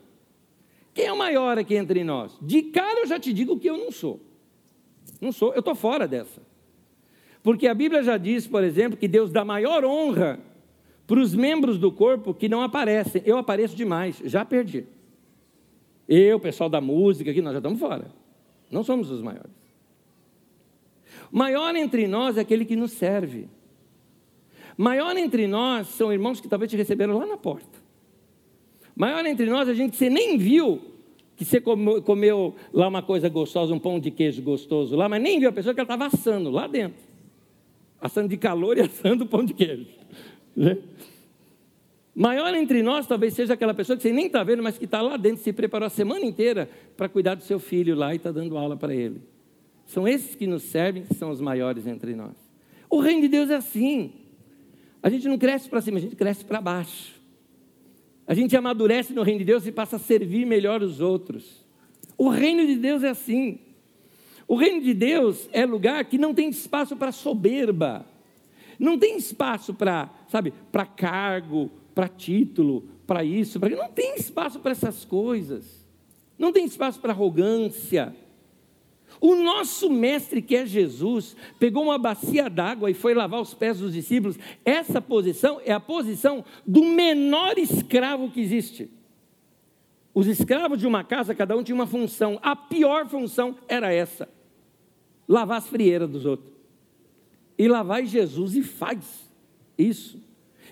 Quem 0.93 1.05
é 1.05 1.11
o 1.11 1.17
maior 1.17 1.57
aqui 1.57 1.75
entre 1.75 2.03
nós? 2.03 2.37
De 2.41 2.63
cara 2.63 3.01
eu 3.01 3.07
já 3.07 3.19
te 3.19 3.33
digo 3.33 3.59
que 3.59 3.69
eu 3.69 3.77
não 3.77 3.91
sou. 3.91 4.21
Não 5.19 5.33
sou, 5.33 5.53
eu 5.53 5.59
estou 5.59 5.75
fora 5.75 6.07
dessa. 6.07 6.46
Porque 7.43 7.67
a 7.67 7.73
Bíblia 7.73 8.03
já 8.03 8.17
diz, 8.17 8.47
por 8.47 8.63
exemplo, 8.63 8.97
que 8.97 9.07
Deus 9.07 9.31
dá 9.31 9.45
maior 9.45 9.85
honra 9.85 10.39
para 11.05 11.19
os 11.19 11.33
membros 11.33 11.77
do 11.77 11.91
corpo 11.91 12.33
que 12.33 12.49
não 12.49 12.61
aparecem. 12.61 13.21
Eu 13.25 13.37
apareço 13.37 13.75
demais, 13.75 14.21
já 14.25 14.43
perdi. 14.43 14.85
Eu, 16.07 16.39
pessoal 16.39 16.69
da 16.69 16.81
música 16.81 17.31
aqui, 17.31 17.41
nós 17.41 17.53
já 17.53 17.59
estamos 17.59 17.79
fora. 17.79 18.07
Não 18.69 18.83
somos 18.83 19.09
os 19.09 19.21
maiores. 19.21 19.51
Maior 21.31 21.75
entre 21.75 22.07
nós 22.07 22.37
é 22.37 22.41
aquele 22.41 22.65
que 22.65 22.75
nos 22.75 22.91
serve. 22.91 23.47
Maior 24.77 25.15
entre 25.17 25.47
nós 25.47 25.87
são 25.87 26.11
irmãos 26.11 26.39
que 26.39 26.47
talvez 26.47 26.69
te 26.69 26.77
receberam 26.77 27.17
lá 27.17 27.25
na 27.25 27.37
porta. 27.37 27.79
Maior 28.95 29.25
entre 29.25 29.49
nós 29.49 29.67
é 29.69 29.73
gente 29.73 29.91
que 29.91 29.97
você 29.97 30.09
nem 30.09 30.37
viu 30.37 30.81
que 31.37 31.45
você 31.45 31.61
comeu 31.61 32.55
lá 32.73 32.87
uma 32.87 33.03
coisa 33.03 33.29
gostosa, 33.29 33.71
um 33.71 33.77
pão 33.77 33.99
de 33.99 34.09
queijo 34.09 34.41
gostoso 34.41 34.95
lá, 34.95 35.07
mas 35.07 35.21
nem 35.21 35.39
viu 35.39 35.49
a 35.49 35.51
pessoa 35.51 35.71
que 35.71 35.79
ela 35.79 35.85
estava 35.85 36.07
assando 36.07 36.49
lá 36.49 36.65
dentro. 36.65 36.97
Assando 37.99 38.29
de 38.29 38.37
calor 38.37 38.77
e 38.77 38.81
assando 38.87 39.25
pão 39.25 39.43
de 39.43 39.53
queijo. 39.53 39.87
Né? 40.55 40.77
Maior 42.15 42.53
entre 42.55 42.81
nós 42.81 43.05
talvez 43.05 43.33
seja 43.33 43.53
aquela 43.53 43.73
pessoa 43.73 43.95
que 43.95 44.01
você 44.01 44.11
nem 44.11 44.25
está 44.25 44.43
vendo, 44.43 44.63
mas 44.63 44.77
que 44.77 44.85
está 44.85 45.01
lá 45.01 45.17
dentro, 45.17 45.43
se 45.43 45.53
preparou 45.53 45.85
a 45.85 45.89
semana 45.89 46.25
inteira 46.25 46.67
para 46.95 47.07
cuidar 47.07 47.35
do 47.35 47.43
seu 47.43 47.59
filho 47.59 47.95
lá 47.95 48.13
e 48.13 48.17
está 48.17 48.31
dando 48.31 48.57
aula 48.57 48.75
para 48.75 48.95
ele. 48.95 49.21
São 49.85 50.07
esses 50.07 50.35
que 50.35 50.47
nos 50.47 50.63
servem, 50.63 51.03
que 51.03 51.13
são 51.13 51.29
os 51.29 51.39
maiores 51.39 51.85
entre 51.85 52.15
nós. 52.15 52.35
O 52.89 52.99
reino 52.99 53.21
de 53.21 53.27
Deus 53.27 53.49
é 53.49 53.55
assim. 53.55 54.13
A 55.01 55.09
gente 55.09 55.27
não 55.27 55.37
cresce 55.37 55.69
para 55.69 55.79
cima, 55.79 55.97
a 55.97 56.01
gente 56.01 56.15
cresce 56.15 56.43
para 56.43 56.59
baixo. 56.59 57.13
A 58.25 58.33
gente 58.33 58.57
amadurece 58.57 59.13
no 59.13 59.21
reino 59.21 59.39
de 59.39 59.45
Deus 59.45 59.67
e 59.67 59.71
passa 59.71 59.97
a 59.97 59.99
servir 59.99 60.45
melhor 60.45 60.81
os 60.81 60.99
outros. 60.99 61.65
O 62.17 62.29
reino 62.29 62.65
de 62.65 62.75
Deus 62.75 63.03
é 63.03 63.09
assim. 63.09 63.59
O 64.47 64.55
reino 64.55 64.81
de 64.81 64.93
Deus 64.93 65.49
é 65.51 65.65
lugar 65.65 66.05
que 66.05 66.17
não 66.17 66.33
tem 66.33 66.49
espaço 66.49 66.95
para 66.95 67.11
soberba. 67.11 68.05
Não 68.79 68.97
tem 68.97 69.17
espaço 69.17 69.73
para, 69.73 70.09
sabe, 70.29 70.53
para 70.71 70.85
cargo, 70.85 71.69
para 71.93 72.07
título, 72.07 72.87
para 73.05 73.23
isso, 73.23 73.59
para 73.59 73.75
não 73.75 73.89
tem 73.89 74.15
espaço 74.15 74.59
para 74.59 74.71
essas 74.71 75.03
coisas. 75.03 75.85
Não 76.37 76.53
tem 76.53 76.65
espaço 76.65 76.99
para 76.99 77.11
arrogância. 77.11 78.15
O 79.19 79.35
nosso 79.35 79.89
mestre, 79.89 80.41
que 80.41 80.55
é 80.55 80.65
Jesus, 80.65 81.35
pegou 81.57 81.83
uma 81.83 81.97
bacia 81.97 82.49
d'água 82.49 82.91
e 82.91 82.93
foi 82.93 83.15
lavar 83.15 83.41
os 83.41 83.53
pés 83.53 83.79
dos 83.79 83.93
discípulos. 83.93 84.37
Essa 84.63 85.01
posição 85.01 85.59
é 85.65 85.73
a 85.73 85.79
posição 85.79 86.45
do 86.65 86.83
menor 86.83 87.57
escravo 87.57 88.29
que 88.29 88.41
existe. 88.41 88.91
Os 90.13 90.27
escravos 90.27 90.79
de 90.79 90.85
uma 90.85 91.03
casa, 91.03 91.33
cada 91.33 91.57
um 91.57 91.63
tinha 91.63 91.75
uma 91.75 91.87
função. 91.87 92.39
A 92.43 92.55
pior 92.55 93.07
função 93.07 93.55
era 93.67 93.91
essa: 93.91 94.29
lavar 95.27 95.57
as 95.57 95.67
frieiras 95.67 96.09
dos 96.09 96.25
outros. 96.25 96.51
E 97.57 97.67
lá 97.67 97.83
vai 97.83 98.05
Jesus 98.05 98.55
e 98.55 98.63
faz 98.63 99.29
isso. 99.77 100.21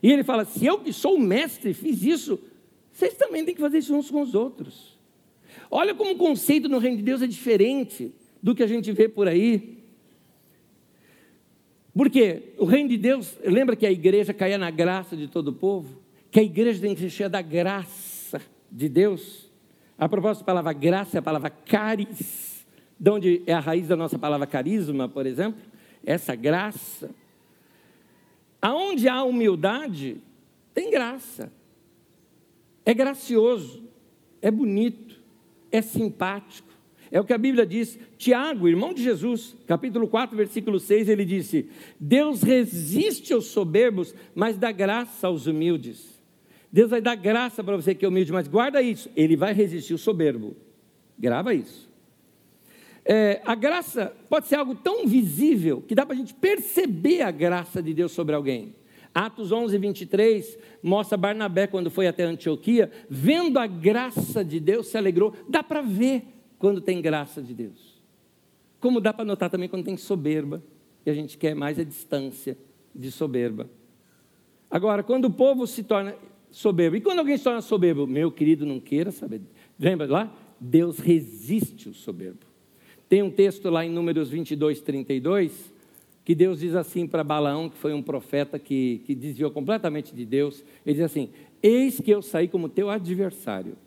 E 0.02 0.12
ele 0.12 0.24
fala: 0.24 0.46
se 0.46 0.66
eu 0.66 0.80
que 0.80 0.94
sou 0.94 1.16
o 1.16 1.20
mestre 1.20 1.74
fiz 1.74 2.04
isso, 2.04 2.40
vocês 2.92 3.14
também 3.16 3.44
têm 3.44 3.56
que 3.56 3.62
fazer 3.62 3.80
isso 3.80 3.96
uns 3.96 4.10
com 4.10 4.22
os 4.22 4.36
outros. 4.36 4.98
Olha 5.70 5.94
como 5.96 6.12
o 6.12 6.18
conceito 6.18 6.70
no 6.70 6.78
reino 6.78 6.98
de 6.98 7.04
Deus 7.04 7.22
é 7.22 7.28
diferente 7.28 8.14
do 8.42 8.54
que 8.54 8.64
a 8.64 8.68
gente 8.68 8.92
vê 8.92 9.10
por 9.10 9.28
aí. 9.28 9.80
Porque 11.94 12.54
o 12.58 12.66
reino 12.66 12.90
de 12.90 12.98
Deus, 12.98 13.38
lembra 13.44 13.76
que 13.76 13.86
a 13.86 13.92
igreja 13.92 14.34
caía 14.34 14.58
na 14.58 14.70
graça 14.70 15.16
de 15.16 15.28
todo 15.28 15.48
o 15.48 15.54
povo? 15.54 15.98
Que 16.30 16.42
a 16.42 16.44
igreja 16.44 16.82
tem 16.82 16.94
que 16.94 17.02
ser 17.02 17.10
cheia 17.10 17.30
da 17.30 17.42
graça 17.42 18.42
de 18.70 18.90
Deus. 18.90 19.50
A 19.98 20.10
propósito 20.10 20.42
da 20.42 20.46
palavra 20.46 20.74
graça, 20.74 21.18
é 21.18 21.20
a 21.20 21.22
palavra 21.22 21.50
caris, 21.50 22.45
de 23.00 23.10
onde 23.10 23.44
é 23.46 23.54
a 23.54 23.60
raiz 23.60 23.88
da 23.88 23.96
nossa 23.96 24.18
palavra 24.18 24.48
carisma, 24.48 25.08
por 25.08 25.26
exemplo, 25.26 25.62
essa 26.06 26.36
graça. 26.36 27.10
Aonde 28.62 29.08
há 29.08 29.24
humildade, 29.24 30.18
tem 30.74 30.90
graça. 30.90 31.52
É 32.86 32.94
gracioso, 32.94 33.84
é 34.42 34.50
bonito, 34.50 35.20
é 35.72 35.82
simpático. 35.82 36.76
É 37.12 37.20
o 37.20 37.24
que 37.24 37.34
a 37.34 37.38
Bíblia 37.38 37.66
diz. 37.66 38.00
Tiago, 38.18 38.68
irmão 38.68 38.94
de 38.94 39.04
Jesus, 39.04 39.56
capítulo 39.68 40.08
4, 40.08 40.36
versículo 40.36 40.80
6, 40.80 41.10
ele 41.10 41.26
disse: 41.26 41.70
Deus 42.00 42.42
resiste 42.42 43.34
aos 43.34 43.46
soberbos, 43.46 44.14
mas 44.34 44.58
dá 44.58 44.72
graça 44.72 45.28
aos 45.28 45.48
humildes. 45.48 46.16
Deus 46.72 46.90
vai 46.90 47.00
dar 47.00 47.16
graça 47.16 47.64
para 47.64 47.76
você 47.76 47.96
que 47.96 48.04
é 48.04 48.08
humilde, 48.08 48.34
mas 48.34 48.48
guarda 48.48 48.82
isso, 48.82 49.10
ele 49.16 49.36
vai 49.36 49.54
resistir 49.54 49.94
o 49.94 49.98
soberbo. 49.98 50.58
Grava 51.18 51.54
isso. 51.54 51.90
É, 53.08 53.40
a 53.46 53.54
graça 53.54 54.16
pode 54.28 54.48
ser 54.48 54.56
algo 54.56 54.74
tão 54.74 55.06
visível 55.06 55.80
que 55.82 55.94
dá 55.94 56.04
para 56.06 56.16
a 56.16 56.18
gente 56.18 56.34
perceber 56.34 57.22
a 57.22 57.30
graça 57.30 57.82
de 57.82 57.94
Deus 57.94 58.12
sobre 58.12 58.34
alguém. 58.34 58.74
Atos 59.14 59.52
11, 59.52 59.78
23 59.78 60.58
mostra 60.84 61.16
Barnabé 61.16 61.68
quando 61.68 61.90
foi 61.92 62.08
até 62.08 62.24
Antioquia, 62.24 62.92
vendo 63.10 63.60
a 63.60 63.68
graça 63.68 64.44
de 64.44 64.60
Deus, 64.60 64.88
se 64.88 64.98
alegrou. 64.98 65.34
Dá 65.48 65.64
para 65.64 65.82
ver 65.82 66.24
quando 66.58 66.82
tem 66.82 67.02
graça 67.02 67.42
de 67.42 67.54
Deus. 67.54 68.02
Como 68.80 69.00
dá 69.00 69.14
para 69.14 69.24
notar 69.24 69.50
também 69.50 69.70
quando 69.70 69.86
tem 69.86 69.96
soberba, 69.96 70.62
e 71.06 71.10
a 71.10 71.14
gente 71.14 71.38
quer 71.38 71.56
mais 71.56 71.80
a 71.80 71.84
distância 71.84 72.58
de 72.94 73.12
soberba. 73.12 73.70
Agora, 74.70 75.04
quando 75.04 75.26
o 75.26 75.32
povo 75.32 75.66
se 75.68 75.84
torna 75.84 76.16
soberbo, 76.52 76.98
e 76.98 77.02
quando 77.02 77.20
alguém 77.20 77.38
se 77.38 77.44
torna 77.44 77.62
soberbo, 77.62 78.06
meu 78.08 78.32
querido, 78.32 78.66
não 78.66 78.80
queira 78.80 79.12
saber. 79.12 79.42
Lembra 79.80 80.08
lá? 80.08 80.36
Deus 80.60 81.00
resiste 81.00 81.88
o 81.88 81.94
soberbo. 81.94 82.45
Tem 83.08 83.22
um 83.22 83.30
texto 83.30 83.70
lá 83.70 83.86
em 83.86 83.90
Números 83.90 84.30
22, 84.30 84.82
32, 84.82 85.74
que 86.24 86.34
Deus 86.34 86.60
diz 86.60 86.74
assim 86.76 87.06
para 87.06 87.24
Balaão, 87.24 87.70
que 87.70 87.78
foi 87.78 87.94
um 87.94 88.02
profeta 88.02 88.58
que, 88.58 89.04
que 89.06 89.14
desviou 89.14 89.52
completamente 89.52 90.14
de 90.14 90.26
Deus. 90.26 90.64
Ele 90.86 90.96
diz 90.96 91.06
assim: 91.06 91.30
Eis 91.62 92.00
que 92.00 92.12
eu 92.12 92.22
saí 92.22 92.48
como 92.48 92.68
teu 92.68 92.90
adversário. 92.90 93.78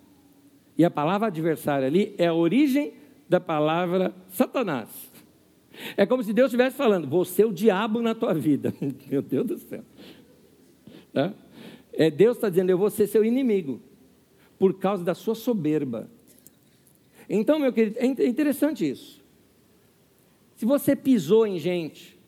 E 0.76 0.84
a 0.84 0.90
palavra 0.90 1.26
adversário 1.26 1.86
ali 1.86 2.14
é 2.16 2.28
a 2.28 2.34
origem 2.34 2.92
da 3.28 3.40
palavra 3.40 4.14
Satanás. 4.28 4.88
É 5.96 6.06
como 6.06 6.22
se 6.22 6.32
Deus 6.32 6.46
estivesse 6.46 6.76
falando: 6.76 7.08
Você 7.08 7.42
é 7.42 7.46
o 7.46 7.52
diabo 7.52 8.00
na 8.00 8.14
tua 8.14 8.32
vida. 8.32 8.72
Meu 9.10 9.20
Deus 9.20 9.46
do 9.46 9.58
céu. 9.58 9.82
Tá? 11.12 11.32
É, 11.92 12.08
Deus 12.08 12.36
está 12.36 12.48
dizendo: 12.48 12.70
Eu 12.70 12.78
vou 12.78 12.90
ser 12.90 13.08
seu 13.08 13.24
inimigo, 13.24 13.80
por 14.58 14.74
causa 14.78 15.02
da 15.02 15.14
sua 15.14 15.34
soberba. 15.34 16.08
Então, 17.28 17.58
meu 17.58 17.72
querido, 17.72 17.98
é, 17.98 18.06
é 18.06 18.26
interessante 18.26 18.88
isso. 18.88 19.22
Se 20.56 20.64
você 20.64 20.96
pisou 20.96 21.46
em 21.46 21.58
gente, 21.58 22.18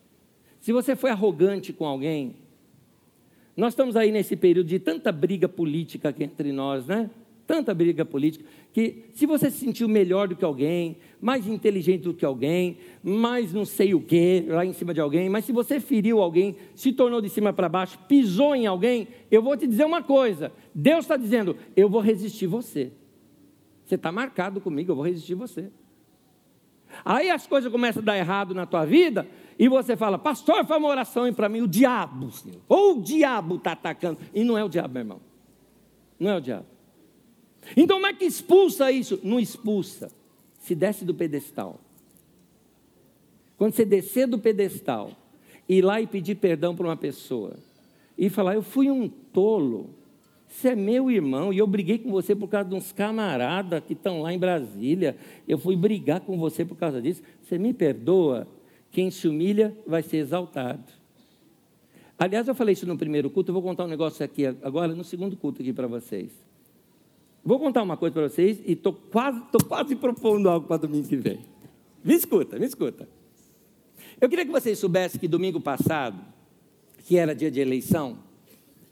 se 0.60 0.72
você 0.72 0.94
foi 0.94 1.10
arrogante 1.10 1.72
com 1.72 1.86
alguém, 1.86 2.36
nós 3.56 3.72
estamos 3.72 3.96
aí 3.96 4.12
nesse 4.12 4.36
período 4.36 4.68
de 4.68 4.78
tanta 4.78 5.10
briga 5.10 5.48
política 5.48 6.10
aqui 6.10 6.24
entre 6.24 6.52
nós, 6.52 6.86
né? 6.86 7.10
Tanta 7.46 7.74
briga 7.74 8.04
política, 8.04 8.44
que 8.72 9.06
se 9.12 9.26
você 9.26 9.50
se 9.50 9.58
sentiu 9.58 9.88
melhor 9.88 10.28
do 10.28 10.36
que 10.36 10.44
alguém, 10.44 10.98
mais 11.20 11.48
inteligente 11.48 12.02
do 12.02 12.14
que 12.14 12.24
alguém, 12.24 12.76
mais 13.02 13.52
não 13.52 13.64
sei 13.64 13.92
o 13.92 14.00
que, 14.00 14.44
lá 14.46 14.64
em 14.64 14.72
cima 14.72 14.94
de 14.94 15.00
alguém, 15.00 15.28
mas 15.28 15.44
se 15.44 15.50
você 15.50 15.80
feriu 15.80 16.20
alguém, 16.20 16.54
se 16.76 16.92
tornou 16.92 17.20
de 17.20 17.28
cima 17.28 17.52
para 17.52 17.68
baixo, 17.68 17.98
pisou 18.06 18.54
em 18.54 18.68
alguém, 18.68 19.08
eu 19.28 19.42
vou 19.42 19.56
te 19.56 19.66
dizer 19.66 19.84
uma 19.84 20.02
coisa: 20.02 20.52
Deus 20.72 21.00
está 21.00 21.16
dizendo, 21.16 21.56
eu 21.74 21.88
vou 21.88 22.00
resistir 22.00 22.46
você. 22.46 22.92
Você 23.90 23.96
está 23.96 24.12
marcado 24.12 24.60
comigo, 24.60 24.92
eu 24.92 24.94
vou 24.94 25.04
resistir 25.04 25.34
você. 25.34 25.68
Aí 27.04 27.28
as 27.28 27.44
coisas 27.44 27.72
começam 27.72 28.00
a 28.00 28.04
dar 28.04 28.16
errado 28.16 28.54
na 28.54 28.64
tua 28.64 28.84
vida, 28.84 29.26
e 29.58 29.68
você 29.68 29.96
fala, 29.96 30.16
pastor, 30.16 30.64
faz 30.64 30.80
uma 30.80 30.88
oração 30.88 31.32
para 31.34 31.48
mim, 31.48 31.60
o 31.60 31.66
diabo, 31.66 32.30
Senhor. 32.30 32.60
ou 32.68 32.98
o 32.98 33.02
diabo 33.02 33.56
está 33.56 33.72
atacando. 33.72 34.20
E 34.32 34.44
não 34.44 34.56
é 34.56 34.62
o 34.62 34.68
diabo, 34.68 34.94
meu 34.94 35.00
irmão. 35.00 35.20
Não 36.20 36.30
é 36.30 36.36
o 36.36 36.40
diabo. 36.40 36.66
Então, 37.76 37.96
como 37.96 38.06
é 38.06 38.14
que 38.14 38.24
expulsa 38.24 38.92
isso? 38.92 39.18
Não 39.24 39.40
expulsa. 39.40 40.12
Se 40.60 40.76
desce 40.76 41.04
do 41.04 41.12
pedestal. 41.12 41.80
Quando 43.58 43.74
você 43.74 43.84
descer 43.84 44.28
do 44.28 44.38
pedestal, 44.38 45.10
ir 45.68 45.82
lá 45.82 46.00
e 46.00 46.06
pedir 46.06 46.36
perdão 46.36 46.76
para 46.76 46.86
uma 46.86 46.96
pessoa, 46.96 47.56
e 48.16 48.30
falar, 48.30 48.54
eu 48.54 48.62
fui 48.62 48.88
um 48.88 49.08
tolo, 49.08 49.90
você 50.50 50.70
é 50.70 50.74
meu 50.74 51.08
irmão 51.08 51.52
e 51.52 51.58
eu 51.58 51.66
briguei 51.66 51.96
com 51.96 52.10
você 52.10 52.34
por 52.34 52.48
causa 52.48 52.68
de 52.68 52.74
uns 52.74 52.90
camaradas 52.90 53.84
que 53.84 53.92
estão 53.92 54.20
lá 54.20 54.32
em 54.32 54.38
Brasília. 54.38 55.16
Eu 55.46 55.56
fui 55.56 55.76
brigar 55.76 56.20
com 56.20 56.36
você 56.36 56.64
por 56.64 56.76
causa 56.76 57.00
disso. 57.00 57.22
Você 57.40 57.56
me 57.56 57.72
perdoa? 57.72 58.48
Quem 58.90 59.12
se 59.12 59.28
humilha 59.28 59.72
vai 59.86 60.02
ser 60.02 60.16
exaltado. 60.16 60.82
Aliás, 62.18 62.48
eu 62.48 62.54
falei 62.54 62.72
isso 62.72 62.84
no 62.84 62.98
primeiro 62.98 63.30
culto, 63.30 63.50
eu 63.50 63.54
vou 63.54 63.62
contar 63.62 63.84
um 63.84 63.88
negócio 63.88 64.24
aqui 64.24 64.44
agora, 64.44 64.92
no 64.92 65.04
segundo 65.04 65.36
culto 65.36 65.62
aqui 65.62 65.72
para 65.72 65.86
vocês. 65.86 66.32
Vou 67.44 67.58
contar 67.58 67.82
uma 67.82 67.96
coisa 67.96 68.12
para 68.12 68.28
vocês 68.28 68.60
e 68.66 68.72
estou 68.72 68.92
quase, 68.92 69.40
tô 69.52 69.64
quase 69.64 69.94
propondo 69.94 70.48
algo 70.50 70.66
para 70.66 70.78
domingo 70.78 71.06
que 71.06 71.16
vem. 71.16 71.38
Me 72.04 72.14
escuta, 72.14 72.58
me 72.58 72.66
escuta. 72.66 73.08
Eu 74.20 74.28
queria 74.28 74.44
que 74.44 74.50
vocês 74.50 74.78
soubessem 74.78 75.18
que 75.18 75.28
domingo 75.28 75.60
passado, 75.60 76.20
que 77.06 77.16
era 77.16 77.34
dia 77.34 77.50
de 77.50 77.60
eleição, 77.60 78.18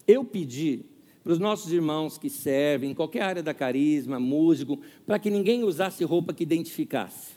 eu 0.06 0.24
pedi 0.24 0.84
para 1.22 1.32
os 1.32 1.38
nossos 1.38 1.72
irmãos 1.72 2.16
que 2.16 2.30
servem 2.30 2.90
em 2.90 2.94
qualquer 2.94 3.22
área 3.22 3.42
da 3.42 3.52
carisma, 3.52 4.18
músico, 4.18 4.80
para 5.06 5.18
que 5.18 5.30
ninguém 5.30 5.64
usasse 5.64 6.04
roupa 6.04 6.32
que 6.32 6.42
identificasse. 6.42 7.32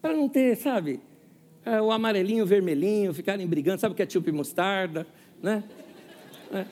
Para 0.00 0.14
não 0.14 0.28
ter, 0.28 0.56
sabe, 0.56 1.00
é, 1.64 1.80
o 1.80 1.92
amarelinho, 1.92 2.44
o 2.44 2.46
vermelhinho, 2.46 3.14
ficarem 3.14 3.46
brigando, 3.46 3.80
sabe 3.80 3.92
o 3.92 3.96
que 3.96 4.02
é 4.02 4.06
tipo 4.06 4.32
mostarda, 4.32 5.06
né? 5.40 5.62
É, 6.52 6.66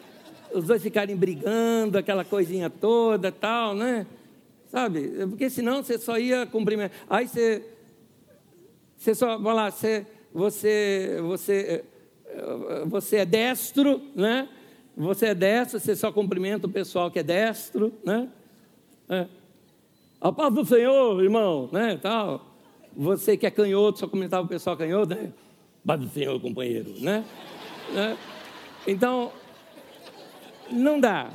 os 0.53 0.67
dois 0.67 0.83
ficarem 0.83 1.17
brigando, 1.17 1.97
aquela 1.97 2.25
coisinha 2.25 2.69
toda, 2.69 3.31
tal, 3.31 3.75
né? 3.75 4.07
Sabe? 4.67 5.27
Porque 5.29 5.49
senão 5.49 5.83
você 5.83 5.99
só 5.99 6.19
ia 6.19 6.47
cumprimentar. 6.47 6.97
Aí 7.09 7.29
você, 7.29 7.65
você 8.97 9.15
só, 9.15 9.37
vamos 9.39 9.55
lá, 9.55 9.71
você, 9.71 10.07
você, 10.33 11.19
você, 11.23 11.85
é, 12.27 12.85
você 12.87 13.17
é 13.19 13.25
destro, 13.25 14.01
né? 14.15 14.49
Você 15.01 15.29
é 15.29 15.35
destro, 15.35 15.81
você 15.81 15.97
só 15.97 16.13
cumprimenta 16.13 16.67
o 16.67 16.71
pessoal 16.71 17.11
que 17.11 17.19
é 17.19 17.23
destro, 17.23 17.91
né? 18.05 18.29
É. 19.09 19.27
A 20.21 20.31
paz 20.31 20.53
do 20.53 20.63
Senhor, 20.63 21.23
irmão, 21.23 21.71
né? 21.73 21.99
Tal. 22.03 22.47
Você 22.95 23.35
que 23.35 23.47
é 23.47 23.51
canhoto, 23.51 23.99
só 23.99 24.07
cumprimentava 24.07 24.45
o 24.45 24.49
pessoal 24.49 24.77
canhoto, 24.77 25.15
né? 25.15 25.33
Paz 25.87 26.01
do 26.01 26.09
Senhor, 26.11 26.39
companheiro, 26.39 26.93
né? 27.01 27.25
né? 27.95 28.19
Então, 28.87 29.33
não 30.71 31.01
dá. 31.01 31.31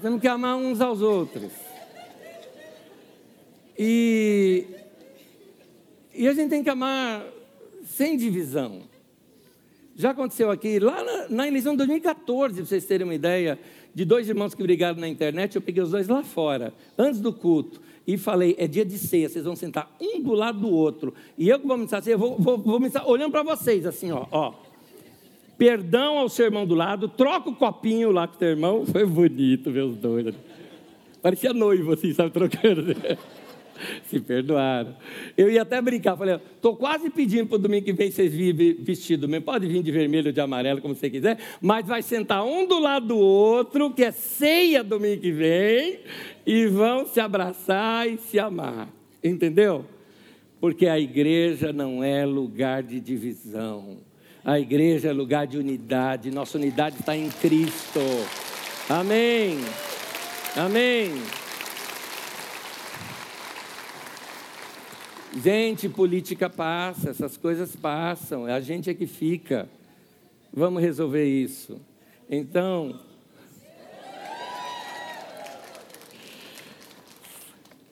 Temos 0.00 0.18
que 0.18 0.26
amar 0.26 0.56
uns 0.56 0.80
aos 0.80 1.02
outros. 1.02 1.52
E, 3.78 4.66
e 6.14 6.26
a 6.26 6.32
gente 6.32 6.48
tem 6.48 6.64
que 6.64 6.70
amar 6.70 7.26
sem 7.84 8.16
divisão. 8.16 8.90
Já 9.96 10.10
aconteceu 10.10 10.50
aqui, 10.50 10.78
lá 10.78 11.04
na, 11.04 11.28
na 11.28 11.48
eleição 11.48 11.72
de 11.72 11.78
2014, 11.78 12.54
para 12.56 12.64
vocês 12.64 12.84
terem 12.86 13.04
uma 13.04 13.14
ideia, 13.14 13.58
de 13.94 14.04
dois 14.04 14.28
irmãos 14.28 14.54
que 14.54 14.62
brigaram 14.62 14.98
na 14.98 15.08
internet, 15.08 15.56
eu 15.56 15.62
peguei 15.62 15.82
os 15.82 15.90
dois 15.90 16.08
lá 16.08 16.22
fora, 16.22 16.72
antes 16.96 17.20
do 17.20 17.32
culto, 17.32 17.80
e 18.06 18.16
falei: 18.16 18.54
é 18.58 18.66
dia 18.66 18.84
de 18.84 18.98
ceia, 18.98 19.28
vocês 19.28 19.44
vão 19.44 19.54
sentar 19.54 19.94
um 20.00 20.20
do 20.22 20.32
lado 20.32 20.60
do 20.60 20.70
outro. 20.70 21.14
E 21.36 21.48
eu 21.48 21.58
que 21.58 21.66
vou 21.66 21.76
ministrar 21.76 22.02
ceia, 22.02 22.16
vou, 22.16 22.36
vou, 22.38 22.58
vou 22.58 22.78
ministrar, 22.78 23.08
olhando 23.08 23.30
para 23.30 23.42
vocês, 23.42 23.86
assim, 23.86 24.10
ó, 24.10 24.26
ó. 24.30 24.54
Perdão 25.58 26.18
ao 26.18 26.28
seu 26.28 26.46
irmão 26.46 26.66
do 26.66 26.74
lado, 26.74 27.06
troca 27.06 27.50
o 27.50 27.54
copinho 27.54 28.10
lá 28.10 28.26
com 28.26 28.34
o 28.34 28.38
teu 28.38 28.48
irmão. 28.48 28.86
Foi 28.90 29.04
bonito 29.04 29.70
os 29.70 29.96
dois. 29.96 30.34
Parecia 31.20 31.52
noivo, 31.52 31.92
assim, 31.92 32.12
sabe, 32.12 32.30
trocando. 32.30 32.96
Se 34.08 34.20
perdoaram. 34.20 34.96
Eu 35.36 35.50
ia 35.50 35.62
até 35.62 35.80
brincar, 35.80 36.16
falei, 36.16 36.34
estou 36.34 36.76
quase 36.76 37.10
pedindo 37.10 37.46
para 37.46 37.56
o 37.56 37.58
domingo 37.58 37.84
que 37.84 37.92
vem 37.92 38.10
vocês 38.10 38.32
virem 38.32 38.74
vestido 38.74 39.28
mesmo. 39.28 39.44
Pode 39.44 39.66
vir 39.66 39.82
de 39.82 39.90
vermelho 39.90 40.28
ou 40.28 40.32
de 40.32 40.40
amarelo, 40.40 40.80
como 40.80 40.94
você 40.94 41.10
quiser, 41.10 41.38
mas 41.60 41.86
vai 41.86 42.02
sentar 42.02 42.44
um 42.44 42.66
do 42.66 42.78
lado 42.78 43.08
do 43.08 43.18
outro, 43.18 43.90
que 43.90 44.04
é 44.04 44.10
ceia 44.10 44.82
domingo 44.82 45.20
que 45.20 45.32
vem, 45.32 46.00
e 46.46 46.66
vão 46.66 47.06
se 47.06 47.20
abraçar 47.20 48.08
e 48.08 48.18
se 48.18 48.38
amar. 48.38 48.88
Entendeu? 49.22 49.84
Porque 50.60 50.86
a 50.86 50.98
igreja 50.98 51.72
não 51.72 52.04
é 52.04 52.24
lugar 52.24 52.82
de 52.82 53.00
divisão. 53.00 53.98
A 54.44 54.58
igreja 54.58 55.08
é 55.08 55.12
lugar 55.12 55.46
de 55.46 55.56
unidade. 55.56 56.30
Nossa 56.30 56.58
unidade 56.58 56.96
está 56.98 57.16
em 57.16 57.28
Cristo. 57.28 58.00
Amém. 58.88 59.58
Amém. 60.56 61.12
Gente, 65.40 65.88
política 65.88 66.50
passa, 66.50 67.08
essas 67.08 67.38
coisas 67.38 67.74
passam, 67.74 68.44
a 68.44 68.60
gente 68.60 68.90
é 68.90 68.94
que 68.94 69.06
fica. 69.06 69.66
Vamos 70.52 70.82
resolver 70.82 71.24
isso. 71.24 71.80
Então, 72.28 73.00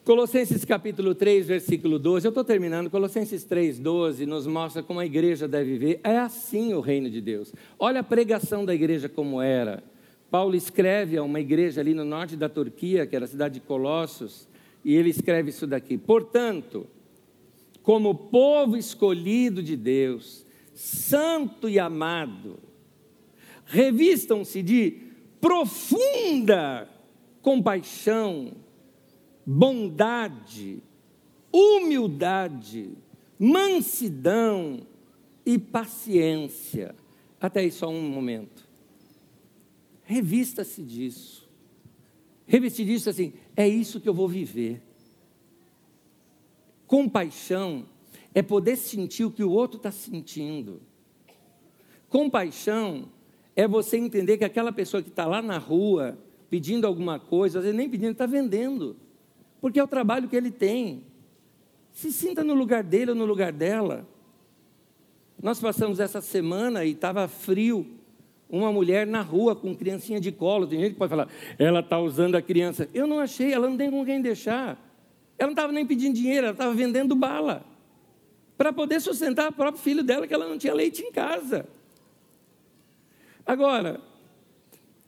Colossenses 0.05 0.63
capítulo 0.63 1.15
3, 1.15 1.47
versículo 1.47 1.97
12, 1.97 2.27
eu 2.27 2.29
estou 2.29 2.43
terminando. 2.43 2.91
Colossenses 2.91 3.43
3, 3.43 3.79
12 3.79 4.25
nos 4.27 4.45
mostra 4.45 4.83
como 4.83 4.99
a 4.99 5.05
igreja 5.05 5.47
deve 5.47 5.71
viver. 5.77 5.99
É 6.03 6.19
assim 6.19 6.75
o 6.75 6.79
reino 6.79 7.09
de 7.09 7.21
Deus. 7.21 7.53
Olha 7.79 8.01
a 8.01 8.03
pregação 8.03 8.65
da 8.65 8.75
igreja 8.75 9.09
como 9.09 9.41
era. 9.41 9.83
Paulo 10.29 10.55
escreve 10.55 11.17
a 11.17 11.23
uma 11.23 11.39
igreja 11.39 11.81
ali 11.81 11.95
no 11.95 12.05
norte 12.05 12.35
da 12.35 12.47
Turquia, 12.47 13.07
que 13.07 13.15
era 13.15 13.25
a 13.25 13.27
cidade 13.27 13.55
de 13.55 13.59
Colossos, 13.61 14.47
e 14.85 14.95
ele 14.95 15.09
escreve 15.09 15.49
isso 15.49 15.65
daqui. 15.65 15.97
Portanto, 15.97 16.87
como 17.83 18.13
povo 18.13 18.77
escolhido 18.77 19.61
de 19.63 19.75
Deus, 19.75 20.45
santo 20.73 21.67
e 21.67 21.79
amado, 21.79 22.59
revistam-se 23.65 24.61
de 24.61 24.99
profunda 25.39 26.87
compaixão, 27.41 28.53
bondade, 29.45 30.81
humildade, 31.51 32.91
mansidão 33.37 34.85
e 35.45 35.57
paciência. 35.57 36.95
Até 37.39 37.61
aí 37.61 37.71
só 37.71 37.89
um 37.89 38.01
momento. 38.01 38.69
Revista-se 40.03 40.83
disso. 40.83 41.49
Revista 42.45 42.83
disso 42.83 43.09
assim, 43.09 43.33
é 43.55 43.67
isso 43.67 43.99
que 43.99 44.07
eu 44.07 44.13
vou 44.13 44.27
viver. 44.27 44.81
Compaixão 46.91 47.85
é 48.35 48.41
poder 48.41 48.75
sentir 48.75 49.23
o 49.23 49.31
que 49.31 49.45
o 49.45 49.49
outro 49.49 49.77
está 49.77 49.91
sentindo. 49.91 50.81
Compaixão 52.09 53.07
é 53.55 53.65
você 53.65 53.95
entender 53.95 54.37
que 54.37 54.43
aquela 54.43 54.73
pessoa 54.73 55.01
que 55.01 55.07
está 55.07 55.25
lá 55.25 55.41
na 55.41 55.57
rua 55.57 56.17
pedindo 56.49 56.85
alguma 56.85 57.17
coisa, 57.17 57.59
às 57.59 57.63
vezes 57.63 57.77
nem 57.77 57.89
pedindo, 57.89 58.11
está 58.11 58.25
vendendo, 58.25 58.97
porque 59.61 59.79
é 59.79 59.83
o 59.85 59.87
trabalho 59.87 60.27
que 60.27 60.35
ele 60.35 60.51
tem. 60.51 61.05
Se 61.93 62.11
sinta 62.11 62.43
no 62.43 62.53
lugar 62.53 62.83
dele 62.83 63.11
ou 63.11 63.15
no 63.15 63.23
lugar 63.23 63.53
dela. 63.53 64.05
Nós 65.41 65.61
passamos 65.61 65.97
essa 65.97 66.19
semana 66.19 66.83
e 66.83 66.91
estava 66.91 67.25
frio. 67.29 67.87
Uma 68.49 68.69
mulher 68.69 69.07
na 69.07 69.21
rua 69.21 69.55
com 69.55 69.73
criancinha 69.73 70.19
de 70.19 70.29
colo. 70.29 70.67
Tem 70.67 70.81
gente 70.81 70.91
que 70.91 70.99
pode 70.99 71.09
falar, 71.09 71.29
ela 71.57 71.79
está 71.79 71.97
usando 71.97 72.35
a 72.35 72.41
criança. 72.41 72.89
Eu 72.93 73.07
não 73.07 73.19
achei, 73.19 73.53
ela 73.53 73.69
não 73.69 73.77
tem 73.77 73.89
com 73.89 74.03
quem 74.03 74.21
deixar. 74.21 74.90
Ela 75.41 75.47
não 75.47 75.53
estava 75.53 75.73
nem 75.73 75.83
pedindo 75.83 76.13
dinheiro, 76.13 76.45
ela 76.45 76.53
estava 76.53 76.71
vendendo 76.71 77.15
bala. 77.15 77.65
Para 78.55 78.71
poder 78.71 78.99
sustentar 78.99 79.49
o 79.49 79.51
próprio 79.51 79.81
filho 79.81 80.03
dela, 80.03 80.27
que 80.27 80.33
ela 80.35 80.47
não 80.47 80.55
tinha 80.55 80.71
leite 80.71 81.01
em 81.01 81.11
casa. 81.11 81.65
Agora, 83.43 83.99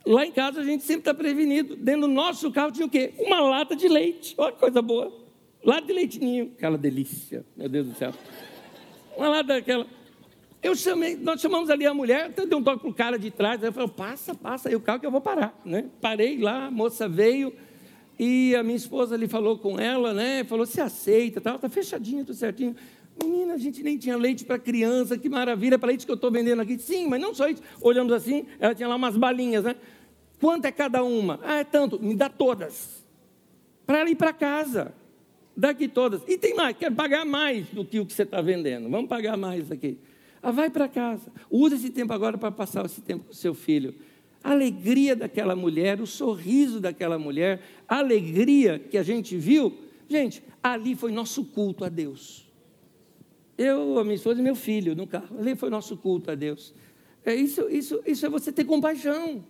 lá 0.03 0.25
em 0.25 0.31
casa 0.31 0.61
a 0.61 0.63
gente 0.63 0.83
sempre 0.85 1.01
está 1.01 1.13
prevenido. 1.13 1.75
Dentro 1.75 2.01
do 2.01 2.07
nosso 2.07 2.51
carro 2.51 2.71
tinha 2.71 2.87
o 2.87 2.89
quê? 2.89 3.13
Uma 3.19 3.41
lata 3.41 3.75
de 3.75 3.87
leite. 3.87 4.33
Olha 4.35 4.51
que 4.51 4.59
coisa 4.59 4.81
boa. 4.81 5.13
Lata 5.63 5.85
de 5.85 5.93
leitinho. 5.93 6.51
Aquela 6.57 6.79
delícia, 6.79 7.45
meu 7.55 7.69
Deus 7.69 7.85
do 7.89 7.93
céu. 7.93 8.11
Uma 9.15 9.29
lata 9.29 9.49
daquela. 9.49 9.85
Eu 10.63 10.75
chamei, 10.75 11.15
nós 11.15 11.41
chamamos 11.41 11.69
ali 11.69 11.85
a 11.85 11.93
mulher, 11.93 12.25
até 12.25 12.43
deu 12.43 12.57
um 12.57 12.63
toque 12.63 12.79
para 12.79 12.89
o 12.89 12.93
cara 12.95 13.19
de 13.19 13.29
trás, 13.29 13.61
ela 13.61 13.71
falou, 13.71 13.89
passa, 13.89 14.33
passa 14.33 14.69
aí 14.69 14.75
o 14.75 14.81
carro 14.81 14.99
que 14.99 15.05
eu 15.05 15.11
vou 15.11 15.21
parar. 15.21 15.53
Né? 15.63 15.91
Parei 16.01 16.39
lá, 16.39 16.65
a 16.65 16.71
moça 16.71 17.07
veio, 17.07 17.53
e 18.17 18.55
a 18.55 18.63
minha 18.63 18.75
esposa 18.75 19.15
ali 19.15 19.27
falou 19.27 19.57
com 19.57 19.79
ela, 19.79 20.13
né? 20.13 20.43
Falou, 20.43 20.65
se 20.65 20.79
aceita, 20.79 21.41
tal, 21.41 21.57
tá 21.57 21.67
fechadinho, 21.67 22.23
tudo 22.23 22.35
certinho. 22.35 22.75
Menina, 23.21 23.53
a 23.53 23.57
gente 23.57 23.83
nem 23.83 23.97
tinha 23.97 24.15
leite 24.17 24.45
para 24.45 24.57
criança, 24.57 25.17
que 25.17 25.29
maravilha, 25.29 25.77
para 25.77 25.87
leite 25.87 26.05
que 26.05 26.11
eu 26.11 26.15
estou 26.15 26.31
vendendo 26.31 26.61
aqui. 26.61 26.77
Sim, 26.77 27.07
mas 27.07 27.21
não 27.21 27.33
só 27.33 27.47
isso. 27.47 27.61
Olhamos 27.81 28.11
assim, 28.13 28.45
ela 28.59 28.73
tinha 28.73 28.87
lá 28.87 28.95
umas 28.95 29.17
balinhas, 29.17 29.63
né? 29.63 29.75
Quanto 30.39 30.65
é 30.65 30.71
cada 30.71 31.03
uma? 31.03 31.39
Ah, 31.43 31.57
é 31.57 31.63
tanto, 31.63 32.01
me 32.01 32.15
dá 32.15 32.29
todas. 32.29 33.03
Para 33.85 33.99
ela 33.99 34.09
ir 34.09 34.15
para 34.15 34.33
casa. 34.33 34.93
Daqui 35.55 35.87
todas. 35.87 36.21
E 36.27 36.35
tem 36.35 36.55
mais, 36.55 36.75
quero 36.75 36.95
pagar 36.95 37.23
mais 37.25 37.67
do 37.67 37.85
que 37.85 37.99
o 37.99 38.05
que 38.05 38.13
você 38.13 38.23
está 38.23 38.41
vendendo. 38.41 38.89
Vamos 38.89 39.07
pagar 39.07 39.37
mais 39.37 39.71
aqui. 39.71 39.99
Ah, 40.41 40.51
vai 40.51 40.69
para 40.69 40.87
casa. 40.87 41.31
Usa 41.49 41.75
esse 41.75 41.91
tempo 41.91 42.11
agora 42.11 42.37
para 42.37 42.51
passar 42.51 42.83
esse 42.85 43.01
tempo 43.01 43.25
com 43.25 43.31
o 43.31 43.35
seu 43.35 43.53
filho 43.53 43.93
a 44.43 44.51
alegria 44.51 45.15
daquela 45.15 45.55
mulher, 45.55 46.01
o 46.01 46.05
sorriso 46.05 46.79
daquela 46.79 47.17
mulher, 47.17 47.61
a 47.87 47.99
alegria 47.99 48.77
que 48.77 48.97
a 48.97 49.03
gente 49.03 49.37
viu, 49.37 49.73
gente, 50.09 50.43
ali 50.61 50.95
foi 50.95 51.11
nosso 51.11 51.45
culto 51.45 51.85
a 51.85 51.89
Deus. 51.89 52.45
Eu, 53.57 53.97
a 53.99 54.03
minha 54.03 54.15
esposa 54.15 54.41
e 54.41 54.43
meu 54.43 54.55
filho 54.55 54.95
no 54.95 55.07
carro, 55.07 55.39
ali 55.39 55.55
foi 55.55 55.69
nosso 55.69 55.95
culto 55.95 56.29
a 56.29 56.35
Deus. 56.35 56.73
É 57.23 57.33
isso, 57.33 57.69
isso, 57.69 58.01
isso 58.05 58.25
é 58.25 58.29
você 58.29 58.51
ter 58.51 58.65
compaixão. 58.65 59.45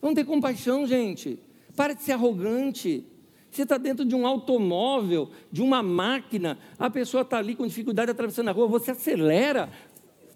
Vamos 0.00 0.14
ter 0.16 0.24
compaixão, 0.24 0.86
gente. 0.86 1.38
Para 1.74 1.94
de 1.94 2.02
ser 2.02 2.12
arrogante. 2.12 3.04
Você 3.50 3.62
está 3.62 3.78
dentro 3.78 4.04
de 4.04 4.14
um 4.14 4.26
automóvel, 4.26 5.30
de 5.50 5.62
uma 5.62 5.82
máquina, 5.82 6.58
a 6.78 6.90
pessoa 6.90 7.22
está 7.22 7.38
ali 7.38 7.54
com 7.54 7.66
dificuldade 7.66 8.10
atravessando 8.10 8.48
a 8.48 8.52
rua, 8.52 8.66
você 8.66 8.90
acelera. 8.90 9.70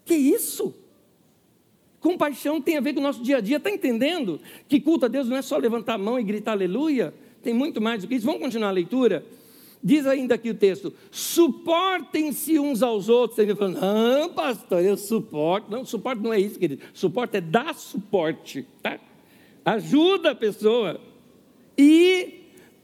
Que 0.05 0.15
isso? 0.15 0.73
Compaixão 1.99 2.61
tem 2.61 2.77
a 2.77 2.81
ver 2.81 2.93
com 2.93 2.99
o 2.99 3.03
nosso 3.03 3.23
dia 3.23 3.37
a 3.37 3.41
dia, 3.41 3.57
está 3.57 3.71
entendendo? 3.71 4.39
Que 4.67 4.79
culto 4.79 5.05
a 5.05 5.07
Deus 5.07 5.27
não 5.27 5.35
é 5.35 5.41
só 5.41 5.57
levantar 5.57 5.95
a 5.95 5.97
mão 5.97 6.19
e 6.19 6.23
gritar 6.23 6.51
aleluia, 6.51 7.13
tem 7.41 7.53
muito 7.53 7.81
mais 7.81 8.01
do 8.01 8.07
que 8.07 8.15
isso. 8.15 8.25
Vamos 8.25 8.41
continuar 8.41 8.69
a 8.69 8.71
leitura? 8.71 9.25
Diz 9.83 10.05
ainda 10.05 10.35
aqui 10.35 10.49
o 10.49 10.55
texto: 10.55 10.93
suportem-se 11.11 12.59
uns 12.59 12.83
aos 12.83 13.09
outros. 13.09 13.37
Você 13.37 13.55
fala, 13.55 13.71
não, 13.71 14.29
pastor, 14.29 14.83
eu 14.83 14.97
suporto. 14.97 15.71
Não, 15.71 15.85
suporte 15.85 16.21
não 16.21 16.33
é 16.33 16.39
isso, 16.39 16.59
querido. 16.59 16.81
Suporte 16.93 17.37
é 17.37 17.41
dar 17.41 17.75
suporte, 17.75 18.65
tá? 18.81 18.99
Ajuda 19.63 20.31
a 20.31 20.35
pessoa. 20.35 20.99
E 21.77 22.37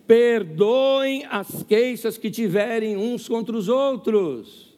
perdoem 0.05 1.25
as 1.25 1.63
queixas 1.63 2.17
que 2.17 2.29
tiverem 2.29 2.95
uns 2.95 3.27
contra 3.27 3.55
os 3.55 3.67
outros. 3.67 4.77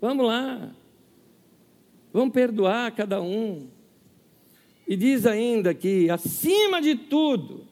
Vamos 0.00 0.26
lá. 0.26 0.74
Vamos 2.12 2.32
perdoar 2.32 2.94
cada 2.94 3.20
um. 3.20 3.68
E 4.86 4.96
diz 4.96 5.26
ainda 5.26 5.72
que, 5.72 6.10
acima 6.10 6.80
de 6.80 6.96
tudo, 6.96 7.64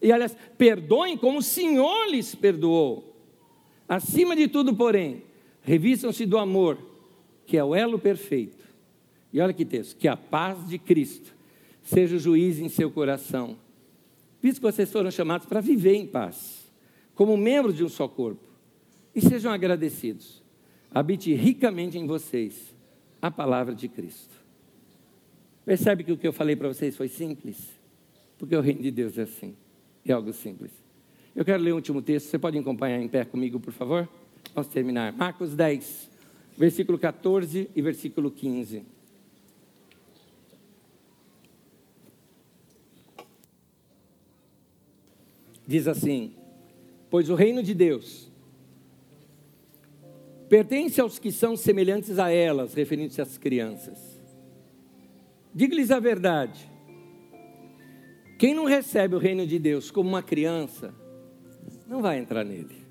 e 0.00 0.10
aliás, 0.10 0.36
perdoem 0.56 1.16
como 1.16 1.38
o 1.38 1.42
Senhor 1.42 2.06
lhes 2.08 2.34
perdoou. 2.34 3.14
Acima 3.88 4.34
de 4.34 4.48
tudo, 4.48 4.74
porém, 4.74 5.22
revistam-se 5.62 6.24
do 6.24 6.38
amor, 6.38 6.78
que 7.46 7.56
é 7.56 7.64
o 7.64 7.74
elo 7.74 7.98
perfeito. 7.98 8.64
E 9.32 9.40
olha 9.40 9.52
que 9.52 9.64
texto: 9.64 9.96
que 9.96 10.08
a 10.08 10.16
paz 10.16 10.68
de 10.68 10.78
Cristo 10.78 11.34
seja 11.82 12.16
o 12.16 12.18
juiz 12.18 12.58
em 12.58 12.68
seu 12.68 12.90
coração. 12.90 13.58
Visto 14.40 14.56
que 14.56 14.72
vocês 14.72 14.90
foram 14.90 15.10
chamados 15.10 15.46
para 15.46 15.60
viver 15.60 15.94
em 15.94 16.06
paz, 16.06 16.70
como 17.14 17.36
membros 17.36 17.76
de 17.76 17.84
um 17.84 17.88
só 17.88 18.08
corpo, 18.08 18.46
e 19.14 19.20
sejam 19.20 19.52
agradecidos. 19.52 20.42
Habite 20.90 21.32
ricamente 21.34 21.98
em 21.98 22.06
vocês 22.06 22.73
a 23.24 23.30
palavra 23.30 23.74
de 23.74 23.88
Cristo. 23.88 24.34
Percebe 25.64 26.04
que 26.04 26.12
o 26.12 26.18
que 26.18 26.28
eu 26.28 26.32
falei 26.32 26.54
para 26.54 26.68
vocês 26.68 26.94
foi 26.94 27.08
simples? 27.08 27.70
Porque 28.36 28.54
o 28.54 28.60
reino 28.60 28.82
de 28.82 28.90
Deus 28.90 29.16
é 29.16 29.22
assim, 29.22 29.56
é 30.04 30.12
algo 30.12 30.30
simples. 30.30 30.70
Eu 31.34 31.42
quero 31.42 31.62
ler 31.62 31.72
o 31.72 31.76
último 31.76 32.02
texto, 32.02 32.26
você 32.26 32.38
pode 32.38 32.58
acompanhar 32.58 33.00
em 33.00 33.08
pé 33.08 33.24
comigo, 33.24 33.58
por 33.58 33.72
favor? 33.72 34.06
Vamos 34.54 34.68
terminar. 34.68 35.10
Marcos 35.14 35.56
10, 35.56 36.10
versículo 36.54 36.98
14 36.98 37.70
e 37.74 37.80
versículo 37.80 38.30
15. 38.30 38.84
Diz 45.66 45.88
assim: 45.88 46.34
Pois 47.08 47.30
o 47.30 47.34
reino 47.34 47.62
de 47.62 47.72
Deus 47.72 48.30
pertence 50.48 51.00
aos 51.00 51.18
que 51.18 51.32
são 51.32 51.56
semelhantes 51.56 52.18
a 52.18 52.30
elas, 52.30 52.74
referindo-se 52.74 53.20
às 53.20 53.38
crianças. 53.38 54.20
Diga-lhes 55.54 55.90
a 55.90 56.00
verdade. 56.00 56.70
Quem 58.38 58.54
não 58.54 58.64
recebe 58.64 59.14
o 59.14 59.18
reino 59.18 59.46
de 59.46 59.58
Deus 59.58 59.90
como 59.90 60.08
uma 60.08 60.22
criança, 60.22 60.94
não 61.86 62.02
vai 62.02 62.18
entrar 62.18 62.44
nele. 62.44 62.84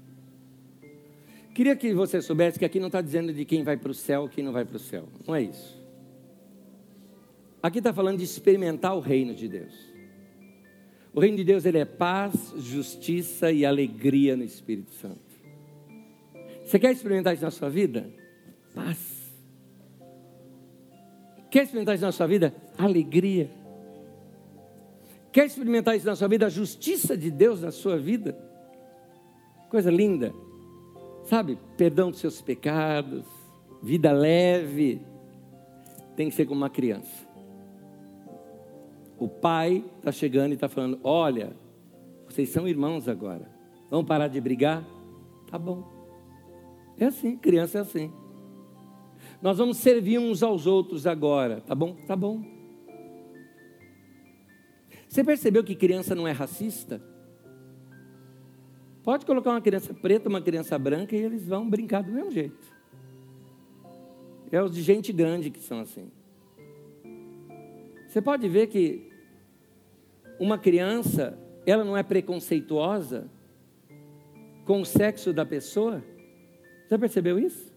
Queria 1.53 1.75
que 1.75 1.93
você 1.93 2.21
soubesse 2.21 2.57
que 2.57 2.65
aqui 2.65 2.79
não 2.79 2.87
está 2.87 3.01
dizendo 3.01 3.31
de 3.31 3.45
quem 3.45 3.63
vai 3.63 3.77
para 3.77 3.91
o 3.91 3.93
céu, 3.93 4.27
quem 4.27 4.43
não 4.43 4.51
vai 4.51 4.65
para 4.65 4.77
o 4.77 4.79
céu. 4.79 5.07
Não 5.27 5.35
é 5.35 5.43
isso. 5.43 5.81
Aqui 7.61 7.77
está 7.77 7.93
falando 7.93 8.17
de 8.17 8.23
experimentar 8.23 8.95
o 8.95 8.99
reino 8.99 9.35
de 9.35 9.47
Deus. 9.47 9.73
O 11.13 11.19
reino 11.19 11.37
de 11.37 11.43
Deus 11.43 11.65
ele 11.65 11.77
é 11.77 11.85
paz, 11.85 12.53
justiça 12.57 13.51
e 13.51 13.65
alegria 13.65 14.35
no 14.35 14.43
Espírito 14.43 14.91
Santo. 14.95 15.32
Você 16.73 16.79
quer 16.79 16.91
experimentar 16.91 17.35
isso 17.35 17.43
na 17.43 17.51
sua 17.51 17.69
vida? 17.69 18.09
Paz. 18.73 19.31
Quer 21.51 21.65
experimentar 21.65 21.93
isso 21.93 22.03
na 22.03 22.11
sua 22.11 22.25
vida? 22.25 22.51
Alegria. 22.75 23.47
Quer 25.31 25.45
experimentar 25.45 25.95
isso 25.95 26.07
na 26.07 26.15
sua 26.15 26.27
vida? 26.27 26.47
A 26.47 26.49
justiça 26.49 27.15
de 27.15 27.29
Deus 27.29 27.61
na 27.61 27.69
sua 27.69 27.99
vida? 27.99 28.35
Coisa 29.69 29.91
linda. 29.91 30.33
Sabe? 31.25 31.59
Perdão 31.77 32.09
dos 32.09 32.19
seus 32.19 32.41
pecados, 32.41 33.23
vida 33.83 34.11
leve. 34.11 34.99
Tem 36.15 36.27
que 36.27 36.33
ser 36.33 36.47
como 36.47 36.61
uma 36.61 36.71
criança. 36.71 37.27
O 39.19 39.27
pai 39.27 39.85
está 39.97 40.11
chegando 40.11 40.53
e 40.53 40.55
está 40.55 40.67
falando: 40.67 40.99
Olha, 41.03 41.55
vocês 42.27 42.49
são 42.49 42.67
irmãos 42.67 43.07
agora. 43.07 43.47
Vamos 43.91 44.07
parar 44.07 44.27
de 44.27 44.41
brigar? 44.41 44.83
Tá 45.51 45.59
bom. 45.59 45.92
É 46.97 47.05
assim, 47.05 47.35
criança 47.37 47.79
é 47.79 47.81
assim. 47.81 48.11
Nós 49.41 49.57
vamos 49.57 49.77
servir 49.77 50.19
uns 50.19 50.41
aos 50.41 50.65
outros 50.65 51.05
agora, 51.05 51.61
tá 51.61 51.75
bom? 51.75 51.95
Tá 52.07 52.15
bom. 52.15 52.41
Você 55.07 55.23
percebeu 55.23 55.63
que 55.63 55.75
criança 55.75 56.15
não 56.15 56.27
é 56.27 56.31
racista? 56.31 57.01
Pode 59.03 59.25
colocar 59.25 59.51
uma 59.51 59.61
criança 59.61 59.93
preta, 59.93 60.29
uma 60.29 60.41
criança 60.41 60.79
branca 60.79 61.15
e 61.15 61.19
eles 61.19 61.45
vão 61.45 61.69
brincar 61.69 62.03
do 62.03 62.11
mesmo 62.11 62.31
jeito. 62.31 62.57
É 64.51 64.61
os 64.61 64.73
de 64.73 64.81
gente 64.81 65.11
grande 65.11 65.49
que 65.49 65.59
são 65.59 65.79
assim. 65.79 66.09
Você 68.07 68.21
pode 68.21 68.47
ver 68.47 68.67
que 68.67 69.11
uma 70.39 70.57
criança, 70.57 71.37
ela 71.65 71.83
não 71.83 71.97
é 71.97 72.03
preconceituosa 72.03 73.29
com 74.65 74.81
o 74.81 74.85
sexo 74.85 75.33
da 75.33 75.45
pessoa. 75.45 76.03
Você 76.93 76.97
percebeu 76.99 77.39
isso? 77.39 77.73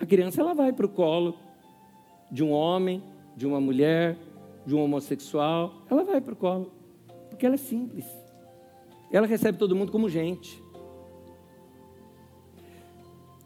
A 0.00 0.04
criança 0.04 0.40
ela 0.40 0.52
vai 0.52 0.72
para 0.72 0.84
o 0.84 0.88
colo 0.88 1.38
de 2.28 2.42
um 2.42 2.50
homem, 2.50 3.00
de 3.36 3.46
uma 3.46 3.60
mulher, 3.60 4.18
de 4.66 4.74
um 4.74 4.82
homossexual, 4.82 5.72
ela 5.88 6.02
vai 6.02 6.20
para 6.20 6.32
o 6.32 6.36
colo, 6.36 6.72
porque 7.30 7.46
ela 7.46 7.54
é 7.54 7.58
simples. 7.58 8.04
Ela 9.12 9.28
recebe 9.28 9.56
todo 9.56 9.76
mundo 9.76 9.92
como 9.92 10.08
gente. 10.08 10.60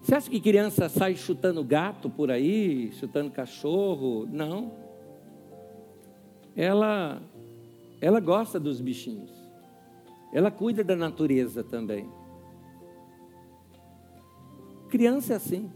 Você 0.00 0.14
acha 0.14 0.30
que 0.30 0.40
criança 0.40 0.88
sai 0.88 1.14
chutando 1.14 1.62
gato 1.62 2.08
por 2.08 2.30
aí, 2.30 2.90
chutando 2.92 3.30
cachorro? 3.30 4.26
Não. 4.32 4.72
Ela 6.56 7.20
ela 8.00 8.18
gosta 8.18 8.58
dos 8.58 8.80
bichinhos. 8.80 9.30
Ela 10.32 10.50
cuida 10.50 10.82
da 10.82 10.96
natureza 10.96 11.62
também. 11.62 12.08
Criança 14.90 15.34
é 15.34 15.36
assim. 15.36 15.70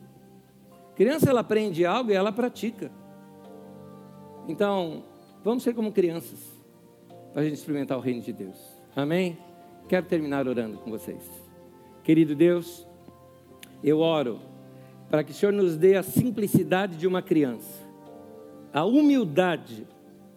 Criança 0.94 1.30
ela 1.30 1.40
aprende 1.40 1.86
algo 1.86 2.10
e 2.10 2.14
ela 2.14 2.32
pratica. 2.32 2.90
Então, 4.46 5.04
vamos 5.42 5.62
ser 5.62 5.72
como 5.72 5.92
crianças 5.92 6.38
para 7.32 7.42
a 7.42 7.44
gente 7.44 7.54
experimentar 7.54 7.96
o 7.96 8.00
reino 8.00 8.20
de 8.20 8.32
Deus. 8.32 8.56
Amém? 8.94 9.38
Quero 9.88 10.06
terminar 10.06 10.46
orando 10.46 10.78
com 10.78 10.90
vocês. 10.90 11.28
Querido 12.02 12.34
Deus, 12.34 12.86
eu 13.82 14.00
oro 14.00 14.40
para 15.08 15.22
que 15.24 15.30
o 15.30 15.34
Senhor 15.34 15.52
nos 15.52 15.76
dê 15.76 15.96
a 15.96 16.02
simplicidade 16.02 16.96
de 16.96 17.06
uma 17.06 17.22
criança, 17.22 17.82
a 18.72 18.84
humildade 18.84 19.86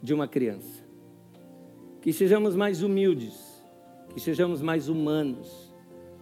de 0.02 0.14
uma 0.14 0.28
criança. 0.28 0.86
Que 2.02 2.14
sejamos 2.14 2.56
mais 2.56 2.84
humildes, 2.84 3.64
que 4.14 4.20
sejamos 4.20 4.62
mais 4.62 4.88
humanos, 4.88 5.74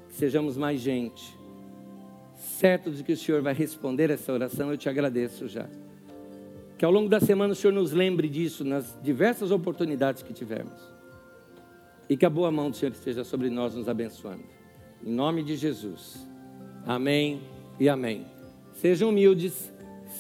que 0.08 0.16
sejamos 0.16 0.58
mais 0.58 0.80
gente. 0.80 1.38
Certo 2.60 2.90
de 2.90 3.04
que 3.04 3.12
o 3.12 3.18
Senhor 3.18 3.42
vai 3.42 3.54
responder 3.54 4.10
essa 4.10 4.32
oração, 4.32 4.72
eu 4.72 4.78
te 4.78 4.88
agradeço 4.88 5.46
já. 5.46 5.68
Que 6.78 6.86
ao 6.86 6.92
longo 6.92 7.10
da 7.10 7.20
semana 7.20 7.52
o 7.52 7.56
Senhor 7.56 7.74
nos 7.74 7.92
lembre 7.92 8.30
disso 8.30 8.64
nas 8.64 8.98
diversas 9.04 9.52
oportunidades 9.52 10.24
que 10.24 10.32
tivermos 10.32 10.80
e 12.10 12.16
que 12.16 12.26
a 12.26 12.30
boa 12.30 12.50
mão 12.52 12.70
do 12.70 12.78
Senhor 12.78 12.94
esteja 12.94 13.26
sobre 13.26 13.50
nós, 13.50 13.76
nos 13.76 13.90
abençoando. 13.90 14.44
Em 15.06 15.12
nome 15.12 15.44
de 15.44 15.58
Jesus. 15.58 16.26
Amém 16.86 17.42
e 17.78 17.90
amém. 17.90 18.26
Sejam 18.72 19.10
humildes, 19.10 19.70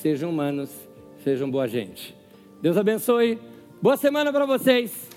sejam 0.01 0.29
humanos, 0.29 0.69
sejam 1.23 1.49
boa 1.49 1.69
gente. 1.69 2.13
Deus 2.61 2.75
abençoe. 2.75 3.39
Boa 3.81 3.95
semana 3.95 4.33
para 4.33 4.45
vocês. 4.45 5.07